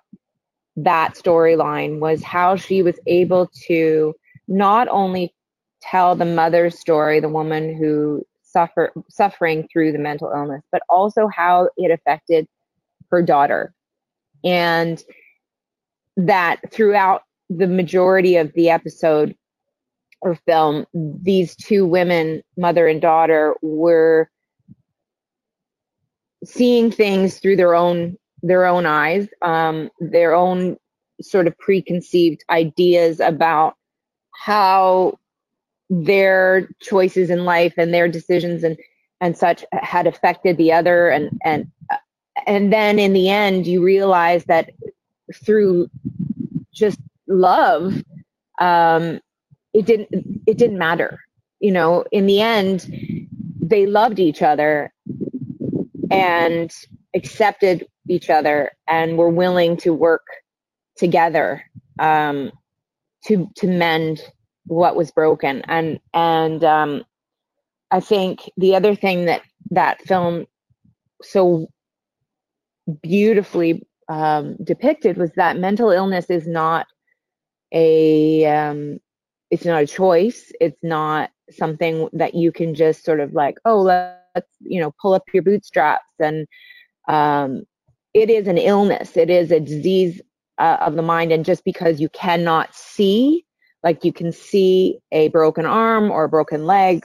that 0.76 1.14
storyline 1.14 2.00
was 2.00 2.22
how 2.22 2.56
she 2.56 2.82
was 2.82 2.98
able 3.06 3.48
to 3.66 4.14
not 4.48 4.88
only 4.88 5.34
tell 5.80 6.14
the 6.14 6.24
mother's 6.24 6.78
story, 6.78 7.20
the 7.20 7.28
woman 7.28 7.74
who 7.74 8.22
suffer 8.42 8.92
suffering 9.08 9.66
through 9.72 9.92
the 9.92 9.98
mental 9.98 10.30
illness, 10.34 10.62
but 10.72 10.82
also 10.88 11.28
how 11.28 11.68
it 11.76 11.90
affected 11.90 12.46
her 13.10 13.22
daughter. 13.22 13.72
And 14.44 15.02
that 16.16 16.60
throughout 16.70 17.22
the 17.48 17.66
majority 17.66 18.36
of 18.36 18.52
the 18.54 18.70
episode, 18.70 19.34
or 20.22 20.34
film, 20.46 20.86
these 20.94 21.54
two 21.54 21.86
women, 21.86 22.42
mother 22.56 22.86
and 22.86 23.00
daughter, 23.00 23.54
were 23.62 24.30
seeing 26.44 26.90
things 26.90 27.38
through 27.38 27.56
their 27.56 27.74
own 27.74 28.16
their 28.42 28.66
own 28.66 28.86
eyes, 28.86 29.28
um, 29.42 29.90
their 29.98 30.34
own 30.34 30.76
sort 31.20 31.46
of 31.46 31.58
preconceived 31.58 32.44
ideas 32.50 33.20
about 33.20 33.74
how 34.32 35.18
their 35.88 36.68
choices 36.80 37.30
in 37.30 37.44
life 37.44 37.74
and 37.76 37.92
their 37.94 38.08
decisions 38.08 38.64
and 38.64 38.76
and 39.20 39.36
such 39.36 39.64
had 39.72 40.06
affected 40.06 40.56
the 40.56 40.72
other. 40.72 41.08
And 41.08 41.30
and 41.44 41.70
and 42.46 42.72
then 42.72 42.98
in 42.98 43.12
the 43.12 43.30
end 43.30 43.66
you 43.66 43.82
realize 43.82 44.44
that 44.44 44.70
through 45.34 45.88
just 46.72 46.98
love 47.26 48.02
um, 48.60 49.20
it 49.72 49.86
didn't 49.86 50.08
it 50.46 50.58
didn't 50.58 50.78
matter. 50.78 51.20
You 51.60 51.72
know 51.72 52.04
in 52.12 52.26
the 52.26 52.40
end 52.40 52.88
they 53.60 53.86
loved 53.86 54.18
each 54.18 54.42
other 54.42 54.92
and 56.10 56.72
accepted 57.14 57.86
each 58.08 58.30
other 58.30 58.70
and 58.86 59.18
were 59.18 59.30
willing 59.30 59.76
to 59.78 59.92
work 59.92 60.26
together 60.96 61.64
um, 61.98 62.52
to 63.24 63.48
to 63.56 63.66
mend 63.66 64.20
what 64.66 64.96
was 64.96 65.10
broken. 65.10 65.62
And 65.66 65.98
and 66.14 66.62
um, 66.64 67.04
I 67.90 68.00
think 68.00 68.50
the 68.56 68.74
other 68.74 68.94
thing 68.94 69.26
that 69.26 69.42
that 69.70 70.02
film 70.02 70.46
so 71.22 71.68
beautifully 73.02 73.86
um, 74.08 74.56
depicted 74.62 75.16
was 75.16 75.30
that 75.36 75.58
mental 75.58 75.90
illness 75.90 76.30
is 76.30 76.46
not 76.46 76.86
a 77.72 78.44
um, 78.46 79.00
it's 79.50 79.64
not 79.64 79.82
a 79.82 79.86
choice. 79.86 80.52
It's 80.60 80.82
not 80.82 81.30
something 81.50 82.08
that 82.12 82.34
you 82.34 82.52
can 82.52 82.74
just 82.74 83.04
sort 83.04 83.20
of 83.20 83.32
like, 83.32 83.58
oh, 83.64 83.80
let's, 83.82 84.48
you 84.60 84.80
know, 84.80 84.92
pull 85.00 85.14
up 85.14 85.22
your 85.32 85.42
bootstraps. 85.42 86.04
And 86.18 86.46
um, 87.08 87.64
it 88.14 88.30
is 88.30 88.48
an 88.48 88.58
illness. 88.58 89.16
It 89.16 89.30
is 89.30 89.50
a 89.50 89.60
disease 89.60 90.20
uh, 90.58 90.78
of 90.80 90.96
the 90.96 91.02
mind. 91.02 91.32
And 91.32 91.44
just 91.44 91.64
because 91.64 92.00
you 92.00 92.08
cannot 92.08 92.74
see, 92.74 93.44
like 93.82 94.04
you 94.04 94.12
can 94.12 94.32
see 94.32 94.98
a 95.12 95.28
broken 95.28 95.66
arm 95.66 96.10
or 96.10 96.24
a 96.24 96.28
broken 96.28 96.66
leg, 96.66 97.04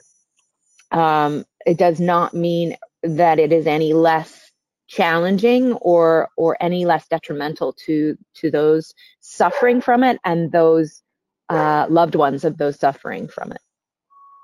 um, 0.92 1.46
it 1.66 1.78
does 1.78 2.00
not 2.00 2.34
mean 2.34 2.76
that 3.04 3.40
it 3.40 3.52
is 3.52 3.68
any 3.68 3.94
less 3.94 4.51
challenging 4.92 5.72
or 5.76 6.30
or 6.36 6.58
any 6.60 6.86
less 6.86 7.08
detrimental 7.08 7.72
to 7.72 8.18
to 8.34 8.52
those 8.52 8.94
suffering 9.22 9.80
from 9.80 10.04
it 10.04 10.20
and 10.26 10.52
those 10.52 11.02
uh, 11.50 11.86
loved 11.90 12.16
ones 12.16 12.44
of 12.44 12.58
those 12.58 12.78
suffering 12.78 13.28
from 13.28 13.52
it. 13.52 13.62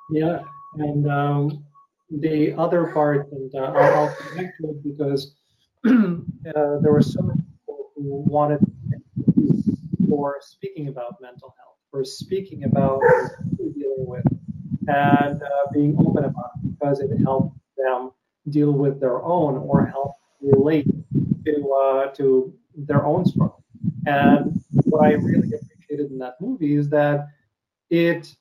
Yeah, 0.09 0.39
and 0.75 1.09
um, 1.09 1.65
the 2.09 2.53
other 2.53 2.91
part, 2.93 3.29
and 3.31 3.53
uh, 3.55 3.73
I'll, 3.75 4.15
connect 4.29 4.53
to 4.61 4.69
it 4.69 4.83
because 4.83 5.35
uh, 5.85 6.79
there 6.81 6.91
were 6.91 7.01
so 7.01 7.21
many 7.21 7.41
people 7.41 7.91
who 7.95 8.23
wanted 8.27 8.59
for 10.09 10.37
speaking 10.41 10.87
about 10.87 11.15
mental 11.21 11.53
health, 11.59 11.77
for 11.91 12.05
speaking 12.05 12.63
about 12.63 13.01
dealing 13.57 14.05
with 14.05 14.25
and 14.87 15.43
uh, 15.43 15.71
being 15.73 15.97
open 15.99 16.23
about 16.23 16.51
it 16.55 16.71
because 16.71 17.01
it 17.01 17.09
helped 17.21 17.57
them 17.77 18.11
deal 18.49 18.71
with 18.71 19.01
their 19.01 19.21
own 19.21 19.57
or 19.57 19.85
help 19.85 20.16
relate 20.41 20.87
to 21.45 21.73
uh, 21.73 22.07
to 22.11 22.53
their 22.75 23.05
own 23.05 23.25
struggle. 23.25 23.63
And 24.05 24.61
what 24.85 25.05
I 25.05 25.13
really 25.13 25.51
appreciated 25.53 26.11
in 26.11 26.17
that 26.19 26.35
movie 26.39 26.75
is 26.75 26.89
that 26.89 27.27
it 27.89 28.35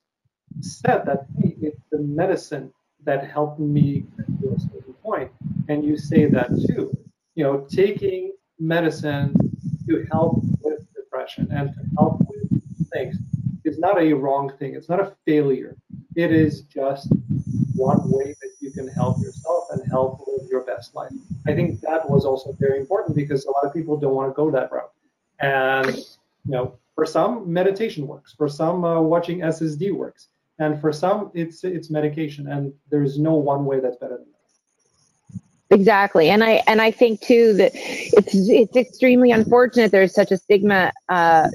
said 0.60 1.04
that 1.06 1.26
hey, 1.38 1.56
it's 1.60 1.80
the 1.90 1.98
medicine 1.98 2.72
that 3.04 3.30
helped 3.30 3.60
me 3.60 4.04
to 4.40 4.54
a 4.54 4.58
certain 4.58 4.94
point. 5.02 5.30
And 5.68 5.84
you 5.84 5.96
say 5.96 6.26
that 6.26 6.48
too. 6.68 6.96
You 7.34 7.44
know, 7.44 7.66
taking 7.70 8.32
medicine 8.58 9.34
to 9.88 10.06
help 10.10 10.42
with 10.62 10.80
depression 10.94 11.48
and 11.50 11.72
to 11.74 11.80
help 11.96 12.20
with 12.28 12.88
things 12.92 13.16
is 13.64 13.78
not 13.78 14.00
a 14.00 14.12
wrong 14.12 14.52
thing. 14.58 14.74
It's 14.74 14.88
not 14.88 15.00
a 15.00 15.12
failure. 15.26 15.76
It 16.14 16.32
is 16.32 16.62
just 16.62 17.12
one 17.74 18.10
way 18.10 18.34
that 18.40 18.50
you 18.60 18.70
can 18.70 18.88
help 18.88 19.18
yourself 19.20 19.64
and 19.70 19.82
help 19.90 20.20
your 20.56 20.64
best 20.64 20.94
life. 20.94 21.12
I 21.46 21.54
think 21.54 21.80
that 21.80 22.08
was 22.08 22.24
also 22.24 22.52
very 22.58 22.78
important 22.78 23.14
because 23.14 23.44
a 23.44 23.50
lot 23.50 23.64
of 23.64 23.72
people 23.72 23.96
don't 23.96 24.14
want 24.14 24.30
to 24.30 24.34
go 24.34 24.50
that 24.50 24.72
route. 24.72 24.92
And 25.40 25.96
you 25.96 26.52
know, 26.54 26.78
for 26.94 27.04
some, 27.04 27.52
meditation 27.52 28.06
works. 28.06 28.34
For 28.36 28.48
some, 28.48 28.84
uh, 28.84 29.00
watching 29.00 29.40
SSD 29.40 29.92
works. 29.92 30.28
And 30.58 30.80
for 30.80 30.92
some, 30.92 31.30
it's 31.34 31.64
it's 31.64 31.90
medication. 31.90 32.48
And 32.48 32.72
there's 32.90 33.18
no 33.18 33.34
one 33.34 33.66
way 33.66 33.80
that's 33.80 33.98
better 33.98 34.16
than 34.16 34.26
that. 34.32 34.36
Exactly, 35.78 36.30
and 36.30 36.42
I 36.44 36.62
and 36.66 36.80
I 36.80 36.90
think 36.92 37.20
too 37.20 37.52
that 37.54 37.72
it's 37.74 38.34
it's 38.34 38.76
extremely 38.76 39.32
unfortunate 39.32 39.90
there's 39.90 40.14
such 40.14 40.30
a 40.30 40.36
stigma 40.36 40.92
uh, 41.08 41.48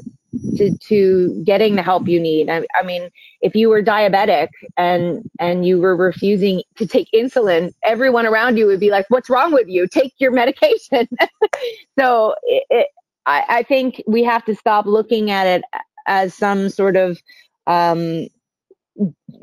to 0.55 0.77
to 0.77 1.43
getting 1.45 1.75
the 1.75 1.84
help 1.84 2.07
you 2.07 2.19
need. 2.19 2.49
I, 2.49 2.65
I, 2.79 2.84
mean, 2.84 3.09
if 3.41 3.55
you 3.55 3.69
were 3.69 3.84
diabetic 3.84 4.49
and 4.77 5.29
and 5.39 5.65
you 5.65 5.79
were 5.79 5.95
refusing 5.95 6.63
to 6.77 6.88
take 6.88 7.09
insulin, 7.13 7.73
everyone 7.84 8.25
around 8.25 8.57
you 8.57 8.65
would 8.67 8.79
be 8.79 8.91
like, 8.91 9.05
"What's 9.09 9.29
wrong 9.29 9.51
with 9.51 9.67
you? 9.67 9.88
Take 9.88 10.13
your 10.19 10.32
medication." 10.32 11.07
so 11.99 12.36
it, 12.43 12.63
it, 12.69 12.88
I, 13.25 13.43
I 13.49 13.63
think 13.63 14.01
we 14.07 14.23
have 14.23 14.45
to 14.45 14.55
stop 14.55 14.86
looking 14.86 15.32
at 15.32 15.47
it 15.47 15.63
as 16.07 16.34
some 16.34 16.69
sort 16.69 16.95
of 16.95 17.21
um, 17.67 18.27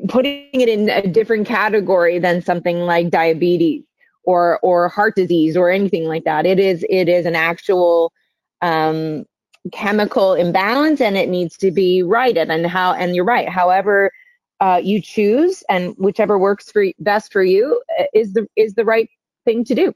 putting 0.07 0.49
it 0.53 0.69
in 0.69 0.89
a 0.89 1.07
different 1.07 1.47
category 1.47 2.19
than 2.19 2.41
something 2.41 2.79
like 2.79 3.09
diabetes 3.09 3.83
or 4.23 4.59
or 4.61 4.89
heart 4.89 5.15
disease 5.15 5.55
or 5.55 5.69
anything 5.69 6.05
like 6.05 6.23
that. 6.23 6.45
It 6.45 6.59
is 6.59 6.85
it 6.89 7.07
is 7.07 7.25
an 7.25 7.35
actual 7.35 8.11
um, 8.61 9.25
chemical 9.71 10.33
imbalance 10.33 11.01
and 11.01 11.17
it 11.17 11.29
needs 11.29 11.57
to 11.57 11.71
be 11.71 12.03
righted. 12.03 12.49
And 12.49 12.65
how 12.65 12.93
and 12.93 13.15
you're 13.15 13.25
right 13.25 13.49
however 13.49 14.11
uh, 14.59 14.81
you 14.83 15.01
choose 15.01 15.63
and 15.69 15.95
whichever 15.97 16.37
works 16.37 16.71
for 16.71 16.85
best 16.99 17.31
for 17.31 17.43
you 17.43 17.81
uh, 17.99 18.03
is 18.13 18.33
the 18.33 18.47
is 18.55 18.73
the 18.73 18.85
right 18.85 19.09
thing 19.45 19.63
to 19.65 19.75
do. 19.75 19.93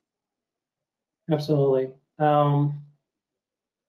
Absolutely. 1.32 1.90
Um, 2.20 2.82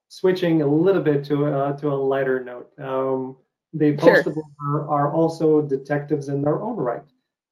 switching 0.09 0.63
a 0.63 0.67
little 0.67 1.03
bit 1.03 1.25
to 1.25 1.47
uh, 1.47 1.77
to 1.79 1.89
a 1.89 1.95
lighter 1.95 2.43
note 2.43 2.71
um, 2.79 3.37
the 3.73 3.97
post 3.97 4.25
sure. 4.25 4.35
are, 4.63 4.89
are, 4.89 5.13
also 5.13 5.61
detectives 5.61 6.29
in 6.29 6.43
their 6.43 6.63
own 6.63 6.77
right. 6.77 7.03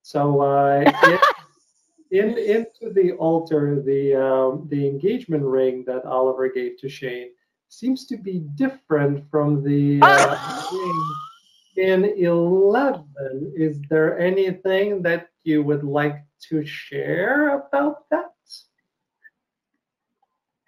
So 0.02 0.40
uh, 0.40 0.84
in, 2.10 2.38
in 2.38 2.38
into 2.38 2.92
the 2.92 3.12
altar 3.12 3.82
the 3.82 4.14
um, 4.14 4.68
the 4.68 4.86
engagement 4.86 5.44
ring 5.44 5.84
that 5.86 6.04
oliver 6.04 6.48
gave 6.48 6.78
to 6.80 6.88
shane 6.88 7.30
seems 7.72 8.04
to 8.06 8.18
be 8.18 8.40
different 8.54 9.24
from 9.30 9.64
the 9.64 9.98
uh, 10.02 10.62
in 11.76 12.04
11. 12.04 13.52
Is 13.56 13.80
there 13.88 14.18
anything 14.18 15.02
that 15.02 15.28
you 15.42 15.62
would 15.62 15.82
like 15.82 16.22
to 16.48 16.66
share 16.66 17.56
about 17.56 18.08
that? 18.10 18.32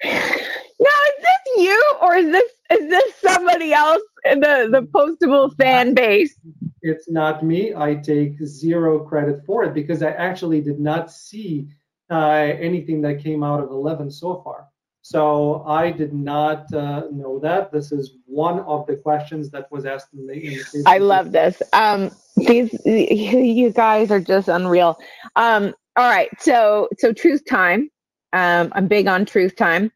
Now, 0.02 0.98
is 1.11 1.16
this 1.18 1.64
you 1.64 1.94
or 2.02 2.16
is 2.16 2.32
this 2.32 2.50
is 2.70 2.88
this 2.88 3.14
somebody 3.16 3.72
else 3.74 4.02
in 4.24 4.40
the, 4.40 4.68
the 4.70 4.82
postable 4.82 5.55
fan 5.57 5.94
base? 5.94 6.34
It's 6.80 7.09
not 7.11 7.44
me. 7.44 7.74
I 7.74 7.94
take 7.96 8.42
zero 8.44 9.00
credit 9.00 9.44
for 9.46 9.64
it 9.64 9.74
because 9.74 10.02
I 10.02 10.11
actually 10.11 10.62
did 10.62 10.80
not 10.80 11.12
see 11.12 11.68
uh, 12.11 12.52
anything 12.68 13.02
that 13.02 13.22
came 13.22 13.42
out 13.42 13.62
of 13.62 13.70
11 13.70 14.11
so 14.11 14.42
far. 14.42 14.68
So 15.05 15.64
I 15.66 15.90
did 15.90 16.14
not 16.14 16.72
uh, 16.72 17.02
know 17.12 17.38
that. 17.40 17.70
This 17.70 17.92
is 17.92 18.16
one 18.24 18.61
of 18.61 18.86
the 18.86 18.96
questions 18.96 19.50
that 19.50 19.70
was 19.70 19.84
asked 19.84 20.14
in 20.14 20.26
the. 20.26 20.32
In 20.32 20.55
the 20.55 20.82
I 20.86 20.96
love 20.96 21.30
this. 21.30 21.61
Um, 21.74 22.11
these 22.36 22.72
you 22.86 23.70
guys 23.70 24.11
are 24.11 24.18
just 24.18 24.48
unreal. 24.48 24.98
Um, 25.36 25.74
all 25.94 26.09
right, 26.09 26.30
so 26.40 26.88
so 26.98 27.12
truth 27.12 27.42
time. 27.44 27.90
Um, 28.32 28.72
I'm 28.74 28.88
big 28.88 29.07
on 29.07 29.26
truth 29.26 29.57
time. 29.57 29.92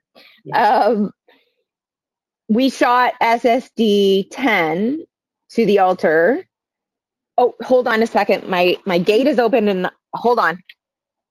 Um, 0.52 1.10
we 2.48 2.68
shot 2.68 3.14
SSD 3.22 4.26
10 4.30 5.06
to 5.52 5.66
the 5.66 5.78
altar. 5.78 6.44
Oh, 7.38 7.54
hold 7.62 7.88
on 7.88 8.02
a 8.02 8.06
second. 8.06 8.46
My 8.46 8.76
my 8.84 8.98
gate 8.98 9.26
is 9.26 9.38
open 9.38 9.68
and 9.68 9.90
hold 10.12 10.38
on. 10.38 10.62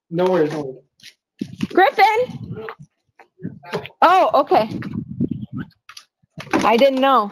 No 0.09 0.25
worries. 0.25 0.51
No 0.51 0.63
worries. 0.63 0.83
Griffin. 1.69 2.65
Oh, 4.01 4.31
okay. 4.33 4.69
I 6.53 6.77
didn't 6.77 7.01
know. 7.01 7.31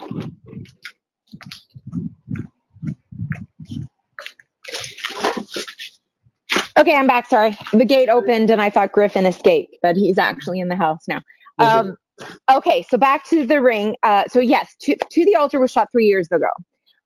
Okay, 6.78 6.96
I'm 6.96 7.08
back. 7.08 7.28
Sorry. 7.28 7.58
The 7.72 7.86
gate 7.86 8.10
opened 8.10 8.50
and 8.50 8.62
I 8.62 8.70
thought 8.70 8.92
Griffin 8.92 9.26
escaped, 9.26 9.78
but 9.82 9.96
he's 9.96 10.18
actually 10.18 10.60
in 10.60 10.68
the 10.68 10.76
house 10.76 11.08
now. 11.08 11.22
Um, 11.58 11.96
okay, 12.52 12.86
so 12.90 12.98
back 12.98 13.24
to 13.30 13.46
the 13.46 13.62
ring. 13.62 13.96
Uh, 14.04 14.26
so, 14.28 14.40
yes, 14.40 14.76
to, 14.82 14.96
to, 15.10 15.26
the 15.26 15.36
Altar 15.36 15.60
was 15.60 15.72
shot 15.72 15.90
three 15.92 16.06
years 16.06 16.30
ago. 16.32 16.50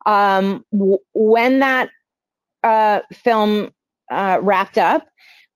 Um, 0.05 0.65
w- 0.71 0.97
when 1.13 1.59
that 1.59 1.89
uh, 2.63 3.01
film 3.13 3.71
uh, 4.11 4.39
wrapped 4.41 4.77
up, 4.79 5.07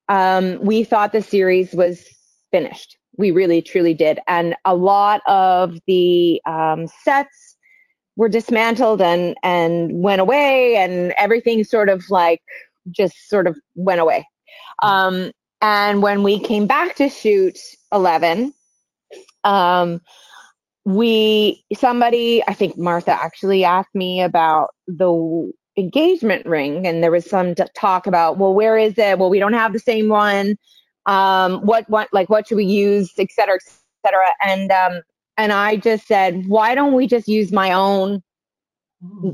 um, 0.09 0.59
we 0.61 0.83
thought 0.83 1.11
the 1.11 1.21
series 1.21 1.73
was 1.73 2.05
finished. 2.51 2.97
We 3.17 3.31
really, 3.31 3.61
truly 3.61 3.93
did. 3.93 4.19
And 4.27 4.55
a 4.65 4.75
lot 4.75 5.21
of 5.27 5.77
the 5.87 6.41
um, 6.45 6.87
sets 7.03 7.57
were 8.15 8.29
dismantled 8.29 9.01
and, 9.01 9.35
and 9.43 10.01
went 10.01 10.21
away, 10.21 10.75
and 10.75 11.13
everything 11.17 11.63
sort 11.63 11.89
of 11.89 12.03
like 12.09 12.41
just 12.91 13.29
sort 13.29 13.47
of 13.47 13.57
went 13.75 14.01
away. 14.01 14.27
Um, 14.81 15.31
and 15.61 16.01
when 16.01 16.23
we 16.23 16.39
came 16.39 16.67
back 16.67 16.95
to 16.95 17.09
shoot 17.09 17.57
11, 17.91 18.53
um, 19.43 20.01
we 20.85 21.63
somebody 21.73 22.43
i 22.47 22.53
think 22.53 22.77
martha 22.77 23.11
actually 23.11 23.63
asked 23.63 23.95
me 23.95 24.21
about 24.21 24.69
the 24.87 25.51
engagement 25.77 26.45
ring 26.45 26.85
and 26.85 27.01
there 27.01 27.11
was 27.11 27.27
some 27.27 27.55
talk 27.73 28.05
about 28.05 28.37
well 28.37 28.53
where 28.53 28.77
is 28.77 28.93
it 28.97 29.17
well 29.17 29.29
we 29.29 29.39
don't 29.39 29.53
have 29.53 29.73
the 29.73 29.79
same 29.79 30.09
one 30.09 30.57
um, 31.05 31.61
what 31.65 31.89
what 31.89 32.09
like 32.13 32.29
what 32.29 32.47
should 32.47 32.57
we 32.57 32.65
use, 32.65 33.11
et 33.17 33.31
cetera, 33.31 33.55
et 33.55 33.61
cetera. 34.05 34.25
And 34.43 34.71
um, 34.71 35.01
and 35.37 35.51
I 35.51 35.77
just 35.77 36.07
said, 36.07 36.47
why 36.47 36.75
don't 36.75 36.93
we 36.93 37.07
just 37.07 37.27
use 37.27 37.51
my 37.51 37.71
own 37.71 38.21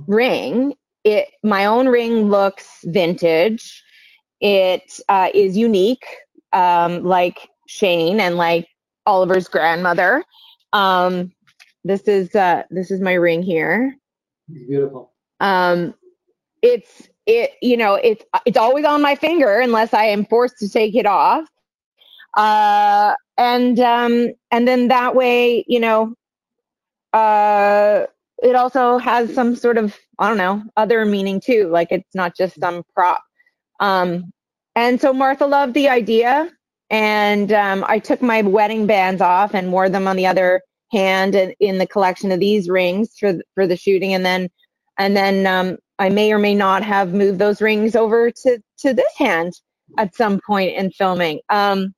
ring? 0.07 0.73
It 1.03 1.29
my 1.43 1.65
own 1.65 1.87
ring 1.87 2.29
looks 2.29 2.79
vintage. 2.85 3.83
It 4.41 4.99
uh, 5.09 5.29
is 5.33 5.57
unique, 5.57 6.05
um, 6.53 7.03
like 7.03 7.49
Shane 7.67 8.19
and 8.19 8.35
like 8.35 8.67
Oliver's 9.05 9.47
grandmother. 9.47 10.23
Um, 10.73 11.33
this 11.83 12.01
is 12.03 12.33
uh, 12.35 12.63
this 12.69 12.91
is 12.91 13.01
my 13.01 13.13
ring 13.13 13.41
here. 13.41 13.95
It's 14.49 14.67
Beautiful. 14.67 15.13
Um, 15.39 15.93
it's 16.61 17.07
it 17.25 17.51
you 17.61 17.77
know 17.77 17.95
it's 17.95 18.23
it's 18.45 18.57
always 18.57 18.85
on 18.85 19.01
my 19.01 19.15
finger 19.15 19.59
unless 19.59 19.93
I 19.93 20.05
am 20.05 20.25
forced 20.25 20.57
to 20.59 20.69
take 20.69 20.95
it 20.95 21.05
off. 21.05 21.47
Uh, 22.35 23.13
and 23.37 23.79
um, 23.79 24.29
and 24.51 24.67
then 24.67 24.89
that 24.89 25.15
way, 25.15 25.65
you 25.67 25.79
know, 25.79 26.13
uh, 27.13 28.05
it 28.43 28.55
also 28.55 28.97
has 28.99 29.33
some 29.35 29.55
sort 29.55 29.77
of 29.77 29.97
I 30.19 30.29
don't 30.29 30.37
know 30.37 30.63
other 30.77 31.05
meaning 31.05 31.41
too. 31.41 31.69
Like 31.69 31.89
it's 31.91 32.15
not 32.15 32.35
just 32.37 32.59
some 32.59 32.83
prop. 32.95 33.23
Um, 33.81 34.31
and 34.75 35.01
so 35.01 35.13
Martha 35.13 35.47
loved 35.47 35.75
the 35.75 35.89
idea, 35.89 36.51
and 36.91 37.51
um, 37.53 37.85
I 37.87 37.99
took 37.99 38.21
my 38.23 38.43
wedding 38.43 38.87
bands 38.87 39.21
off 39.21 39.55
and 39.55 39.73
wore 39.73 39.89
them 39.89 40.07
on 40.07 40.17
the 40.17 40.27
other 40.27 40.61
hand 40.93 41.35
in 41.61 41.79
the 41.79 41.87
collection 41.87 42.31
of 42.33 42.41
these 42.41 42.69
rings 42.69 43.11
for 43.19 43.35
for 43.55 43.67
the 43.67 43.77
shooting, 43.77 44.13
and 44.15 44.25
then 44.25 44.49
and 44.99 45.17
then 45.17 45.47
um, 45.47 45.79
I 45.99 46.09
may 46.09 46.33
or 46.33 46.39
may 46.39 46.55
not 46.55 46.83
have 46.83 47.13
moved 47.13 47.39
those 47.39 47.61
rings 47.61 47.95
over 47.97 48.31
to 48.31 48.59
to 48.79 48.93
this 48.95 49.13
hand 49.17 49.53
at 49.99 50.15
some 50.15 50.41
point 50.45 50.75
in 50.77 50.91
filming. 50.91 51.41
Um, 51.49 51.93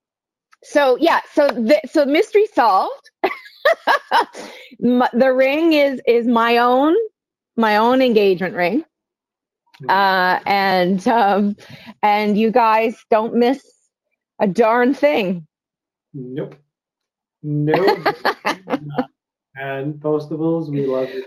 so 0.64 0.98
yeah, 0.98 1.22
so 1.32 1.48
the, 1.48 1.80
so 1.90 2.06
mystery 2.06 2.48
solved. 2.54 3.10
the 4.80 5.34
ring 5.34 5.74
is 5.74 6.02
is 6.08 6.28
my 6.28 6.58
own 6.58 6.96
my 7.56 7.78
own 7.78 8.02
engagement 8.02 8.56
ring. 8.56 8.84
Hmm. 9.80 9.90
Uh, 9.90 10.40
and 10.46 11.08
um, 11.08 11.56
and 12.02 12.38
you 12.38 12.52
guys 12.52 12.98
don't 13.10 13.36
miss 13.36 13.64
a 14.40 14.48
darn 14.48 14.94
thing. 14.94 15.48
Nope. 16.14 16.56
Nope. 17.44 18.00
and 19.56 19.96
postables, 19.96 20.70
we 20.70 20.86
love 20.86 21.10
it. 21.10 21.26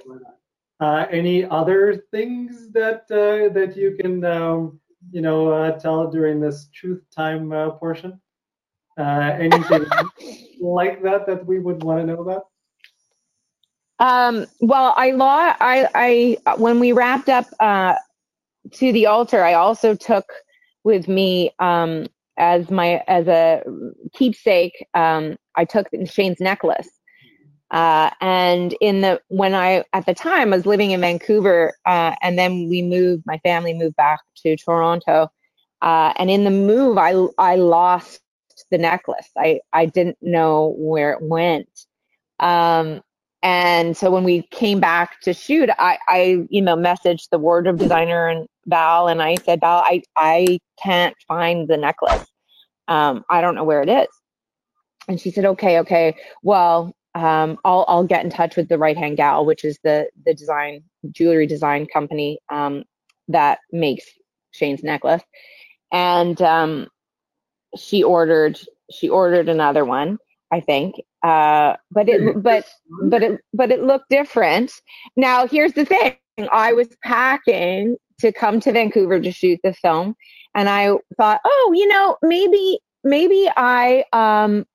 Uh, 0.80 1.06
any 1.10 1.44
other 1.44 2.04
things 2.10 2.70
that 2.72 3.02
uh, 3.10 3.52
that 3.52 3.76
you 3.76 3.96
can 4.00 4.24
um, 4.24 4.80
you 5.10 5.20
know 5.20 5.48
uh, 5.50 5.78
tell 5.78 6.10
during 6.10 6.40
this 6.40 6.68
truth 6.74 7.02
time 7.14 7.52
uh, 7.52 7.70
portion? 7.70 8.20
Uh, 8.96 9.36
anything 9.40 9.86
like 10.60 11.02
that 11.02 11.26
that 11.26 11.44
we 11.46 11.58
would 11.58 11.82
want 11.82 12.00
to 12.00 12.06
know 12.06 12.20
about? 12.20 12.44
Um, 13.98 14.46
well, 14.60 14.94
I 14.96 15.12
law 15.12 15.54
I 15.60 16.36
I 16.44 16.56
when 16.56 16.80
we 16.80 16.92
wrapped 16.92 17.28
up 17.28 17.46
uh, 17.60 17.94
to 18.72 18.92
the 18.92 19.06
altar, 19.06 19.44
I 19.44 19.54
also 19.54 19.94
took 19.94 20.26
with 20.84 21.08
me 21.08 21.50
um, 21.58 22.06
as 22.36 22.70
my 22.70 23.02
as 23.06 23.28
a 23.28 23.62
keepsake. 24.12 24.86
Um, 24.94 25.36
I 25.56 25.64
took 25.64 25.88
Shane's 26.06 26.40
necklace, 26.40 26.88
uh, 27.70 28.10
and 28.20 28.74
in 28.80 29.00
the 29.00 29.20
when 29.28 29.54
I 29.54 29.84
at 29.92 30.06
the 30.06 30.14
time 30.14 30.52
I 30.52 30.56
was 30.56 30.66
living 30.66 30.90
in 30.90 31.00
Vancouver, 31.00 31.74
uh, 31.86 32.14
and 32.20 32.38
then 32.38 32.68
we 32.68 32.82
moved. 32.82 33.24
My 33.26 33.38
family 33.38 33.74
moved 33.74 33.96
back 33.96 34.20
to 34.44 34.56
Toronto, 34.56 35.28
uh, 35.82 36.12
and 36.16 36.30
in 36.30 36.44
the 36.44 36.50
move, 36.50 36.98
I 36.98 37.12
I 37.38 37.56
lost 37.56 38.20
the 38.74 38.78
necklace. 38.78 39.30
I 39.38 39.60
I 39.72 39.86
didn't 39.86 40.18
know 40.20 40.74
where 40.78 41.12
it 41.14 41.22
went. 41.22 41.68
Um, 42.40 43.00
and 43.42 43.96
so 43.96 44.10
when 44.10 44.24
we 44.24 44.42
came 44.50 44.80
back 44.80 45.20
to 45.22 45.34
shoot, 45.34 45.68
I, 45.78 45.98
I, 46.08 46.46
you 46.48 46.62
know, 46.62 46.76
messaged 46.76 47.28
the 47.30 47.38
wardrobe 47.38 47.78
designer 47.78 48.26
and 48.28 48.48
Val, 48.66 49.06
and 49.08 49.20
I 49.22 49.36
said, 49.38 49.60
Val, 49.60 49.82
I, 49.84 50.02
I 50.16 50.58
can't 50.82 51.14
find 51.28 51.68
the 51.68 51.76
necklace. 51.76 52.24
Um, 52.88 53.22
I 53.28 53.42
don't 53.42 53.54
know 53.54 53.64
where 53.64 53.82
it 53.82 53.90
is. 53.90 54.08
And 55.08 55.20
she 55.20 55.30
said, 55.30 55.44
okay, 55.44 55.78
okay. 55.80 56.16
Well, 56.42 56.94
um, 57.14 57.58
I'll, 57.64 57.84
I'll 57.86 58.04
get 58.04 58.24
in 58.24 58.30
touch 58.30 58.56
with 58.56 58.68
the 58.68 58.78
right 58.78 58.96
hand 58.96 59.18
gal, 59.18 59.44
which 59.44 59.64
is 59.64 59.78
the, 59.84 60.08
the 60.24 60.34
design 60.34 60.82
jewelry 61.12 61.46
design 61.46 61.86
company, 61.86 62.38
um, 62.50 62.84
that 63.28 63.58
makes 63.70 64.06
Shane's 64.52 64.82
necklace. 64.82 65.22
And, 65.92 66.40
um, 66.42 66.88
she 67.76 68.02
ordered, 68.02 68.58
she 68.90 69.08
ordered 69.08 69.48
another 69.48 69.84
one, 69.84 70.18
I 70.52 70.60
think. 70.60 70.96
Uh, 71.22 71.76
but 71.90 72.08
it, 72.08 72.42
but, 72.42 72.66
but 73.04 73.22
it, 73.22 73.40
but 73.52 73.70
it 73.70 73.82
looked 73.82 74.08
different. 74.10 74.72
Now, 75.16 75.46
here's 75.46 75.72
the 75.72 75.84
thing. 75.84 76.16
I 76.52 76.72
was 76.72 76.88
packing 77.02 77.96
to 78.20 78.32
come 78.32 78.60
to 78.60 78.72
Vancouver 78.72 79.20
to 79.20 79.32
shoot 79.32 79.60
the 79.62 79.72
film, 79.72 80.14
and 80.54 80.68
I 80.68 80.94
thought, 81.16 81.40
oh, 81.44 81.72
you 81.74 81.88
know, 81.88 82.16
maybe, 82.22 82.78
maybe 83.02 83.48
I, 83.56 84.04
um, 84.12 84.66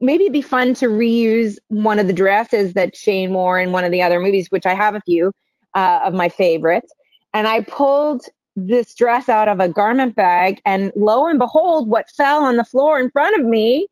maybe 0.00 0.24
it'd 0.24 0.32
be 0.32 0.42
fun 0.42 0.74
to 0.74 0.86
reuse 0.86 1.56
one 1.68 1.98
of 1.98 2.06
the 2.06 2.12
dresses 2.12 2.74
that 2.74 2.96
Shane 2.96 3.32
wore 3.32 3.60
in 3.60 3.72
one 3.72 3.84
of 3.84 3.92
the 3.92 4.02
other 4.02 4.20
movies, 4.20 4.48
which 4.50 4.66
I 4.66 4.74
have 4.74 4.94
a 4.94 5.00
few 5.02 5.32
uh, 5.74 6.00
of 6.04 6.14
my 6.14 6.28
favorites. 6.28 6.92
And 7.34 7.46
I 7.46 7.60
pulled 7.60 8.24
this 8.66 8.94
dress 8.94 9.28
out 9.28 9.48
of 9.48 9.60
a 9.60 9.68
garment 9.68 10.16
bag, 10.16 10.60
and 10.64 10.92
lo 10.96 11.26
and 11.26 11.38
behold, 11.38 11.88
what 11.88 12.10
fell 12.10 12.44
on 12.44 12.56
the 12.56 12.64
floor 12.64 12.98
in 12.98 13.10
front 13.10 13.38
of 13.38 13.46
me 13.46 13.86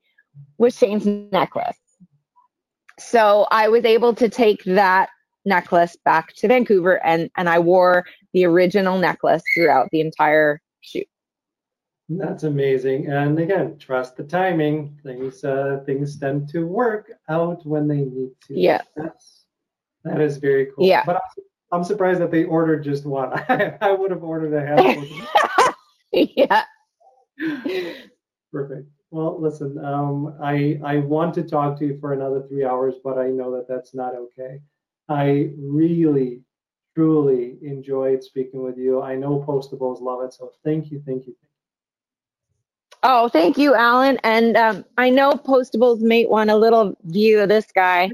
was 0.59 0.77
Shane's 0.77 1.07
necklace. 1.07 1.79
So 2.99 3.47
I 3.51 3.69
was 3.69 3.85
able 3.85 4.15
to 4.15 4.29
take 4.29 4.65
that 4.65 5.11
necklace 5.45 5.97
back 6.05 6.35
to 6.35 6.49
Vancouver 6.49 7.05
and, 7.05 7.31
and 7.37 7.49
I 7.49 7.59
wore 7.59 8.05
the 8.33 8.45
original 8.45 8.99
necklace 8.99 9.43
throughout 9.55 9.89
the 9.93 10.01
entire 10.01 10.61
shoot. 10.81 11.07
That's 12.09 12.45
amazing. 12.45 13.11
And 13.11 13.39
again, 13.39 13.79
trust 13.79 14.17
the 14.17 14.25
timing. 14.25 14.99
Things 15.03 15.45
uh, 15.45 15.83
things 15.85 16.19
tend 16.19 16.49
to 16.51 16.67
work 16.67 17.13
out 17.29 17.67
when 17.67 17.89
they 17.89 17.99
need 17.99 18.31
to. 18.47 18.59
Yeah. 18.59 18.83
That's, 18.97 19.45
that 20.05 20.21
is 20.21 20.37
very 20.37 20.67
cool. 20.67 20.87
Yeah. 20.87 21.03
But 21.05 21.17
I'm, 21.17 21.45
I'm 21.73 21.85
surprised 21.85 22.21
that 22.21 22.31
they 22.31 22.45
ordered 22.45 22.85
just 22.85 23.05
one. 23.05 23.33
I 23.81 23.93
would 23.93 24.11
have 24.11 24.23
ordered 24.23 24.55
a 24.55 24.65
handful. 24.65 25.75
yeah. 26.13 26.65
Perfect. 28.53 28.89
Well, 29.11 29.41
listen, 29.41 29.83
um, 29.85 30.37
I 30.43 30.81
I 30.85 30.99
want 30.99 31.35
to 31.35 31.43
talk 31.43 31.79
to 31.79 31.87
you 31.87 31.99
for 32.01 32.13
another 32.13 32.45
three 32.49 32.65
hours, 32.65 32.95
but 33.03 33.19
I 33.19 33.29
know 33.29 33.55
that 33.57 33.69
that's 33.69 33.95
not 33.95 34.15
okay. 34.15 34.61
I 35.09 35.51
really, 35.59 36.43
truly 36.95 37.59
enjoyed 37.63 38.23
speaking 38.25 38.63
with 38.63 38.77
you. 38.77 39.03
I 39.03 39.15
know 39.15 39.45
Postables 39.47 40.01
love 40.01 40.23
it, 40.23 40.33
so 40.33 40.53
thank 40.65 40.91
you, 40.91 41.03
thank 41.07 41.27
you. 41.27 41.37
Oh, 43.03 43.29
thank 43.29 43.57
you, 43.57 43.75
Alan. 43.75 44.19
And 44.25 44.57
um, 44.57 44.85
I 44.99 45.11
know 45.11 45.31
Postables 45.33 46.01
may 46.01 46.27
want 46.27 46.51
a 46.51 46.57
little 46.57 46.97
view 47.05 47.41
of 47.41 47.49
this 47.49 47.71
guy. 47.73 48.11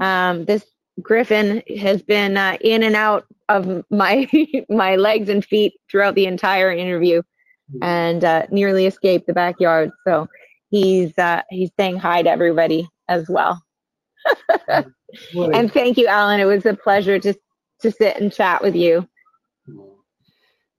Um, 0.00 0.46
this 0.46 0.64
Griffin 1.00 1.62
has 1.78 2.02
been 2.02 2.36
uh, 2.36 2.56
in 2.60 2.82
and 2.82 2.96
out 2.96 3.26
of 3.48 3.84
my 3.90 4.28
my 4.68 4.96
legs 4.96 5.28
and 5.28 5.44
feet 5.44 5.74
throughout 5.90 6.14
the 6.14 6.26
entire 6.26 6.70
interview 6.70 7.22
and 7.82 8.24
uh, 8.24 8.46
nearly 8.50 8.86
escaped 8.86 9.26
the 9.26 9.32
backyard. 9.32 9.90
So 10.06 10.26
he's 10.70 11.16
uh, 11.18 11.42
he's 11.50 11.70
saying 11.78 11.98
hi 11.98 12.22
to 12.22 12.30
everybody 12.30 12.88
as 13.08 13.28
well. 13.28 13.62
and 14.68 15.72
thank 15.72 15.96
you, 15.96 16.06
Alan. 16.06 16.40
It 16.40 16.44
was 16.44 16.66
a 16.66 16.74
pleasure 16.74 17.18
to 17.18 17.34
to 17.80 17.90
sit 17.90 18.20
and 18.20 18.32
chat 18.32 18.62
with 18.62 18.74
you. 18.74 19.08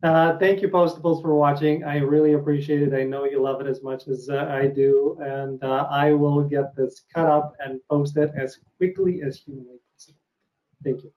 Uh, 0.04 0.36
thank 0.40 0.62
you, 0.64 0.68
Postables, 0.68 1.22
for 1.22 1.36
watching. 1.36 1.84
I 1.84 1.98
really 1.98 2.34
appreciate 2.34 2.82
it. 2.82 2.94
I 2.94 3.04
know 3.04 3.26
you 3.26 3.40
love 3.40 3.62
it 3.62 3.68
as 3.68 3.84
much 3.84 4.08
as 4.08 4.30
uh, 4.30 4.48
I 4.50 4.66
do, 4.66 5.16
and 5.22 5.64
uh, 5.64 5.88
I 5.92 6.14
will 6.14 6.44
get 6.44 6.76
this 6.76 7.04
cut 7.14 7.28
up 7.28 7.54
and 7.60 7.80
post 7.88 8.18
it 8.18 8.32
as 8.36 8.58
quickly 8.78 9.22
as 9.22 9.38
humanly 9.38 9.78
possible. 9.78 9.91
Thank 10.84 11.04
you. 11.04 11.12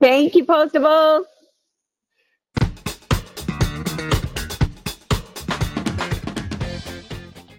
Thank 0.00 0.34
you, 0.34 0.44
Postables. 0.46 1.24